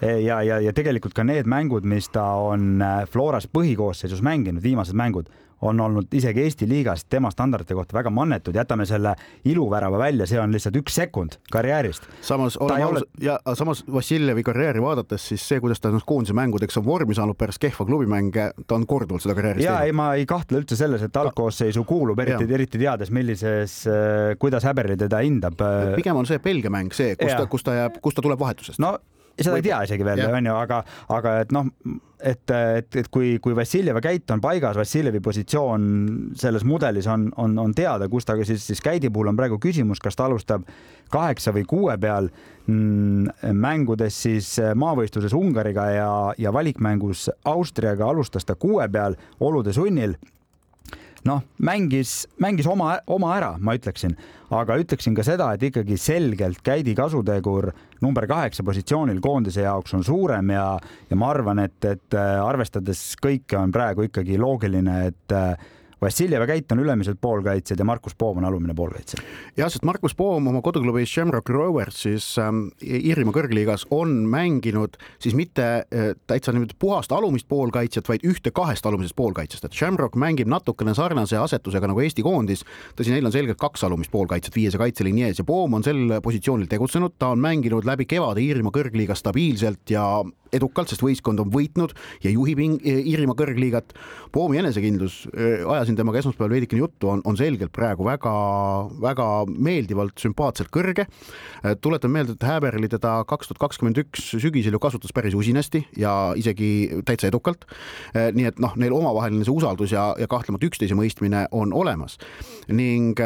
Ja, 0.00 0.38
ja, 0.42 0.60
ja 0.62 0.72
tegelikult 0.72 1.14
ka 1.14 1.24
need 1.26 1.48
mängud, 1.50 1.86
mis 1.88 2.06
ta 2.14 2.22
on 2.38 2.82
äh, 2.82 3.02
Floras 3.10 3.48
põhikoosseisus 3.50 4.22
mänginud, 4.22 4.62
viimased 4.62 4.94
mängud, 4.94 5.26
on 5.60 5.80
olnud 5.80 6.14
isegi 6.14 6.42
Eesti 6.42 6.68
liigas 6.68 7.04
tema 7.04 7.30
standardite 7.30 7.74
kohta 7.74 7.96
väga 7.98 8.10
mannetud, 8.10 8.54
jätame 8.54 8.86
selle 8.86 9.14
iluvärava 9.44 9.98
välja, 9.98 10.26
see 10.26 10.40
on 10.40 10.52
lihtsalt 10.54 10.76
üks 10.78 10.94
sekund 11.00 11.38
karjäärist. 11.52 12.06
samas 12.22 12.56
oleme 12.56 12.84
ausad 12.84 13.02
ole... 13.02 13.24
ja 13.26 13.38
samas 13.54 13.84
Vassiljevi 13.92 14.42
karjääri 14.42 14.82
vaadates, 14.82 15.28
siis 15.28 15.48
see, 15.48 15.60
kuidas 15.60 15.80
ta 15.80 15.92
ennast 15.92 16.06
koondise 16.06 16.36
mängudeks 16.38 16.78
on 16.78 16.86
vormi 16.86 17.14
saanud 17.14 17.38
pärast 17.38 17.62
kehva 17.62 17.86
klubimänge, 17.86 18.50
ta 18.66 18.78
on 18.78 18.86
korduvalt 18.86 19.26
seda 19.26 19.34
karjääris 19.34 19.64
teinud. 19.64 19.80
ja 19.80 19.86
ei, 19.86 19.92
ma 19.92 20.12
ei 20.14 20.26
kahtle 20.26 20.62
üldse 20.62 20.78
selles, 20.78 21.02
et 21.02 21.16
algkoosseisu 21.16 21.84
kuulub, 21.88 22.18
eriti, 22.22 22.48
eriti 22.54 22.78
teades, 22.78 23.10
millises, 23.14 23.80
äh, 23.90 24.34
kuidas 24.38 24.66
Häberli 24.68 24.96
teda 24.96 25.22
hindab. 25.24 25.58
pigem 25.96 26.16
on 26.16 26.26
see 26.26 26.38
Belgia 26.42 26.70
mäng 26.70 26.94
see, 26.94 27.16
kus 27.16 27.32
ja. 27.32 27.42
ta, 27.42 27.46
kus 27.50 27.66
ta 27.66 27.74
jääb, 27.74 28.02
kus 28.02 28.14
ta 28.14 28.22
tuleb 28.22 28.40
vahetusest. 28.40 28.78
no 28.82 28.98
seda 29.38 29.58
ei 29.58 29.64
tea 29.64 29.80
isegi 29.86 30.06
veel, 30.06 30.24
onju, 30.28 30.54
aga, 30.58 30.82
aga 31.14 31.34
et 31.44 31.52
noh, 31.54 31.68
et, 32.18 32.50
et, 32.50 32.96
et 33.02 33.08
kui, 33.12 33.36
kui 33.42 33.54
Vassiljeva 33.56 34.00
käit 34.02 34.30
on 34.34 34.42
paigas, 34.42 34.76
Vassiljevi 34.78 35.20
positsioon 35.24 35.82
selles 36.38 36.64
mudelis 36.66 37.06
on, 37.10 37.28
on, 37.38 37.54
on 37.62 37.74
teada, 37.76 38.08
kus 38.10 38.26
ta 38.26 38.36
siis, 38.42 38.64
siis 38.66 38.82
käidi 38.84 39.10
puhul 39.10 39.30
on 39.30 39.38
praegu 39.38 39.60
küsimus, 39.62 40.02
kas 40.02 40.18
ta 40.18 40.26
alustab 40.26 40.66
kaheksa 41.12 41.54
või 41.56 41.64
kuue 41.68 41.98
peal 42.00 42.30
mm, 42.66 43.52
mängudes 43.58 44.22
siis 44.26 44.56
maavõistluses 44.74 45.36
Ungariga 45.38 45.86
ja, 45.94 46.10
ja 46.38 46.52
valikmängus 46.54 47.28
Austriaga 47.48 48.10
alustas 48.10 48.48
ta 48.48 48.58
kuue 48.58 48.88
peal 48.92 49.16
olude 49.40 49.74
sunnil. 49.76 50.18
Noh, 51.26 51.42
mängis, 51.62 52.28
mängis 52.40 52.66
oma, 52.70 53.00
oma 53.10 53.32
ära, 53.34 53.54
ma 53.58 53.74
ütleksin, 53.74 54.14
aga 54.54 54.78
ütleksin 54.80 55.16
ka 55.16 55.24
seda, 55.26 55.50
et 55.54 55.64
ikkagi 55.68 55.98
selgelt 56.00 56.62
Käidi 56.64 56.94
kasutegur 56.96 57.70
number 58.04 58.26
kaheksa 58.30 58.64
positsioonil 58.66 59.20
koondise 59.24 59.64
jaoks 59.66 59.96
on 59.98 60.04
suurem 60.06 60.54
ja, 60.54 60.68
ja 61.10 61.18
ma 61.18 61.32
arvan, 61.34 61.60
et, 61.64 61.78
et 61.84 62.16
äh, 62.16 62.36
arvestades 62.44 63.02
kõike 63.22 63.58
on 63.60 63.74
praegu 63.74 64.08
ikkagi 64.08 64.38
loogiline, 64.40 65.00
et 65.10 65.36
äh, 65.36 65.68
Vassiljev 66.00 66.44
ja 66.44 66.46
Käit 66.46 66.72
on 66.72 66.78
ülemised 66.78 67.18
poolkaitsjad 67.20 67.78
ja 67.78 67.84
Markus 67.84 68.14
Poom 68.14 68.38
on 68.38 68.44
alumine 68.44 68.74
poolkaitsja. 68.74 69.22
jah, 69.56 69.70
sest 69.70 69.84
Markus 69.84 70.14
Poom 70.14 70.46
oma 70.46 70.62
koduklubis 70.62 71.10
Shamrock 71.10 71.48
Rovers 71.48 72.02
siis 72.02 72.26
ähm, 72.38 72.68
Iirimaa 72.82 73.34
kõrgliigas 73.34 73.86
on 73.90 74.12
mänginud 74.30 74.94
siis 75.18 75.34
mitte 75.34 75.66
äh, 75.82 76.12
täitsa 76.30 76.54
niimoodi 76.54 76.76
puhast 76.78 77.12
alumist 77.12 77.48
poolkaitsjat, 77.48 78.08
vaid 78.08 78.26
ühte 78.28 78.52
kahest 78.54 78.86
alumisest 78.86 79.16
poolkaitsjast, 79.18 79.66
et 79.66 79.74
Shamrock 79.74 80.14
mängib 80.14 80.50
natukene 80.50 80.94
sarnase 80.94 81.38
asetusega 81.40 81.90
nagu 81.90 82.00
Eesti 82.04 82.22
koondis. 82.22 82.64
tõsi, 82.94 83.10
neil 83.10 83.26
on 83.26 83.34
selgelt 83.34 83.58
kaks 83.58 83.84
alumist 83.84 84.14
poolkaitsjat 84.14 84.54
viies 84.54 84.78
ja 84.78 84.82
kaitseliini 84.84 85.26
ees 85.26 85.42
ja 85.42 85.46
Poom 85.48 85.74
on 85.74 85.86
sel 85.86 86.20
positsioonil 86.22 86.70
tegutsenud, 86.70 87.18
ta 87.18 87.34
on 87.34 87.42
mänginud 87.42 87.88
läbi 87.88 88.06
kevade 88.06 88.44
Iirimaa 88.44 88.74
kõrgliigas 88.74 89.24
stabiilselt 89.24 89.90
ja 89.90 90.06
edukalt, 90.54 90.92
sest 90.92 91.02
võistkond 91.04 91.42
on 91.42 91.50
võitnud 91.52 91.94
ja 92.24 92.32
juhib 92.32 92.60
Iirimaa 92.62 93.36
kõrgliigat. 93.38 93.94
Poomi 94.32 94.60
enesekindlus, 94.62 95.26
äh, 95.34 95.64
ajasin 95.88 95.96
temaga 95.96 96.20
esmaspäeval 96.20 96.52
veidikene 96.52 96.82
juttu, 96.82 97.08
on, 97.08 97.22
on 97.24 97.36
selgelt 97.36 97.72
praegu 97.72 98.04
väga-väga 98.04 99.28
meeldivalt, 99.48 100.16
sümpaatselt 100.20 100.68
kõrge. 100.74 101.06
Äh, 101.64 101.76
tuletan 101.80 102.12
meelde, 102.12 102.36
et 102.36 102.44
Häberli 102.44 102.90
teda 102.92 103.22
kaks 103.28 103.48
tuhat 103.48 103.62
kakskümmend 103.62 104.00
üks 104.04 104.28
sügisel 104.36 104.76
ju 104.76 104.82
kasutas 104.82 105.14
päris 105.16 105.36
usinasti 105.38 105.86
ja 105.96 106.34
isegi 106.36 107.02
täitsa 107.08 107.30
edukalt. 107.32 107.64
Äh, 108.12 108.28
nii 108.36 108.50
et 108.52 108.60
noh, 108.60 108.76
neil 108.76 108.96
omavaheline 108.96 109.46
see 109.46 109.54
usaldus 109.54 109.94
ja, 109.96 110.10
ja 110.20 110.28
kahtlemata 110.28 110.68
üksteise 110.68 110.98
mõistmine 110.98 111.46
on 111.56 111.72
olemas 111.72 112.18
ning 112.68 113.16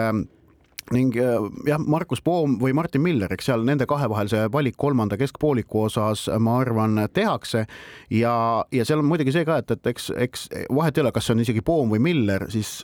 ning 0.92 1.16
äh, 1.20 1.48
jah, 1.68 1.80
Markus 1.80 2.22
Poom 2.24 2.58
või 2.60 2.74
Martin 2.76 3.02
Miller, 3.04 3.32
eks 3.32 3.48
seal 3.50 3.64
nende 3.66 3.86
kahe 3.90 4.08
vahel 4.10 4.30
see 4.30 4.46
valik 4.52 4.76
kolmanda 4.80 5.18
keskpooliku 5.20 5.86
osas, 5.86 6.26
ma 6.42 6.58
arvan, 6.60 7.00
tehakse. 7.12 7.64
ja, 8.10 8.34
ja 8.72 8.86
seal 8.88 9.02
on 9.02 9.08
muidugi 9.08 9.34
see 9.34 9.46
ka, 9.48 9.60
et, 9.62 9.70
et 9.76 9.92
eks, 9.92 10.10
eks 10.26 10.46
vahet 10.72 10.98
ei 10.98 11.04
ole, 11.04 11.12
kas 11.14 11.28
see 11.28 11.36
on 11.36 11.44
isegi 11.44 11.64
Poom 11.64 11.92
või 11.94 12.02
Miller, 12.02 12.46
siis 12.52 12.82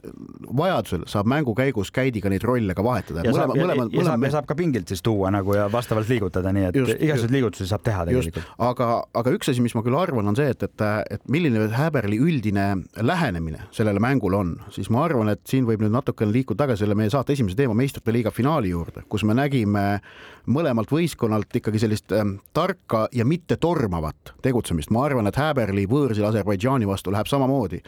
vajadusel 0.57 1.07
saab 1.11 1.29
mängu 1.31 1.55
käigus 1.59 1.93
Käidiga 1.95 2.31
neid 2.33 2.45
rolle 2.47 2.77
ka 2.77 2.85
vahetada. 2.85 3.25
ja, 3.27 3.35
saab, 3.37 3.55
mõlema, 3.57 3.89
ja, 3.93 4.01
ja 4.01 4.09
saab, 4.11 4.29
saab 4.39 4.51
ka 4.51 4.59
pingilt 4.59 4.91
siis 4.91 5.03
tuua 5.05 5.33
nagu 5.35 5.57
ja 5.57 5.69
vastavalt 5.73 6.09
liigutada, 6.11 6.53
nii 6.55 6.69
et 6.71 6.79
igasuguseid 6.79 7.35
liigutusi 7.35 7.69
saab 7.71 7.85
teha 7.87 8.07
tegelikult. 8.09 8.53
aga, 8.71 8.91
aga 9.21 9.35
üks 9.37 9.53
asi, 9.53 9.65
mis 9.65 9.77
ma 9.77 9.85
küll 9.87 9.99
arvan, 9.99 10.31
on 10.31 10.39
see, 10.39 10.49
et, 10.55 10.65
et, 10.65 10.87
et 11.19 11.29
milline 11.31 11.69
Häberli 11.79 12.19
üldine 12.23 12.69
lähenemine 13.03 13.69
sellele 13.75 14.01
mängule 14.03 14.39
on, 14.39 14.55
siis 14.75 14.91
ma 14.95 15.05
arvan, 15.05 15.33
et 15.35 15.43
siin 15.49 15.67
võib 15.69 15.83
nüüd 15.85 15.95
natukene 15.95 16.33
liikuda 16.35 16.65
tagasi 16.65 16.85
selle 16.85 16.97
meie 16.99 17.11
saate 17.13 17.35
esimese 17.37 17.59
teema 17.59 17.77
meistrite 17.99 18.13
liiga 18.13 18.31
finaali 18.31 18.71
juurde, 18.71 19.03
kus 19.09 19.25
me 19.25 19.35
nägime 19.35 20.01
mõlemalt 20.49 20.91
võistkonnalt 20.91 21.55
ikkagi 21.59 21.79
sellist 21.79 22.13
äh, 22.13 22.25
tarka 22.55 23.09
ja 23.13 23.25
mitte 23.25 23.57
tormavat 23.57 24.35
tegutsemist. 24.43 24.91
ma 24.91 25.05
arvan, 25.05 25.27
et 25.27 25.37
Häberli 25.37 25.87
võõrsil 25.87 26.25
Aserbaidžaani 26.25 26.87
vastu 26.87 27.13
läheb 27.13 27.27
samamoodi. 27.27 27.83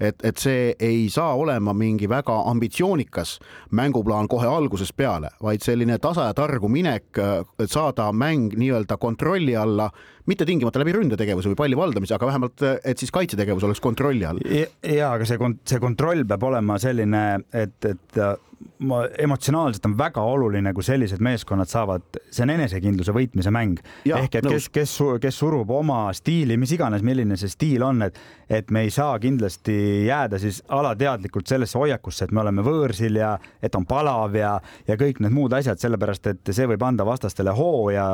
et, 0.00 0.16
et 0.22 0.36
see 0.36 0.74
ei 0.78 1.08
saa 1.08 1.34
olema 1.34 1.72
mingi 1.72 2.08
väga 2.08 2.50
ambitsioonikas 2.50 3.38
mänguplaan 3.70 4.28
kohe 4.28 4.46
algusest 4.46 4.96
peale, 4.96 5.30
vaid 5.42 5.62
selline 5.62 5.98
tasa 5.98 6.26
ja 6.26 6.34
targu 6.34 6.68
minek, 6.68 7.18
et 7.58 7.70
saada 7.70 8.12
mäng 8.12 8.54
nii-öelda 8.56 8.96
kontrolli 8.96 9.56
alla 9.56 9.90
mitte 10.30 10.46
tingimata 10.48 10.80
läbi 10.80 10.94
ründetegevuse 10.96 11.52
või 11.52 11.58
palli 11.58 11.78
valdamise, 11.78 12.16
aga 12.16 12.30
vähemalt, 12.30 12.64
et 12.84 13.00
siis 13.00 13.12
kaitsetegevus 13.14 13.66
oleks 13.68 13.82
kontrolli 13.84 14.24
all. 14.28 14.40
ja, 14.48 15.12
aga 15.12 15.28
see, 15.28 15.38
see 15.68 15.82
kontroll 15.82 16.24
peab 16.28 16.48
olema 16.50 16.78
selline, 16.82 17.24
et, 17.52 17.76
et 17.90 18.20
ma 18.78 19.04
emotsionaalselt 19.18 19.86
on 19.86 19.94
väga 19.98 20.22
oluline, 20.22 20.72
kui 20.74 20.84
sellised 20.84 21.22
meeskonnad 21.24 21.70
saavad, 21.70 22.04
see 22.30 22.44
on 22.44 22.52
enesekindluse 22.54 23.14
võitmise 23.14 23.52
mäng. 23.54 23.80
ehk 24.04 24.38
et 24.40 24.48
kes, 24.48 24.68
kes, 24.72 24.94
kes 25.22 25.38
surub 25.38 25.70
oma 25.74 26.06
stiili, 26.16 26.56
mis 26.60 26.72
iganes, 26.74 27.04
milline 27.06 27.36
see 27.40 27.50
stiil 27.52 27.84
on, 27.86 28.02
et, 28.06 28.18
et 28.48 28.70
me 28.74 28.84
ei 28.84 28.90
saa 28.94 29.18
kindlasti 29.22 29.76
jääda 30.08 30.40
siis 30.42 30.62
alateadlikult 30.68 31.48
sellesse 31.50 31.78
hoiakusse, 31.78 32.26
et 32.26 32.34
me 32.34 32.42
oleme 32.44 32.64
võõrsil 32.66 33.20
ja 33.20 33.34
et 33.62 33.74
on 33.78 33.86
palav 33.88 34.36
ja, 34.38 34.56
ja 34.88 34.98
kõik 35.00 35.22
need 35.24 35.34
muud 35.34 35.54
asjad, 35.56 35.80
sellepärast 35.80 36.30
et 36.32 36.52
see 36.52 36.68
võib 36.70 36.82
anda 36.86 37.06
vastastele 37.06 37.54
hoo 37.56 37.88
ja, 37.94 38.06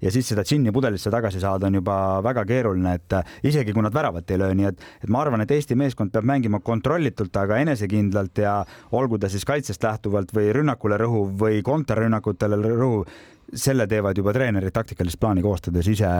ja 0.00 0.12
siis 0.12 0.32
seda 0.32 0.44
džinni 0.46 0.72
pudelisse 0.74 1.12
tagasi 1.12 1.40
saada 1.40 1.49
on 1.58 1.78
juba 1.80 1.96
väga 2.24 2.44
keeruline, 2.48 2.94
et 2.98 3.16
isegi 3.46 3.74
kui 3.74 3.82
nad 3.82 3.94
väravat 3.94 4.30
ei 4.30 4.38
löö, 4.40 4.54
nii 4.54 4.68
et, 4.70 4.86
et 5.04 5.10
ma 5.10 5.24
arvan, 5.24 5.44
et 5.44 5.50
Eesti 5.54 5.76
meeskond 5.78 6.12
peab 6.14 6.28
mängima 6.28 6.60
kontrollitult, 6.64 7.36
aga 7.36 7.60
enesekindlalt 7.64 8.38
ja 8.44 8.60
olgu 8.96 9.18
ta 9.18 9.30
siis 9.32 9.46
kaitsest 9.48 9.82
lähtuvalt 9.84 10.34
või 10.36 10.52
rünnakule 10.56 10.98
rõhuv 11.00 11.34
või 11.44 11.62
kontrarünnakutele 11.66 12.60
rõhuv, 12.66 13.08
selle 13.54 13.86
teevad 13.90 14.18
juba 14.18 14.32
treenerid 14.34 14.74
taktikalist 14.74 15.18
plaani 15.20 15.42
koostades 15.42 15.88
ise 15.90 16.10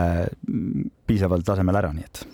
piisaval 1.06 1.46
tasemel 1.46 1.78
ära, 1.78 1.92
nii 1.94 2.08
et 2.08 2.24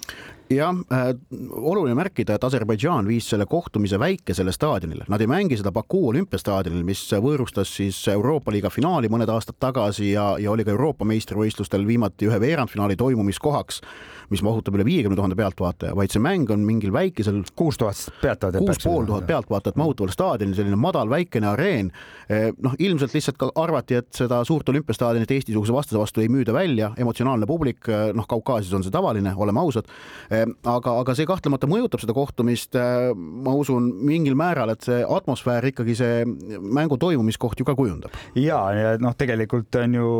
jah 0.51 0.74
äh,, 0.92 1.09
oluline 1.51 1.94
märkida, 1.99 2.36
et 2.36 2.44
Aserbaidžaan 2.44 3.09
viis 3.09 3.28
selle 3.30 3.47
kohtumise 3.51 3.99
väikesele 3.99 4.53
staadionile, 4.53 5.07
nad 5.09 5.20
ei 5.20 5.30
mängi 5.30 5.59
seda 5.59 5.72
Baku 5.74 6.07
olümpiastaadionil, 6.11 6.84
mis 6.86 7.03
võõrustas 7.22 7.72
siis 7.78 7.99
Euroopa 8.12 8.55
liiga 8.55 8.70
finaali 8.70 9.11
mõned 9.12 9.30
aastad 9.32 9.59
tagasi 9.61 10.12
ja, 10.12 10.34
ja 10.42 10.53
oli 10.53 10.64
ka 10.64 10.74
Euroopa 10.74 11.09
meistrivõistlustel 11.09 11.86
viimati 11.86 12.30
ühe 12.30 12.40
veerandfinaali 12.40 12.97
toimumiskohaks 12.97 13.82
mis 14.31 14.43
mahutab 14.43 14.77
üle 14.79 14.85
viiekümne 14.87 15.16
tuhande 15.18 15.37
pealtvaataja, 15.39 15.95
vaid 15.97 16.12
see 16.12 16.22
mäng 16.22 16.51
on 16.53 16.64
mingil 16.66 16.93
väikesel. 16.95 17.43
kuus 17.57 17.79
tuhat 17.79 18.01
pealtvaatajat. 18.22 18.64
kuus 18.64 18.83
pool 18.85 19.07
tuhat 19.09 19.27
pealtvaatajat 19.27 19.77
mahutaval 19.77 20.12
staadionil, 20.12 20.57
selline 20.59 20.79
madal 20.81 21.11
väikene 21.11 21.49
areen. 21.53 21.91
Eh, 22.29 22.51
noh, 22.62 22.74
ilmselt 22.79 23.14
lihtsalt 23.14 23.39
ka 23.39 23.51
arvati, 23.55 24.01
et 24.01 24.11
seda 24.16 24.43
suurt 24.45 24.68
olümpiastaadionit 24.68 25.31
Eesti-suguse 25.31 25.74
vastase 25.74 26.01
vastu 26.01 26.24
ei 26.24 26.31
müüda 26.33 26.55
välja, 26.57 26.93
emotsionaalne 26.99 27.47
publik, 27.47 27.89
eh, 27.89 28.12
noh, 28.16 28.27
Kaukaasias 28.27 28.74
on 28.74 28.87
see 28.87 28.95
tavaline, 28.95 29.35
oleme 29.37 29.61
ausad. 29.61 29.87
Eh, 30.31 30.47
aga, 30.64 30.99
aga 31.01 31.14
see 31.14 31.27
kahtlemata 31.27 31.70
mõjutab 31.70 32.03
seda 32.03 32.16
kohtumist. 32.16 32.74
ma 33.16 33.53
usun 33.55 33.87
mingil 34.05 34.35
määral, 34.35 34.70
et 34.70 34.83
see 34.83 35.05
atmosfäär 35.05 35.64
ikkagi 35.70 35.95
see 35.97 36.24
mängu 36.61 36.99
toimumiskoht 36.99 37.61
ju 37.61 37.64
ka 37.64 37.74
kujundab. 37.74 38.11
ja, 38.35 38.59
ja 38.72 38.97
noh, 38.99 39.14
tegelikult 39.14 39.74
on 39.77 39.95
ju 39.95 40.11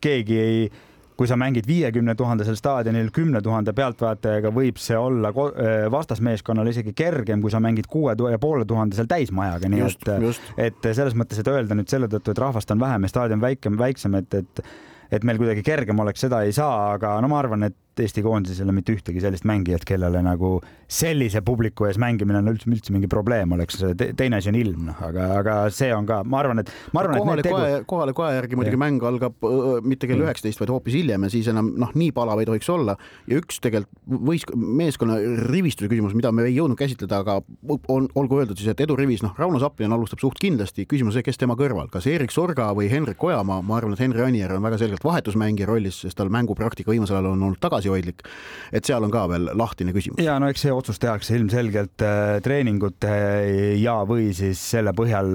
keegi 0.00 0.38
ei 0.38 0.70
kui 1.18 1.26
sa 1.26 1.36
mängid 1.40 1.66
viiekümne 1.66 2.14
tuhandesel 2.14 2.54
staadionil 2.58 3.10
kümne 3.14 3.40
tuhande 3.42 3.72
pealtvaatajaga, 3.74 4.52
võib 4.54 4.78
see 4.78 4.98
olla 4.98 5.32
äh, 5.34 5.86
vastasmeeskonnal 5.90 6.70
isegi 6.70 6.94
kergem, 6.98 7.42
kui 7.42 7.50
sa 7.50 7.60
mängid 7.62 7.88
kuue 7.90 8.14
ja 8.14 8.38
poole 8.38 8.66
tuhandesel 8.68 9.10
täismajaga, 9.10 9.70
nii 9.72 9.82
just, 9.82 10.06
et, 10.14 10.54
et 10.68 10.92
selles 10.92 11.18
mõttes, 11.18 11.40
et 11.42 11.50
öelda 11.50 11.78
nüüd 11.78 11.90
selle 11.90 12.10
tõttu, 12.12 12.34
et 12.34 12.44
rahvast 12.44 12.70
on 12.74 12.80
vähem 12.82 13.06
ja 13.06 13.10
staadion 13.10 13.42
väikem, 13.42 13.80
väiksem, 13.80 14.14
et, 14.20 14.38
et 14.42 14.64
et 15.08 15.24
meil 15.24 15.38
kuidagi 15.40 15.62
kergem 15.64 16.00
oleks, 16.02 16.20
seda 16.20 16.42
ei 16.44 16.52
saa, 16.52 16.92
aga 16.92 17.14
no 17.24 17.30
ma 17.32 17.38
arvan, 17.40 17.64
et 17.70 17.76
Eesti 18.02 18.22
koondises 18.24 18.60
ei 18.60 18.66
ole 18.66 18.74
mitte 18.76 18.94
ühtegi 18.94 19.22
sellist 19.22 19.46
mängijat, 19.48 19.84
kellele 19.88 20.22
nagu 20.24 20.58
sellise 20.88 21.42
publiku 21.44 21.88
ees 21.88 21.98
mängimine 22.00 22.40
on 22.40 22.52
üldse, 22.52 22.70
üldse 22.70 22.94
mingi 22.94 23.10
probleem 23.10 23.52
oleks. 23.56 23.82
teine 24.16 24.38
asi 24.38 24.52
on 24.52 24.58
ilm, 24.58 24.86
noh, 24.88 25.02
aga, 25.08 25.26
aga 25.40 25.56
see 25.74 25.90
on 25.94 26.06
ka, 26.08 26.22
ma 26.24 26.40
arvan, 26.42 26.62
et 26.62 26.72
ma 26.96 27.02
arvan, 27.02 27.20
kohale 27.20 27.44
et 27.44 27.48
tegu... 27.48 27.84
kohale 27.90 28.14
kohe 28.16 28.30
järgi 28.36 28.58
muidugi 28.58 28.80
mäng 28.80 29.04
algab 29.08 29.44
öö, 29.44 29.78
mitte 29.84 30.08
kell 30.10 30.24
üheksateist, 30.24 30.62
vaid 30.62 30.72
hoopis 30.72 30.96
hiljem 30.98 31.26
ja 31.26 31.32
siis 31.32 31.50
enam 31.52 31.72
noh, 31.80 31.92
nii 31.98 32.12
palav 32.16 32.40
ei 32.42 32.48
tohiks 32.48 32.70
olla. 32.72 32.96
ja 33.28 33.40
üks 33.42 33.60
tegelikult 33.64 33.92
võis 34.28 34.44
meeskonna 34.56 35.18
rivistuse 35.48 35.90
küsimus, 35.90 36.14
mida 36.16 36.32
me 36.32 36.46
ei 36.48 36.56
jõudnud 36.56 36.78
käsitleda, 36.78 37.20
aga 37.22 37.38
on, 37.92 38.08
olgu 38.18 38.40
öeldud 38.40 38.58
siis, 38.58 38.70
et 38.72 38.80
edurivis, 38.84 39.22
noh, 39.24 39.34
Rauno 39.38 39.60
Saplin 39.62 39.92
alustab 39.92 40.22
suht 40.22 40.40
kindlasti, 40.40 40.86
küsimus 40.88 41.18
see, 41.18 41.26
kes 41.26 41.40
tema 41.40 41.56
kõrval, 41.58 41.90
kas 41.92 42.08
Erik 42.10 42.32
Sorga 42.34 42.70
või 42.76 42.88
Henrik 42.92 43.22
Ojamaa, 43.24 43.60
ma 43.64 43.78
arvan, 43.78 43.94
et 43.96 44.02
Henri 44.02 44.24
Anier 44.24 44.54
on 44.56 44.64
väga 44.64 44.80
selgelt 44.80 45.04
vahetusmängija 45.04 45.68
rollis, 45.68 46.00
sest 46.04 46.18
tal 46.18 46.32
mängupraktika 46.32 46.92
viimasel 46.94 47.18
ajal 47.18 47.32
on 47.34 47.46
olnud 47.50 47.60
tagasihoidlik 47.88 48.24
et 48.72 48.88
seal 48.88 49.04
on 49.04 49.12
ka 49.12 49.24
veel 49.30 49.48
lahtine 49.56 49.92
küsimus. 49.96 50.20
ja 50.22 50.36
no 50.40 50.48
eks 50.50 50.64
see 50.66 50.74
otsus 50.74 51.00
tehakse 51.00 51.36
ilmselgelt 51.38 52.04
äh, 52.04 52.38
treeningute 52.44 53.12
ja, 53.80 53.96
või 54.08 54.30
siis 54.36 54.60
selle 54.74 54.92
põhjal, 54.96 55.30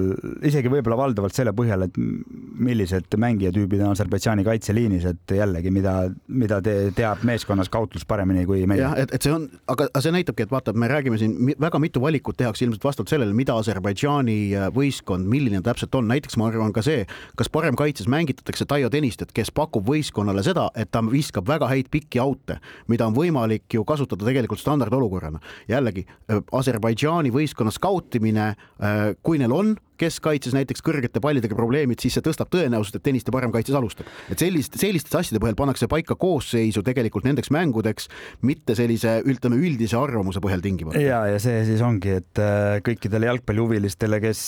isegi 0.46 0.70
võib-olla 0.72 0.98
valdavalt 1.00 1.36
selle 1.36 1.54
põhjal, 1.56 1.86
et 1.88 1.98
millised 1.98 3.16
mängijatüübid 3.20 3.82
on 3.82 3.94
Aserbaidžaani 3.94 4.46
kaitseliinis, 4.46 5.06
et 5.10 5.34
jällegi, 5.38 5.72
mida, 5.74 5.96
mida 6.28 6.60
te, 6.64 6.76
teab 6.96 7.24
meeskonnas 7.26 7.70
kautlus 7.72 8.06
paremini 8.08 8.44
kui 8.48 8.64
meie. 8.70 8.82
jah, 8.84 8.96
et, 9.00 9.14
et 9.16 9.26
see 9.26 9.34
on, 9.34 9.48
aga 9.70 9.88
see 9.98 10.14
näitabki, 10.14 10.46
et 10.46 10.54
vaata, 10.54 10.74
me 10.78 10.90
räägime 10.90 11.18
siin 11.20 11.54
väga 11.60 11.80
mitu 11.82 12.02
valikut 12.02 12.38
tehakse 12.38 12.66
ilmselt 12.66 12.86
vastavalt 12.86 13.14
sellele, 13.14 13.34
mida 13.36 13.58
Aserbaidžaani 13.58 14.38
äh, 14.54 14.68
võistkond, 14.74 15.26
milline 15.30 15.62
täpselt 15.64 15.94
on, 15.98 16.08
näiteks 16.10 16.38
ma 16.40 16.50
arvan 16.52 16.74
ka 16.74 16.84
see, 16.86 17.02
kas 17.38 17.50
parem 17.52 17.78
kaitses 17.78 18.10
mängitatakse 18.10 18.68
Taio 18.70 18.92
Tõnistet, 18.92 19.34
kes 19.34 19.50
pakub 19.54 19.86
võistkonnale 19.88 20.44
seda, 20.46 20.68
et 20.78 20.92
ta 20.94 21.02
viskab 21.04 21.48
väga 21.48 21.68
häid 21.70 21.90
pikki 21.92 22.22
aute, 22.34 22.58
mida 22.90 23.08
on 23.08 23.16
võimalik 23.16 23.78
ju 23.78 23.86
kasutada 23.86 24.26
tegelikult 24.26 24.62
standardolukorrana. 24.62 25.40
jällegi 25.70 26.04
äh, 26.04 26.42
Aserbaidžaani 26.52 27.32
võistkonna 27.34 27.72
skautimine, 27.74 28.52
äh, 28.54 29.02
kui 29.22 29.40
neil 29.40 29.54
on 29.54 29.74
keskkaitses 30.00 30.54
näiteks 30.56 30.82
kõrgete 30.84 31.20
pallidega 31.22 31.54
probleemid, 31.54 32.00
siis 32.02 32.16
see 32.16 32.24
tõstab 32.24 32.50
tõenäosust, 32.52 32.98
et 32.98 33.04
Tõniste 33.04 33.30
parem 33.30 33.52
kaitses 33.54 33.76
alustab. 33.78 34.08
et 34.32 34.40
sellist, 34.40 34.74
selliste 34.80 35.12
asjade 35.18 35.38
põhjal 35.42 35.58
pannakse 35.58 35.86
paika 35.90 36.16
koosseisu 36.18 36.82
tegelikult 36.82 37.26
nendeks 37.28 37.52
mängudeks, 37.54 38.08
mitte 38.42 38.74
sellise 38.74 39.20
ütleme 39.22 39.60
üldise 39.60 39.98
arvamuse 40.00 40.42
põhjal 40.42 40.64
tingimata. 40.64 40.98
ja, 40.98 41.24
ja 41.30 41.38
see 41.38 41.62
siis 41.68 41.84
ongi, 41.84 42.18
et 42.22 42.42
äh, 42.42 42.80
kõikidele 42.86 43.30
jalgpallihuvilistele, 43.30 44.18
kes, 44.24 44.42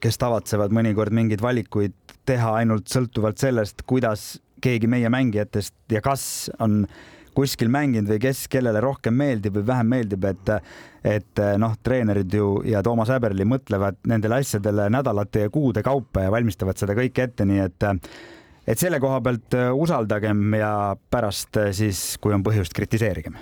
kes 0.00 0.22
tavatsevad 0.22 0.74
mõnikord 0.76 1.14
mingeid 1.16 1.42
valikuid 1.42 1.96
teha 2.28 2.54
ainult 2.60 2.90
sõltuvalt 2.92 3.40
sellest, 3.42 3.82
kuidas 3.88 4.36
keegi 4.62 4.90
meie 4.90 5.10
mängijatest 5.12 5.74
ja 5.92 6.02
kas 6.04 6.50
on 6.60 6.84
kuskil 7.34 7.70
mänginud 7.70 8.10
või 8.10 8.20
kes 8.22 8.44
kellele 8.50 8.80
rohkem 8.82 9.14
meeldib 9.16 9.60
või 9.60 9.66
vähem 9.70 9.92
meeldib, 9.94 10.26
et 10.30 10.54
et 11.06 11.40
noh, 11.56 11.78
treenerid 11.80 12.34
ju 12.36 12.48
ja 12.68 12.82
Toomas 12.84 13.08
Häberli 13.08 13.46
mõtlevad 13.48 14.02
nendele 14.10 14.42
asjadele 14.42 14.90
nädalate 14.92 15.46
ja 15.46 15.52
kuude 15.52 15.80
kaupa 15.82 16.26
ja 16.26 16.34
valmistavad 16.34 16.76
seda 16.76 16.96
kõike 16.98 17.24
ette, 17.24 17.46
nii 17.48 17.62
et 17.64 17.88
et 18.68 18.78
selle 18.78 19.00
koha 19.00 19.22
pealt 19.24 19.56
usaldagem 19.72 20.58
ja 20.58 20.72
pärast 21.10 21.56
siis, 21.72 22.18
kui 22.20 22.36
on 22.36 22.44
põhjust, 22.44 22.76
kritiseerigem. 22.76 23.40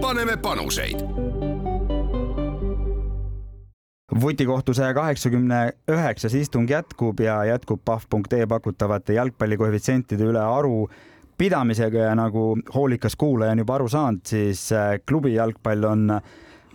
paneme 0.00 0.36
panuseid 0.36 1.39
vutikohtu 4.20 4.74
saja 4.74 4.94
kaheksakümne 4.94 5.60
üheksas 5.90 6.34
istung 6.34 6.70
jätkub 6.70 7.20
ja 7.20 7.44
jätkub 7.44 7.82
pahv.ee 7.84 8.46
pakutavate 8.46 9.14
jalgpallikoefitsientide 9.14 10.26
üle 10.32 10.42
aru 10.42 10.88
pidamisega 11.38 12.10
ja 12.10 12.14
nagu 12.18 12.58
hoolikas 12.74 13.16
kuulaja 13.16 13.54
on 13.54 13.62
juba 13.62 13.74
aru 13.78 13.88
saanud, 13.88 14.24
siis 14.26 14.66
äh, 14.72 14.98
klubi 15.06 15.34
jalgpall 15.34 15.86
on 15.88 16.20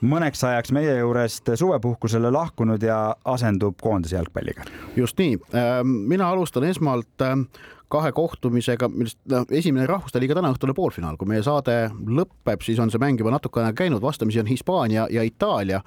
mõneks 0.06 0.42
ajaks 0.48 0.74
meie 0.76 0.98
juurest 0.98 1.52
suvepuhkusele 1.60 2.32
lahkunud 2.34 2.84
ja 2.84 3.16
asendub 3.26 3.78
koondise 3.82 4.18
jalgpalliga. 4.18 4.66
just 4.96 5.20
nii, 5.20 5.38
ähm, 5.56 5.94
mina 6.10 6.30
alustan 6.30 6.64
esmalt 6.64 7.22
ähm, 7.22 7.48
kahe 7.96 8.12
kohtumisega, 8.16 8.90
millest 8.92 9.20
noh, 9.32 9.48
esimene 9.56 9.88
rahvuste 9.90 10.22
liiga 10.22 10.38
täna 10.38 10.52
õhtune 10.54 10.76
poolfinaal, 10.78 11.18
kui 11.20 11.30
meie 11.32 11.44
saade 11.46 11.78
lõpeb, 11.92 12.64
siis 12.66 12.82
on 12.84 12.92
see 12.94 13.02
mäng 13.02 13.22
juba 13.22 13.34
natukene 13.36 13.72
käinud, 13.78 14.04
vastamisi 14.04 14.42
on 14.44 14.52
Hispaania 14.52 15.08
ja 15.12 15.24
Itaalia 15.26 15.82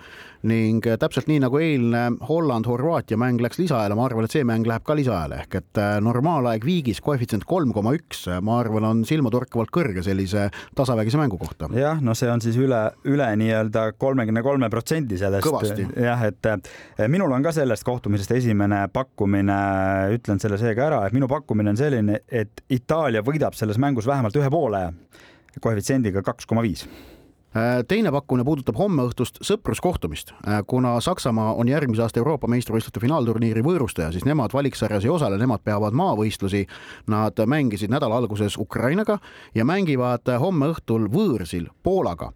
ning 0.47 0.85
täpselt 1.01 1.27
nii 1.27 1.41
nagu 1.43 1.59
eilne 1.59 2.05
Holland-Horvaatia 2.29 3.19
mäng 3.19 3.41
läks 3.43 3.59
lisaajale, 3.59 3.97
ma 3.99 4.05
arvan, 4.07 4.29
et 4.29 4.35
see 4.35 4.45
mäng 4.47 4.67
läheb 4.69 4.85
ka 4.87 4.95
lisaajale. 4.95 5.41
Ehk 5.43 5.57
et 5.59 5.81
äh, 5.83 5.97
normaalaeg 6.05 6.63
viigis 6.67 7.01
koefitsient 7.03 7.47
kolm 7.49 7.73
koma 7.75 7.95
üks, 7.97 8.25
ma 8.45 8.61
arvan, 8.63 8.87
on 8.87 9.03
silmatorkavalt 9.09 9.73
kõrge 9.75 10.05
sellise 10.07 10.49
tasavägise 10.79 11.19
mängu 11.19 11.41
kohta. 11.41 11.71
jah, 11.75 11.99
no 12.03 12.15
see 12.19 12.31
on 12.31 12.43
siis 12.45 12.59
üle, 12.61 12.81
üle 13.09 13.29
nii-öelda 13.41 13.89
kolmekümne 13.99 14.45
kolme 14.47 14.71
protsendi 14.71 15.19
sellest. 15.19 15.83
jah, 15.99 16.23
et 16.29 16.51
äh, 16.53 17.09
minul 17.11 17.35
on 17.35 17.43
ka 17.43 17.53
sellest 17.57 17.87
kohtumisest 17.89 18.37
esimene 18.39 18.85
pakkumine, 18.95 19.59
ütlen 20.15 20.39
selle 20.43 20.61
seega 20.61 20.87
ära, 20.87 21.03
et 21.07 21.17
minu 21.17 21.27
pakkumine 21.31 21.75
on 21.75 21.81
selline, 21.81 21.98
et 22.29 22.65
Itaalia 22.71 23.23
võidab 23.25 23.57
selles 23.59 23.79
mängus 23.79 24.07
vähemalt 24.07 24.37
ühe 24.37 24.51
poole 24.51 24.83
koefitsiendiga 25.61 26.23
kaks 26.23 26.47
koma 26.47 26.63
viis 26.63 26.87
teine 27.89 28.13
pakkumine 28.13 28.45
puudutab 28.45 28.77
hommeõhtust 28.77 29.41
sõpruskohtumist. 29.45 30.35
Äh, 30.37 30.61
kuna 30.67 30.99
Saksamaa 31.01 31.55
on 31.55 31.69
järgmise 31.69 32.03
aasta 32.05 32.21
Euroopa 32.21 32.49
meistrivõistluste 32.51 33.01
finaalturniiri 33.01 33.63
võõrustaja, 33.65 34.13
siis 34.13 34.27
nemad 34.29 34.53
valiksarjas 34.53 35.05
ei 35.05 35.11
osale, 35.11 35.39
nemad 35.41 35.65
peavad 35.65 35.97
maavõistlusi. 35.97 36.67
Nad 37.09 37.41
mängisid 37.47 37.91
nädala 37.91 38.21
alguses 38.21 38.59
Ukrainaga 38.61 39.19
ja 39.55 39.65
mängivad 39.65 40.29
homme 40.41 40.69
õhtul 40.75 41.09
võõrsil 41.13 41.71
Poolaga 41.83 42.33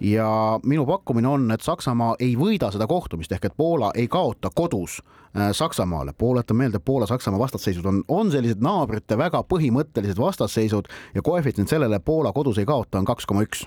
ja 0.00 0.58
minu 0.66 0.86
pakkumine 0.86 1.28
on, 1.28 1.50
et 1.54 1.62
Saksamaa 1.62 2.16
ei 2.20 2.34
võida 2.38 2.70
seda 2.74 2.86
kohtumist 2.90 3.32
ehk 3.32 3.50
et 3.50 3.56
Poola 3.56 3.92
ei 3.94 4.08
kaota 4.08 4.50
kodus 4.54 5.00
äh, 5.02 5.50
Saksamaale. 5.52 6.12
tuletan 6.18 6.56
meelde, 6.56 6.78
Poola-Saksamaa 6.78 7.38
vastasseisud 7.38 7.86
on, 7.86 8.02
on 8.08 8.30
sellised 8.30 8.62
naabrite 8.62 9.18
väga 9.18 9.42
põhimõttelised 9.42 10.18
vastasseisud 10.18 10.88
ja 11.14 11.22
koefitsient 11.22 11.68
sellele 11.68 11.98
Poola 11.98 12.32
kodus 12.32 12.58
ei 12.58 12.66
kaota 12.66 12.98
on 12.98 13.04
kaks 13.04 13.26
koma 13.26 13.42
üks 13.42 13.66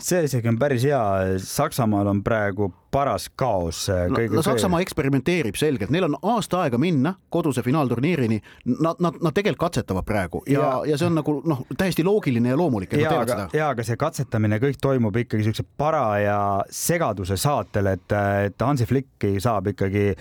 see 0.00 0.22
isegi 0.28 0.48
on 0.48 0.58
päris 0.60 0.84
hea, 0.86 1.00
Saksamaal 1.42 2.08
on 2.10 2.22
praegu 2.24 2.70
paras 2.92 3.28
kaos. 3.36 3.86
no, 3.88 4.18
no 4.36 4.42
Saksamaa 4.42 4.80
see... 4.80 4.86
eksperimenteerib 4.86 5.56
selgelt, 5.56 5.92
neil 5.94 6.06
on 6.08 6.16
aasta 6.34 6.62
aega 6.64 6.78
minna 6.80 7.14
koduse 7.32 7.62
finaalturniirini. 7.64 8.40
Nad, 8.72 9.00
nad, 9.00 9.16
nad 9.22 9.34
tegelikult 9.34 9.62
katsetavad 9.62 10.04
praegu 10.06 10.42
ja, 10.46 10.60
ja, 10.60 10.72
ja 10.92 10.98
see 11.00 11.08
on 11.08 11.16
nagu 11.20 11.38
noh, 11.48 11.64
täiesti 11.78 12.04
loogiline 12.04 12.52
ja 12.52 12.58
loomulik. 12.58 12.92
ja, 13.00 13.14
aga, 13.20 13.48
ja 13.56 13.70
aga 13.72 13.86
see 13.86 13.96
katsetamine 14.00 14.58
kõik 14.62 14.80
toimub 14.82 15.16
ikkagi 15.24 15.46
siukse 15.48 15.64
paraja 15.78 16.38
segaduse 16.70 17.36
saatel, 17.40 17.92
et, 17.94 18.16
et 18.46 18.66
Hansi 18.66 18.88
Flicki 18.88 19.36
saab 19.40 19.72
ikkagi 19.72 20.12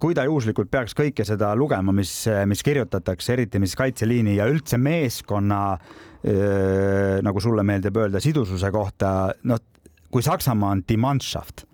kui 0.00 0.14
ta 0.16 0.24
juhuslikult 0.26 0.70
peaks 0.70 0.94
kõike 0.96 1.24
seda 1.26 1.52
lugema, 1.58 1.94
mis, 1.94 2.12
mis 2.48 2.62
kirjutatakse, 2.66 3.32
eriti 3.36 3.60
mis 3.62 3.76
kaitseliini 3.78 4.36
ja 4.38 4.48
üldse 4.50 4.78
meeskonna 4.82 5.60
äh, 5.76 7.22
nagu 7.22 7.42
sulle 7.42 7.64
meeldib 7.66 7.96
öelda, 8.00 8.20
sidususe 8.22 8.70
kohta, 8.74 9.32
noh, 9.46 9.62
kui 10.10 10.24
Saksamaa 10.26 10.74
on 10.74 10.82
die 10.88 10.98
Mannschaft, 11.00 11.66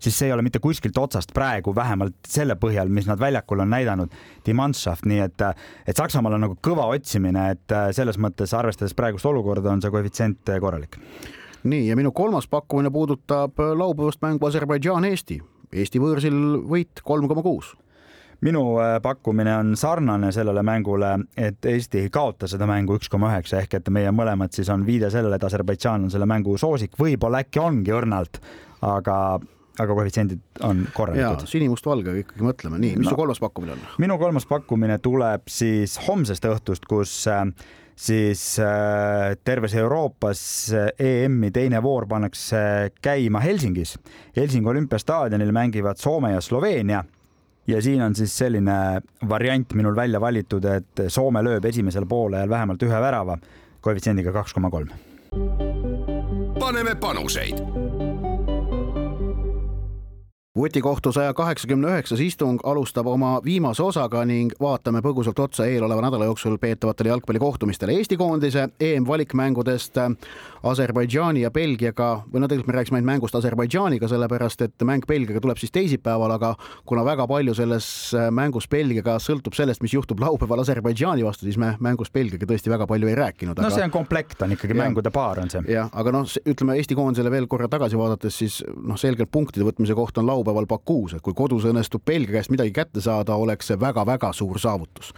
siis 0.00 0.16
see 0.16 0.30
ei 0.30 0.34
ole 0.34 0.42
mitte 0.42 0.58
kuskilt 0.62 0.98
otsast 0.98 1.34
praegu 1.36 1.74
vähemalt 1.76 2.16
selle 2.28 2.56
põhjal, 2.60 2.88
mis 2.88 3.08
nad 3.08 3.20
väljakul 3.20 3.62
on 3.62 3.70
näidanud, 3.70 4.14
die 4.46 4.56
Mannschaft, 4.56 5.06
nii 5.10 5.20
et, 5.26 5.44
et 5.86 6.00
Saksamaal 6.00 6.38
on 6.38 6.46
nagu 6.48 6.58
kõva 6.64 6.88
otsimine, 6.94 7.50
et 7.54 7.76
selles 7.96 8.18
mõttes 8.18 8.54
arvestades 8.56 8.96
praegust 8.98 9.28
olukorda, 9.28 9.70
on 9.70 9.84
see 9.84 9.92
koefitsient 9.92 10.56
korralik. 10.60 10.98
nii 11.62 11.88
ja 11.88 11.96
minu 11.96 12.12
kolmas 12.12 12.46
pakkumine 12.48 12.90
puudutab 12.90 13.58
laupäevast 13.58 14.22
mängu 14.22 14.46
Aserbaidžaan-Eesti. 14.48 15.40
Eesti 15.72 16.02
võõrsil 16.02 16.36
võit 16.66 17.02
kolm 17.06 17.28
koma 17.30 17.44
kuus. 17.46 17.74
Minu 18.40 18.62
äh, 18.80 18.96
pakkumine 19.04 19.52
on 19.58 19.74
sarnane 19.76 20.30
sellele 20.32 20.62
mängule, 20.64 21.12
et 21.36 21.66
Eesti 21.66 22.06
ei 22.06 22.10
kaota 22.12 22.48
seda 22.48 22.66
mängu 22.66 22.96
üks 22.96 23.10
koma 23.12 23.28
üheksa 23.34 23.60
ehk 23.60 23.76
et 23.76 23.90
meie 23.92 24.10
mõlemad 24.16 24.56
siis 24.56 24.70
on 24.72 24.86
viide 24.86 25.10
sellele, 25.12 25.36
et 25.36 25.44
Aserbaidžaan 25.44 26.08
on 26.08 26.12
selle 26.14 26.28
mängu 26.30 26.56
soosik, 26.58 26.96
võib-olla 26.98 27.44
äkki 27.44 27.60
ongi 27.60 27.92
õrnalt, 27.92 28.40
aga 28.80 29.16
aga 29.80 29.96
koefitsiendid 29.96 30.62
on 30.66 30.84
korralikud. 30.94 31.46
sinimustvalgega 31.48 32.24
ikkagi 32.24 32.46
mõtleme, 32.46 32.80
nii, 32.82 32.96
mis 33.00 33.08
no, 33.08 33.14
su 33.14 33.20
kolmas 33.20 33.40
pakkumine 33.42 33.76
on? 33.76 33.84
minu 34.02 34.18
kolmas 34.20 34.48
pakkumine 34.50 34.98
tuleb 35.02 35.48
siis 35.50 35.96
homsest 36.06 36.46
õhtust, 36.50 36.88
kus 36.90 37.14
äh, 37.30 37.46
siis 38.00 38.42
äh, 38.62 39.36
terves 39.44 39.74
Euroopas 39.74 40.42
EM-i 40.98 41.50
teine 41.54 41.82
voor 41.82 42.06
pannakse 42.08 42.92
käima 43.02 43.40
Helsingis. 43.44 43.98
Helsingi 44.36 44.68
olümpiastaadionil 44.68 45.52
mängivad 45.52 46.00
Soome 46.00 46.32
ja 46.32 46.40
Sloveenia 46.40 47.04
ja 47.66 47.82
siin 47.82 48.02
on 48.02 48.14
siis 48.14 48.38
selline 48.38 49.00
variant 49.28 49.74
minul 49.74 49.96
välja 49.96 50.20
valitud, 50.20 50.64
et 50.64 51.04
Soome 51.08 51.42
lööb 51.44 51.64
esimesel 51.64 52.06
poolel 52.08 52.48
vähemalt 52.48 52.82
ühe 52.82 53.00
värava 53.00 53.38
koefitsiendiga 53.80 54.32
kaks 54.32 54.54
koma 54.54 54.70
kolm. 54.70 54.88
paneme 56.58 56.94
panuseid 56.94 57.79
vutikohtu 60.58 61.12
saja 61.12 61.34
kaheksakümne 61.34 61.86
üheksas 61.92 62.18
istung 62.20 62.58
alustab 62.66 63.06
oma 63.06 63.36
viimase 63.44 63.84
osaga 63.86 64.24
ning 64.26 64.50
vaatame 64.60 64.98
põgusalt 64.98 65.38
otsa 65.38 65.68
eeloleva 65.70 66.02
nädala 66.02 66.26
jooksul 66.26 66.56
peetavatele 66.58 67.12
jalgpallikohtumistele. 67.12 67.94
Eesti 67.94 68.16
koondise 68.18 68.64
EM-valikmängudest 68.80 70.00
Aserbaidžaani 70.66 71.44
ja 71.44 71.50
Belgiaga 71.54 72.08
või 72.32 72.42
no 72.42 72.48
tegelikult 72.50 72.66
me 72.66 72.74
rääkisime 72.76 72.98
ainult 72.98 73.10
mängust 73.12 73.36
Aserbaidžaaniga, 73.38 74.08
sellepärast 74.10 74.64
et 74.66 74.84
mäng 74.84 75.06
Belgiaga 75.06 75.40
tuleb 75.44 75.60
siis 75.62 75.70
teisipäeval, 75.70 76.34
aga 76.34 76.56
kuna 76.84 77.06
väga 77.06 77.28
palju 77.30 77.54
selles 77.54 77.86
mängus 78.34 78.66
Belgiaga 78.68 79.20
sõltub 79.22 79.54
sellest, 79.54 79.84
mis 79.86 79.94
juhtub 79.94 80.18
laupäeval 80.18 80.64
Aserbaidžaani 80.64 81.28
vastu, 81.28 81.46
siis 81.46 81.60
me 81.62 81.76
mängust 81.78 82.12
Belgiaga 82.12 82.50
tõesti 82.50 82.74
väga 82.74 82.90
palju 82.90 83.12
ei 83.12 83.16
rääkinud. 83.22 83.54
no 83.54 83.68
aga... 83.68 83.74
see 83.78 83.86
on 83.86 83.94
komplekt, 83.94 84.42
on 84.42 84.58
ikkagi 84.58 84.74
mängude 84.82 85.14
paar 85.14 85.44
on 85.44 85.54
see. 85.54 85.62
jah, 85.70 85.94
aga 85.94 86.16
noh, 86.18 86.26
ütleme 86.26 86.74
Eesti 86.74 86.98
koondisele 86.98 87.30
veel 87.30 87.46
korra 87.46 87.70
tagasi 87.70 88.02
vaadates, 88.02 88.42
siis 88.42 88.60
noh, 88.74 88.98
selgelt 88.98 89.30
punktide 89.30 89.70
võtmise 89.70 89.94
koht 89.94 90.18
on 90.18 90.26
laupäeval 90.26 90.39
laupäeval 90.40 90.66
Bakuus, 90.66 91.14
et 91.14 91.22
kui 91.22 91.34
kodus 91.36 91.64
õnnestub 91.68 92.02
Belgia 92.06 92.38
käest 92.38 92.50
midagi 92.50 92.72
kätte 92.72 93.00
saada, 93.00 93.34
oleks 93.36 93.68
see 93.70 93.78
väga-väga 93.80 94.32
suur 94.32 94.58
saavutus. 94.58 95.12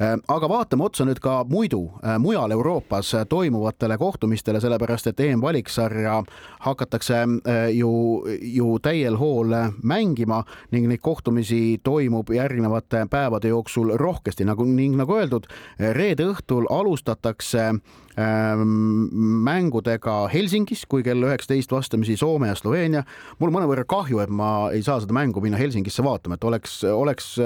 Äh, 0.00 0.14
aga 0.28 0.48
vaatame 0.48 0.86
otsa 0.86 1.06
nüüd 1.08 1.20
ka 1.22 1.42
muidu 1.48 1.82
äh, 1.98 2.18
mujal 2.22 2.54
Euroopas 2.54 3.12
toimuvatele 3.28 3.98
kohtumistele, 3.98 4.60
sellepärast 4.60 5.10
et 5.10 5.20
EM-valiksarja 5.20 6.22
hakatakse 6.66 7.18
äh, 7.18 7.68
ju, 7.74 7.92
ju 8.40 8.78
täiel 8.82 9.18
hool 9.18 9.54
mängima 9.82 10.44
ning 10.70 10.88
neid 10.88 11.02
kohtumisi 11.02 11.80
toimub 11.82 12.30
järgnevate 12.34 13.06
päevade 13.10 13.48
jooksul 13.48 13.96
rohkesti, 13.98 14.44
nagu 14.44 14.64
ning 14.64 14.96
nagu 14.98 15.18
öeldud, 15.18 15.48
reede 15.78 16.28
õhtul 16.30 16.68
alustatakse 16.70 17.72
mängudega 18.18 20.14
Helsingis, 20.32 20.84
kui 20.90 21.04
kell 21.06 21.22
üheksateist 21.22 21.70
vastamisi 21.70 22.16
Soome 22.18 22.48
ja 22.48 22.56
Sloveenia. 22.58 23.04
mul 23.38 23.52
mõnevõrra 23.54 23.84
kahju, 23.86 24.18
et 24.20 24.30
ma 24.30 24.70
ei 24.74 24.82
saa 24.82 24.98
seda 25.00 25.14
mängu 25.14 25.40
minna 25.40 25.58
Helsingisse 25.58 26.02
vaatama, 26.02 26.34
et 26.34 26.44
oleks, 26.44 26.80
oleks, 26.84 27.36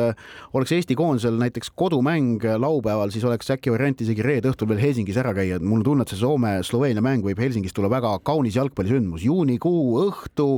oleks 0.52 0.72
Eesti 0.72 0.94
koondisel 0.96 1.36
näiteks 1.36 1.70
kodumäng 1.76 2.40
laupäeval, 2.56 3.10
siis 3.10 3.24
oleks 3.24 3.50
äkki 3.50 3.72
variant 3.72 4.00
isegi 4.00 4.22
reede 4.24 4.48
õhtul 4.48 4.70
veel 4.70 4.80
Helsingis 4.80 5.18
ära 5.20 5.34
käia, 5.36 5.56
et 5.56 5.62
mul 5.62 5.82
on 5.82 5.84
tunne, 5.84 6.06
et 6.06 6.14
see 6.14 6.22
Soome-Sloveenia 6.22 7.04
mäng 7.04 7.26
võib 7.26 7.42
Helsingist 7.42 7.76
tulla 7.76 7.90
väga 7.92 8.14
kaunis 8.24 8.56
jalgpallisündmus, 8.56 9.26
juunikuu 9.28 10.06
õhtu, 10.06 10.48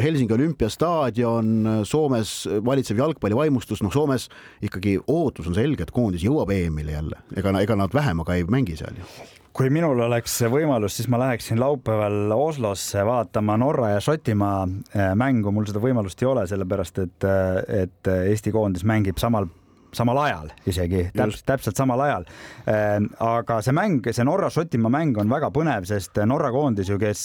Helsingi 0.00 0.34
olümpiastaadion, 0.34 1.84
Soomes 1.86 2.34
valitsev 2.64 2.98
jalgpallivaimustus, 3.04 3.84
noh, 3.84 3.94
Soomes 3.94 4.26
ikkagi 4.64 4.98
ootus 5.06 5.46
on 5.46 5.54
selge, 5.54 5.86
et 5.86 5.94
koondis 5.94 6.26
jõuab 6.26 6.50
EM-ile 6.50 6.98
jälle, 6.98 7.22
ega, 7.36 7.54
ega 7.60 7.78
nad 7.78 7.94
vähemaga 7.94 8.34
ei 8.34 8.48
mängi 8.48 8.80
seal 8.80 8.98
ju 8.98 9.42
kui 9.54 9.70
minul 9.70 10.00
oleks 10.08 10.40
võimalus, 10.50 10.96
siis 10.98 11.08
ma 11.12 11.20
läheksin 11.22 11.60
laupäeval 11.62 12.32
Oslosse 12.34 13.04
vaatama 13.06 13.54
Norra 13.60 13.92
ja 13.92 14.00
Šotimaa 14.02 14.64
äh, 14.66 15.12
mängu, 15.18 15.52
mul 15.54 15.68
seda 15.68 15.82
võimalust 15.82 16.22
ei 16.24 16.28
ole, 16.30 16.42
sellepärast 16.50 16.98
et, 17.04 17.26
äh, 17.28 17.84
et 17.84 18.10
Eesti 18.14 18.50
koondis 18.54 18.86
mängib 18.88 19.20
samal 19.22 19.46
samal 19.94 20.18
ajal 20.24 20.48
isegi, 20.66 21.04
täpselt, 21.14 21.44
täpselt 21.46 21.78
samal 21.78 22.02
ajal. 22.02 22.26
Äh, 22.66 22.96
aga 23.22 23.60
see 23.62 23.76
mäng, 23.76 24.02
see 24.10 24.26
Norra-Šotimaa 24.26 24.90
mäng 24.90 25.22
on 25.22 25.30
väga 25.30 25.52
põnev, 25.54 25.86
sest 25.86 26.18
Norra 26.26 26.50
koondis 26.50 26.90
ju, 26.90 26.98
kes, 26.98 27.22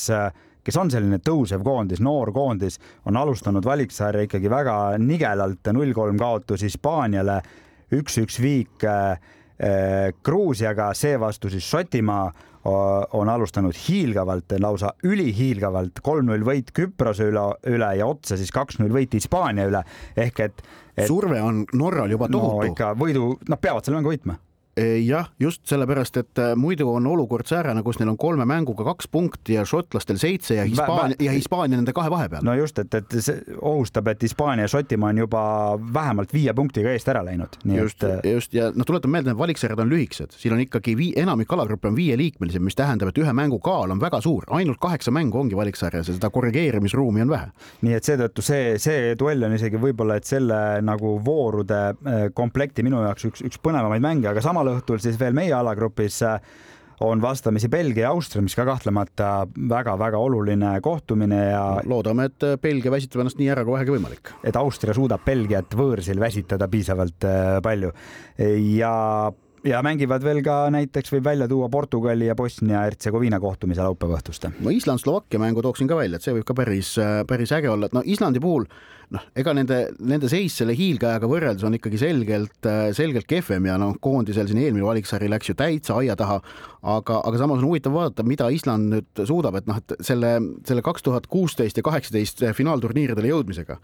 kes 0.62 0.78
on 0.78 0.94
selline 0.94 1.18
tõusev 1.26 1.66
koondis, 1.66 2.04
noor 2.06 2.30
koondis, 2.36 2.78
on 3.10 3.18
alustanud 3.18 3.66
valiksarja 3.66 4.30
ikkagi 4.30 4.54
väga 4.54 4.78
nigelalt, 5.02 5.74
null 5.74 5.98
kolm 5.98 6.22
kaotus 6.22 6.68
Hispaaniale, 6.68 7.42
üks-üks 7.98 8.38
viik 8.38 8.86
Äh, 8.86 9.18
Gruusiaga, 10.24 10.94
seevastu 10.96 11.50
siis 11.52 11.66
Šotimaa 11.68 12.30
on 13.14 13.30
alustanud 13.30 13.76
hiilgavalt, 13.88 14.54
lausa 14.60 14.92
ülihiilgavalt, 15.08 16.02
kolm-null 16.04 16.44
võit 16.48 16.74
Küprose 16.76 17.30
üle, 17.32 17.46
üle 17.72 17.90
ja 18.00 18.08
otsa 18.08 18.38
siis 18.40 18.52
kaks-null 18.56 18.92
võit 18.94 19.16
Hispaania 19.16 19.70
üle 19.70 19.84
ehk 20.20 20.44
et, 20.44 20.62
et. 20.96 21.08
surve 21.08 21.42
on 21.42 21.64
Norral 21.80 22.12
juba 22.12 22.28
tohutu 22.32 22.66
no,. 22.66 22.70
ikka 22.74 22.94
võidu, 23.00 23.32
nad 23.50 23.62
peavad 23.64 23.88
selle 23.88 24.00
mängu 24.00 24.14
võitma 24.14 24.36
jah, 25.06 25.30
just 25.40 25.66
sellepärast, 25.68 26.18
et 26.18 26.40
äh, 26.40 26.56
muidu 26.56 26.90
on 26.94 27.08
olukord 27.08 27.48
säärane, 27.50 27.84
kus 27.84 28.00
neil 28.00 28.12
on 28.14 28.18
kolme 28.18 28.46
mänguga 28.46 28.86
kaks 28.88 29.08
punkti 29.12 29.58
ja 29.58 29.66
šotlastel 29.66 30.20
seitse 30.22 30.56
ja 30.56 30.66
Hispaania 30.68 31.18
ja 31.20 31.32
Hispaania 31.32 31.78
nende 31.78 31.94
kahe 31.94 32.10
vahepeal. 32.12 32.44
no 32.46 32.54
just, 32.58 32.80
et, 32.80 32.94
et 32.94 33.16
see 33.20 33.58
ohustab, 33.62 34.08
et 34.12 34.24
Hispaania 34.24 34.68
ja 34.68 34.72
Šotimaa 34.72 35.10
on 35.14 35.22
juba 35.24 35.42
vähemalt 35.94 36.34
viie 36.34 36.54
punktiga 36.54 36.94
eest 36.94 37.10
ära 37.10 37.24
läinud. 37.26 37.60
just 37.76 38.04
et..., 38.04 38.26
just 38.26 38.54
ja 38.54 38.70
noh, 38.76 38.86
tuletan 38.86 39.12
meelde, 39.12 39.32
need 39.32 39.40
valiksarjad 39.40 39.84
on 39.84 39.92
lühikesed, 39.92 40.38
siin 40.38 40.56
on 40.56 40.64
ikkagi 40.64 40.96
vii, 40.98 41.14
enamik 41.24 41.54
alagruppe 41.54 41.90
on 41.92 41.98
viieliikmelised, 41.98 42.64
mis 42.64 42.78
tähendab, 42.78 43.12
et 43.12 43.22
ühe 43.22 43.34
mängu 43.34 43.60
kaal 43.64 43.92
on 43.96 44.02
väga 44.02 44.22
suur, 44.22 44.48
ainult 44.56 44.80
kaheksa 44.82 45.12
mängu 45.16 45.40
ongi 45.42 45.58
valiksarjas 45.58 46.12
ja 46.12 46.18
seda 46.18 46.30
korrigeerimisruumi 46.34 47.26
on 47.26 47.34
vähe. 47.34 47.52
nii 47.82 47.98
et 47.98 48.08
seetõttu 48.08 48.46
see, 48.46 48.78
see 48.82 49.14
duell 49.20 49.44
on 49.48 49.56
isegi 49.58 49.82
võib-olla, 49.82 50.20
et 50.20 50.30
selle 50.30 50.60
nagu 50.86 51.18
voorude 51.26 51.82
komplekti 52.34 52.84
minu 52.86 53.02
jaoks 53.04 53.30
üks, 53.30 53.44
üks 53.46 53.62
põnevamaid 53.64 54.04
mänge, 54.04 54.30
aga 54.32 54.44
samal 54.44 54.69
õhtul 54.76 55.02
siis 55.04 55.20
veel 55.20 55.38
meie 55.38 55.54
alagrupis 55.56 56.22
äh, 56.28 56.40
on 57.00 57.22
vastamisi 57.22 57.70
Belgia 57.70 58.08
ja 58.08 58.12
Austria, 58.12 58.44
mis 58.44 58.56
ka 58.56 58.66
kahtlemata 58.68 59.48
väga-väga 59.70 60.20
oluline 60.20 60.74
kohtumine 60.84 61.44
ja 61.52 61.64
loodame, 61.88 62.30
et 62.30 62.48
äh, 62.48 62.58
Belgia 62.62 62.92
väsitab 62.92 63.24
ennast 63.24 63.40
nii 63.40 63.52
ära 63.54 63.66
kui 63.66 63.78
vähegi 63.78 63.96
võimalik. 63.96 64.34
et 64.44 64.60
Austria 64.60 64.96
suudab 64.96 65.24
Belgiat 65.26 65.76
võõrsil 65.80 66.20
väsitada 66.20 66.68
piisavalt 66.72 67.28
äh, 67.28 67.60
palju 67.64 67.94
ja 68.76 68.96
ja 69.64 69.82
mängivad 69.84 70.24
veel 70.24 70.40
ka 70.44 70.70
näiteks 70.72 71.12
võib 71.12 71.26
välja 71.26 71.48
tuua 71.52 71.68
Portugali 71.70 72.30
ja 72.30 72.36
Bosnia-Hertsegoviina 72.36 73.42
kohtumise 73.44 73.84
laupäeva 73.84 74.20
õhtust. 74.20 74.48
no 74.60 74.72
Island-Slovakkia 74.72 75.40
mängu 75.40 75.64
tooksin 75.64 75.88
ka 75.88 75.98
välja, 76.00 76.16
et 76.16 76.24
see 76.24 76.36
võib 76.36 76.48
ka 76.48 76.56
päris, 76.56 76.94
päris 77.28 77.52
äge 77.56 77.72
olla, 77.72 77.88
et 77.88 77.96
no 77.96 78.04
Islandi 78.06 78.40
puhul 78.44 78.68
noh, 79.16 79.24
ega 79.42 79.54
nende, 79.58 79.80
nende 80.06 80.30
seis 80.32 80.58
selle 80.62 80.76
hiilgeajaga 80.78 81.30
võrreldes 81.30 81.66
on 81.68 81.78
ikkagi 81.78 82.00
selgelt, 82.02 82.70
selgelt 82.98 83.28
kehvem 83.30 83.70
ja 83.70 83.78
noh, 83.82 83.96
koondisel 84.02 84.50
siin 84.50 84.62
eelmine 84.62 84.86
valiksari 84.86 85.30
läks 85.32 85.52
ju 85.52 85.58
täitsa 85.60 85.98
aia 86.02 86.16
taha, 86.20 86.40
aga, 86.96 87.22
aga 87.26 87.42
samas 87.42 87.62
on 87.62 87.70
huvitav 87.72 87.96
vaadata, 87.96 88.28
mida 88.28 88.52
Island 88.54 88.94
nüüd 88.94 89.26
suudab, 89.26 89.58
et 89.60 89.70
noh, 89.70 89.82
et 89.82 89.98
selle, 90.06 90.38
selle 90.68 90.86
kaks 90.86 91.06
tuhat 91.06 91.28
kuusteist 91.32 91.82
ja 91.82 91.86
kaheksateist 91.86 92.46
finaalturniiridele 92.58 93.34
jõudmisega 93.34 93.80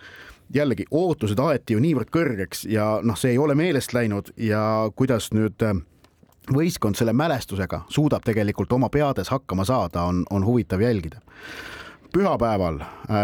jällegi 0.53 0.85
ootused 0.91 1.39
aeti 1.41 1.73
ju 1.73 1.81
niivõrd 1.81 2.11
kõrgeks 2.13 2.65
ja 2.69 2.99
noh, 3.03 3.17
see 3.17 3.33
ei 3.33 3.41
ole 3.41 3.55
meelest 3.57 3.95
läinud 3.97 4.29
ja 4.37 4.61
kuidas 4.95 5.31
nüüd 5.33 5.63
äh, 5.65 5.73
võistkond 6.53 6.97
selle 6.97 7.13
mälestusega 7.17 7.81
suudab 7.89 8.25
tegelikult 8.25 8.73
oma 8.75 8.89
peades 8.93 9.31
hakkama 9.33 9.65
saada, 9.65 10.05
on, 10.05 10.25
on 10.29 10.45
huvitav 10.45 10.81
jälgida. 10.81 11.21
Pühapäeval 12.15 12.79
äh, 12.81 13.15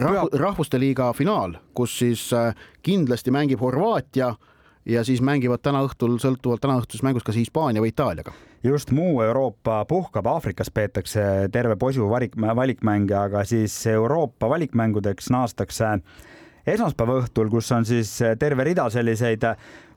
rahvu, 0.00 0.28
Rahvuste 0.32 0.80
Liiga 0.80 1.12
finaal, 1.12 1.56
kus 1.74 1.98
siis 1.98 2.26
äh, 2.32 2.52
kindlasti 2.82 3.32
mängib 3.32 3.62
Horvaatia 3.64 4.34
ja 4.84 5.04
siis 5.04 5.22
mängivad 5.24 5.62
täna 5.64 5.80
õhtul, 5.86 6.18
sõltuvalt 6.20 6.60
täna 6.60 6.76
õhtusest 6.80 7.06
mängust, 7.06 7.26
kas 7.26 7.38
Hispaania 7.40 7.84
või 7.84 7.94
Itaaliaga 7.94 8.34
just 8.64 8.92
muu 8.96 9.20
Euroopa 9.22 9.84
puhkab, 9.88 10.26
Aafrikas 10.26 10.70
peetakse 10.72 11.48
terve 11.52 11.76
posu 11.76 12.08
valik, 12.10 12.36
valikmänge, 12.36 13.16
aga 13.16 13.44
siis 13.44 13.76
Euroopa 13.86 14.48
valikmängudeks 14.48 15.28
naastakse 15.32 15.98
esmaspäeva 16.66 17.18
õhtul, 17.20 17.50
kus 17.52 17.68
on 17.76 17.84
siis 17.84 18.16
terve 18.40 18.64
rida 18.64 18.88
selliseid 18.90 19.44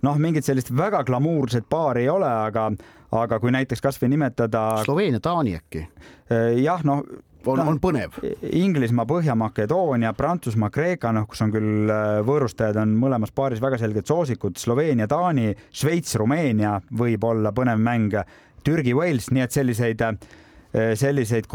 noh, 0.03 0.19
mingit 0.19 0.45
sellist 0.45 0.71
väga 0.75 1.03
glamuurset 1.07 1.67
paari 1.69 2.03
ei 2.05 2.09
ole, 2.11 2.27
aga, 2.27 2.67
aga 3.15 3.39
kui 3.39 3.55
näiteks 3.55 3.83
kasvõi 3.83 4.11
nimetada. 4.11 4.65
Sloveenia, 4.83 5.23
Taani 5.23 5.55
äkki? 5.59 5.87
Eh, 6.27 6.59
jah, 6.63 6.83
noh 6.87 7.05
on, 7.45 7.61
on 7.61 7.79
põnev. 7.81 8.17
Inglismaa, 8.51 9.05
Põhja-Makedoonia, 9.09 10.13
Prantsusmaa, 10.17 10.71
Kreeka, 10.73 11.11
noh, 11.15 11.27
kus 11.29 11.43
on 11.45 11.53
küll 11.53 11.91
eh, 11.93 12.17
võõrustajad 12.27 12.81
on 12.81 12.97
mõlemas 12.99 13.33
paaris 13.35 13.61
väga 13.63 13.79
selged 13.81 14.09
soosikud, 14.09 14.57
Sloveenia, 14.59 15.07
Taani, 15.11 15.53
Šveits, 15.71 16.17
Rumeenia 16.19 16.77
võib 16.97 17.23
olla 17.27 17.53
põnev 17.55 17.81
mäng, 17.83 18.17
Türgi, 18.67 18.95
Wales, 18.97 19.29
nii 19.31 19.45
et 19.45 19.55
selliseid 19.55 20.01
äh, 20.03 20.17
selliseid 20.95 21.45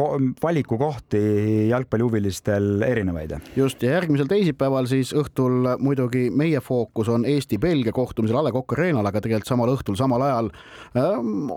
valikukohti 0.43 1.23
jalgpallihuvilistel 1.69 2.83
erinevaid. 2.83 3.37
just 3.57 3.83
ja 3.83 3.97
järgmisel 3.97 4.27
teisipäeval 4.27 4.87
siis 4.87 5.15
õhtul 5.15 5.77
muidugi 5.79 6.31
meie 6.31 6.61
fookus 6.61 7.09
on 7.09 7.25
Eesti-Belgia 7.25 7.93
kohtumisel 7.93 8.37
A 8.37 8.45
Le 8.45 8.53
Coq 8.53 8.77
Arena'l, 8.77 9.07
aga 9.07 9.21
tegelikult 9.21 9.49
samal 9.49 9.73
õhtul, 9.75 9.97
samal 9.97 10.23
ajal 10.27 10.51
ähm, 10.97 11.49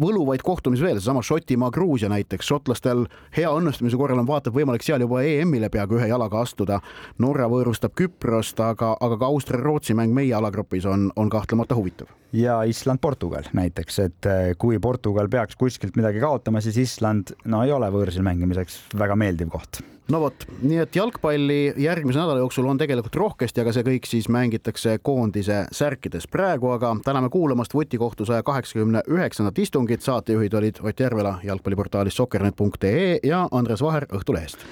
võluvaid 0.00 0.42
kohtumisi 0.42 0.84
veel, 0.84 1.00
seesama 1.00 1.22
Šotimaa-Gruusia 1.26 2.08
näiteks, 2.12 2.46
šotlastel 2.46 3.06
hea 3.36 3.50
õnnestumise 3.50 3.96
korral 3.96 4.22
on 4.22 4.28
vaata 4.28 4.50
et 4.50 4.56
võimalik 4.56 4.84
seal 4.86 5.02
juba 5.04 5.22
EM-ile 5.26 5.70
peaaegu 5.72 5.98
ühe 5.98 6.10
jalaga 6.10 6.42
astuda. 6.44 6.80
Norra 7.22 7.48
võõrustab 7.50 7.96
Küprost, 7.98 8.60
aga, 8.62 8.94
aga 9.00 9.18
ka 9.18 9.32
Austria-Rootsi 9.32 9.96
mäng 9.98 10.14
meie 10.14 10.34
alagrupis 10.36 10.86
on, 10.86 11.10
on 11.16 11.32
kahtlemata 11.32 11.78
huvitav 11.78 12.12
ja 12.36 12.60
Island-Portugal 12.68 13.50
näiteks, 13.56 13.98
et 14.04 14.28
eh, 14.28 14.52
kui 14.58 14.78
Portugal 14.82 15.28
peaks 15.32 15.56
kuskilt 15.56 15.96
midagi 15.96 16.20
kaotama, 16.22 16.60
siis 16.64 16.78
Island 16.82 17.34
no 17.48 17.62
ei 17.64 17.72
ole 17.72 17.88
võõrsil 17.92 18.24
mängimiseks 18.26 18.80
väga 18.98 19.16
meeldiv 19.18 19.52
koht. 19.54 19.82
No 20.06 20.20
vot, 20.22 20.44
nii 20.62 20.78
et 20.84 20.94
jalgpalli 20.94 21.72
järgmise 21.82 22.20
nädala 22.20 22.38
jooksul 22.38 22.68
on 22.70 22.78
tegelikult 22.78 23.16
rohkesti, 23.18 23.64
aga 23.64 23.72
see 23.74 23.86
kõik 23.88 24.06
siis 24.06 24.28
mängitakse 24.30 25.00
koondise 25.02 25.64
särkides. 25.74 26.28
praegu 26.30 26.70
aga 26.76 26.92
täname 27.04 27.28
kuulamast 27.28 27.74
vutikohtu 27.74 28.24
saja 28.24 28.46
kaheksakümne 28.46 29.02
üheksandat 29.10 29.58
istungit, 29.58 30.06
saatejuhid 30.06 30.54
olid 30.54 30.78
Ott 30.82 31.00
Järvela 31.00 31.40
jalgpalliportaalist 31.42 32.22
sokkernet.ee 32.22 33.18
ja 33.22 33.48
Andres 33.50 33.82
Vaher 33.82 34.06
Õhtulehest 34.06 34.62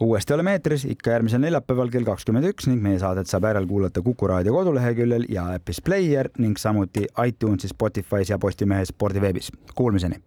uuesti 0.00 0.34
oleme 0.34 0.52
eetris 0.52 0.84
ikka 0.84 1.10
järgmisel 1.10 1.40
neljapäeval 1.40 1.90
kell 1.92 2.06
kakskümmend 2.06 2.48
üks 2.50 2.68
ning 2.70 2.82
meie 2.82 2.98
saadet 2.98 3.30
saab 3.30 3.46
järelkuulata 3.50 4.02
Kuku 4.02 4.26
raadio 4.30 4.54
koduleheküljel 4.56 5.26
ja 5.28 5.46
äpis 5.54 5.82
Player 5.84 6.30
ning 6.38 6.58
samuti 6.58 7.06
iTunesis, 7.26 7.74
Spotify's 7.74 8.30
ja 8.30 8.38
Postimehe 8.38 8.84
spordiveebis. 8.84 9.52
Kuulmiseni. 9.74 10.22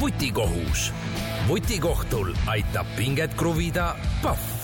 vutikohus. 0.00 0.92
vutikohtul 1.48 2.34
aitab 2.46 2.86
pinget 2.96 3.34
kruvida 3.34 3.94
Pahv 4.22 4.61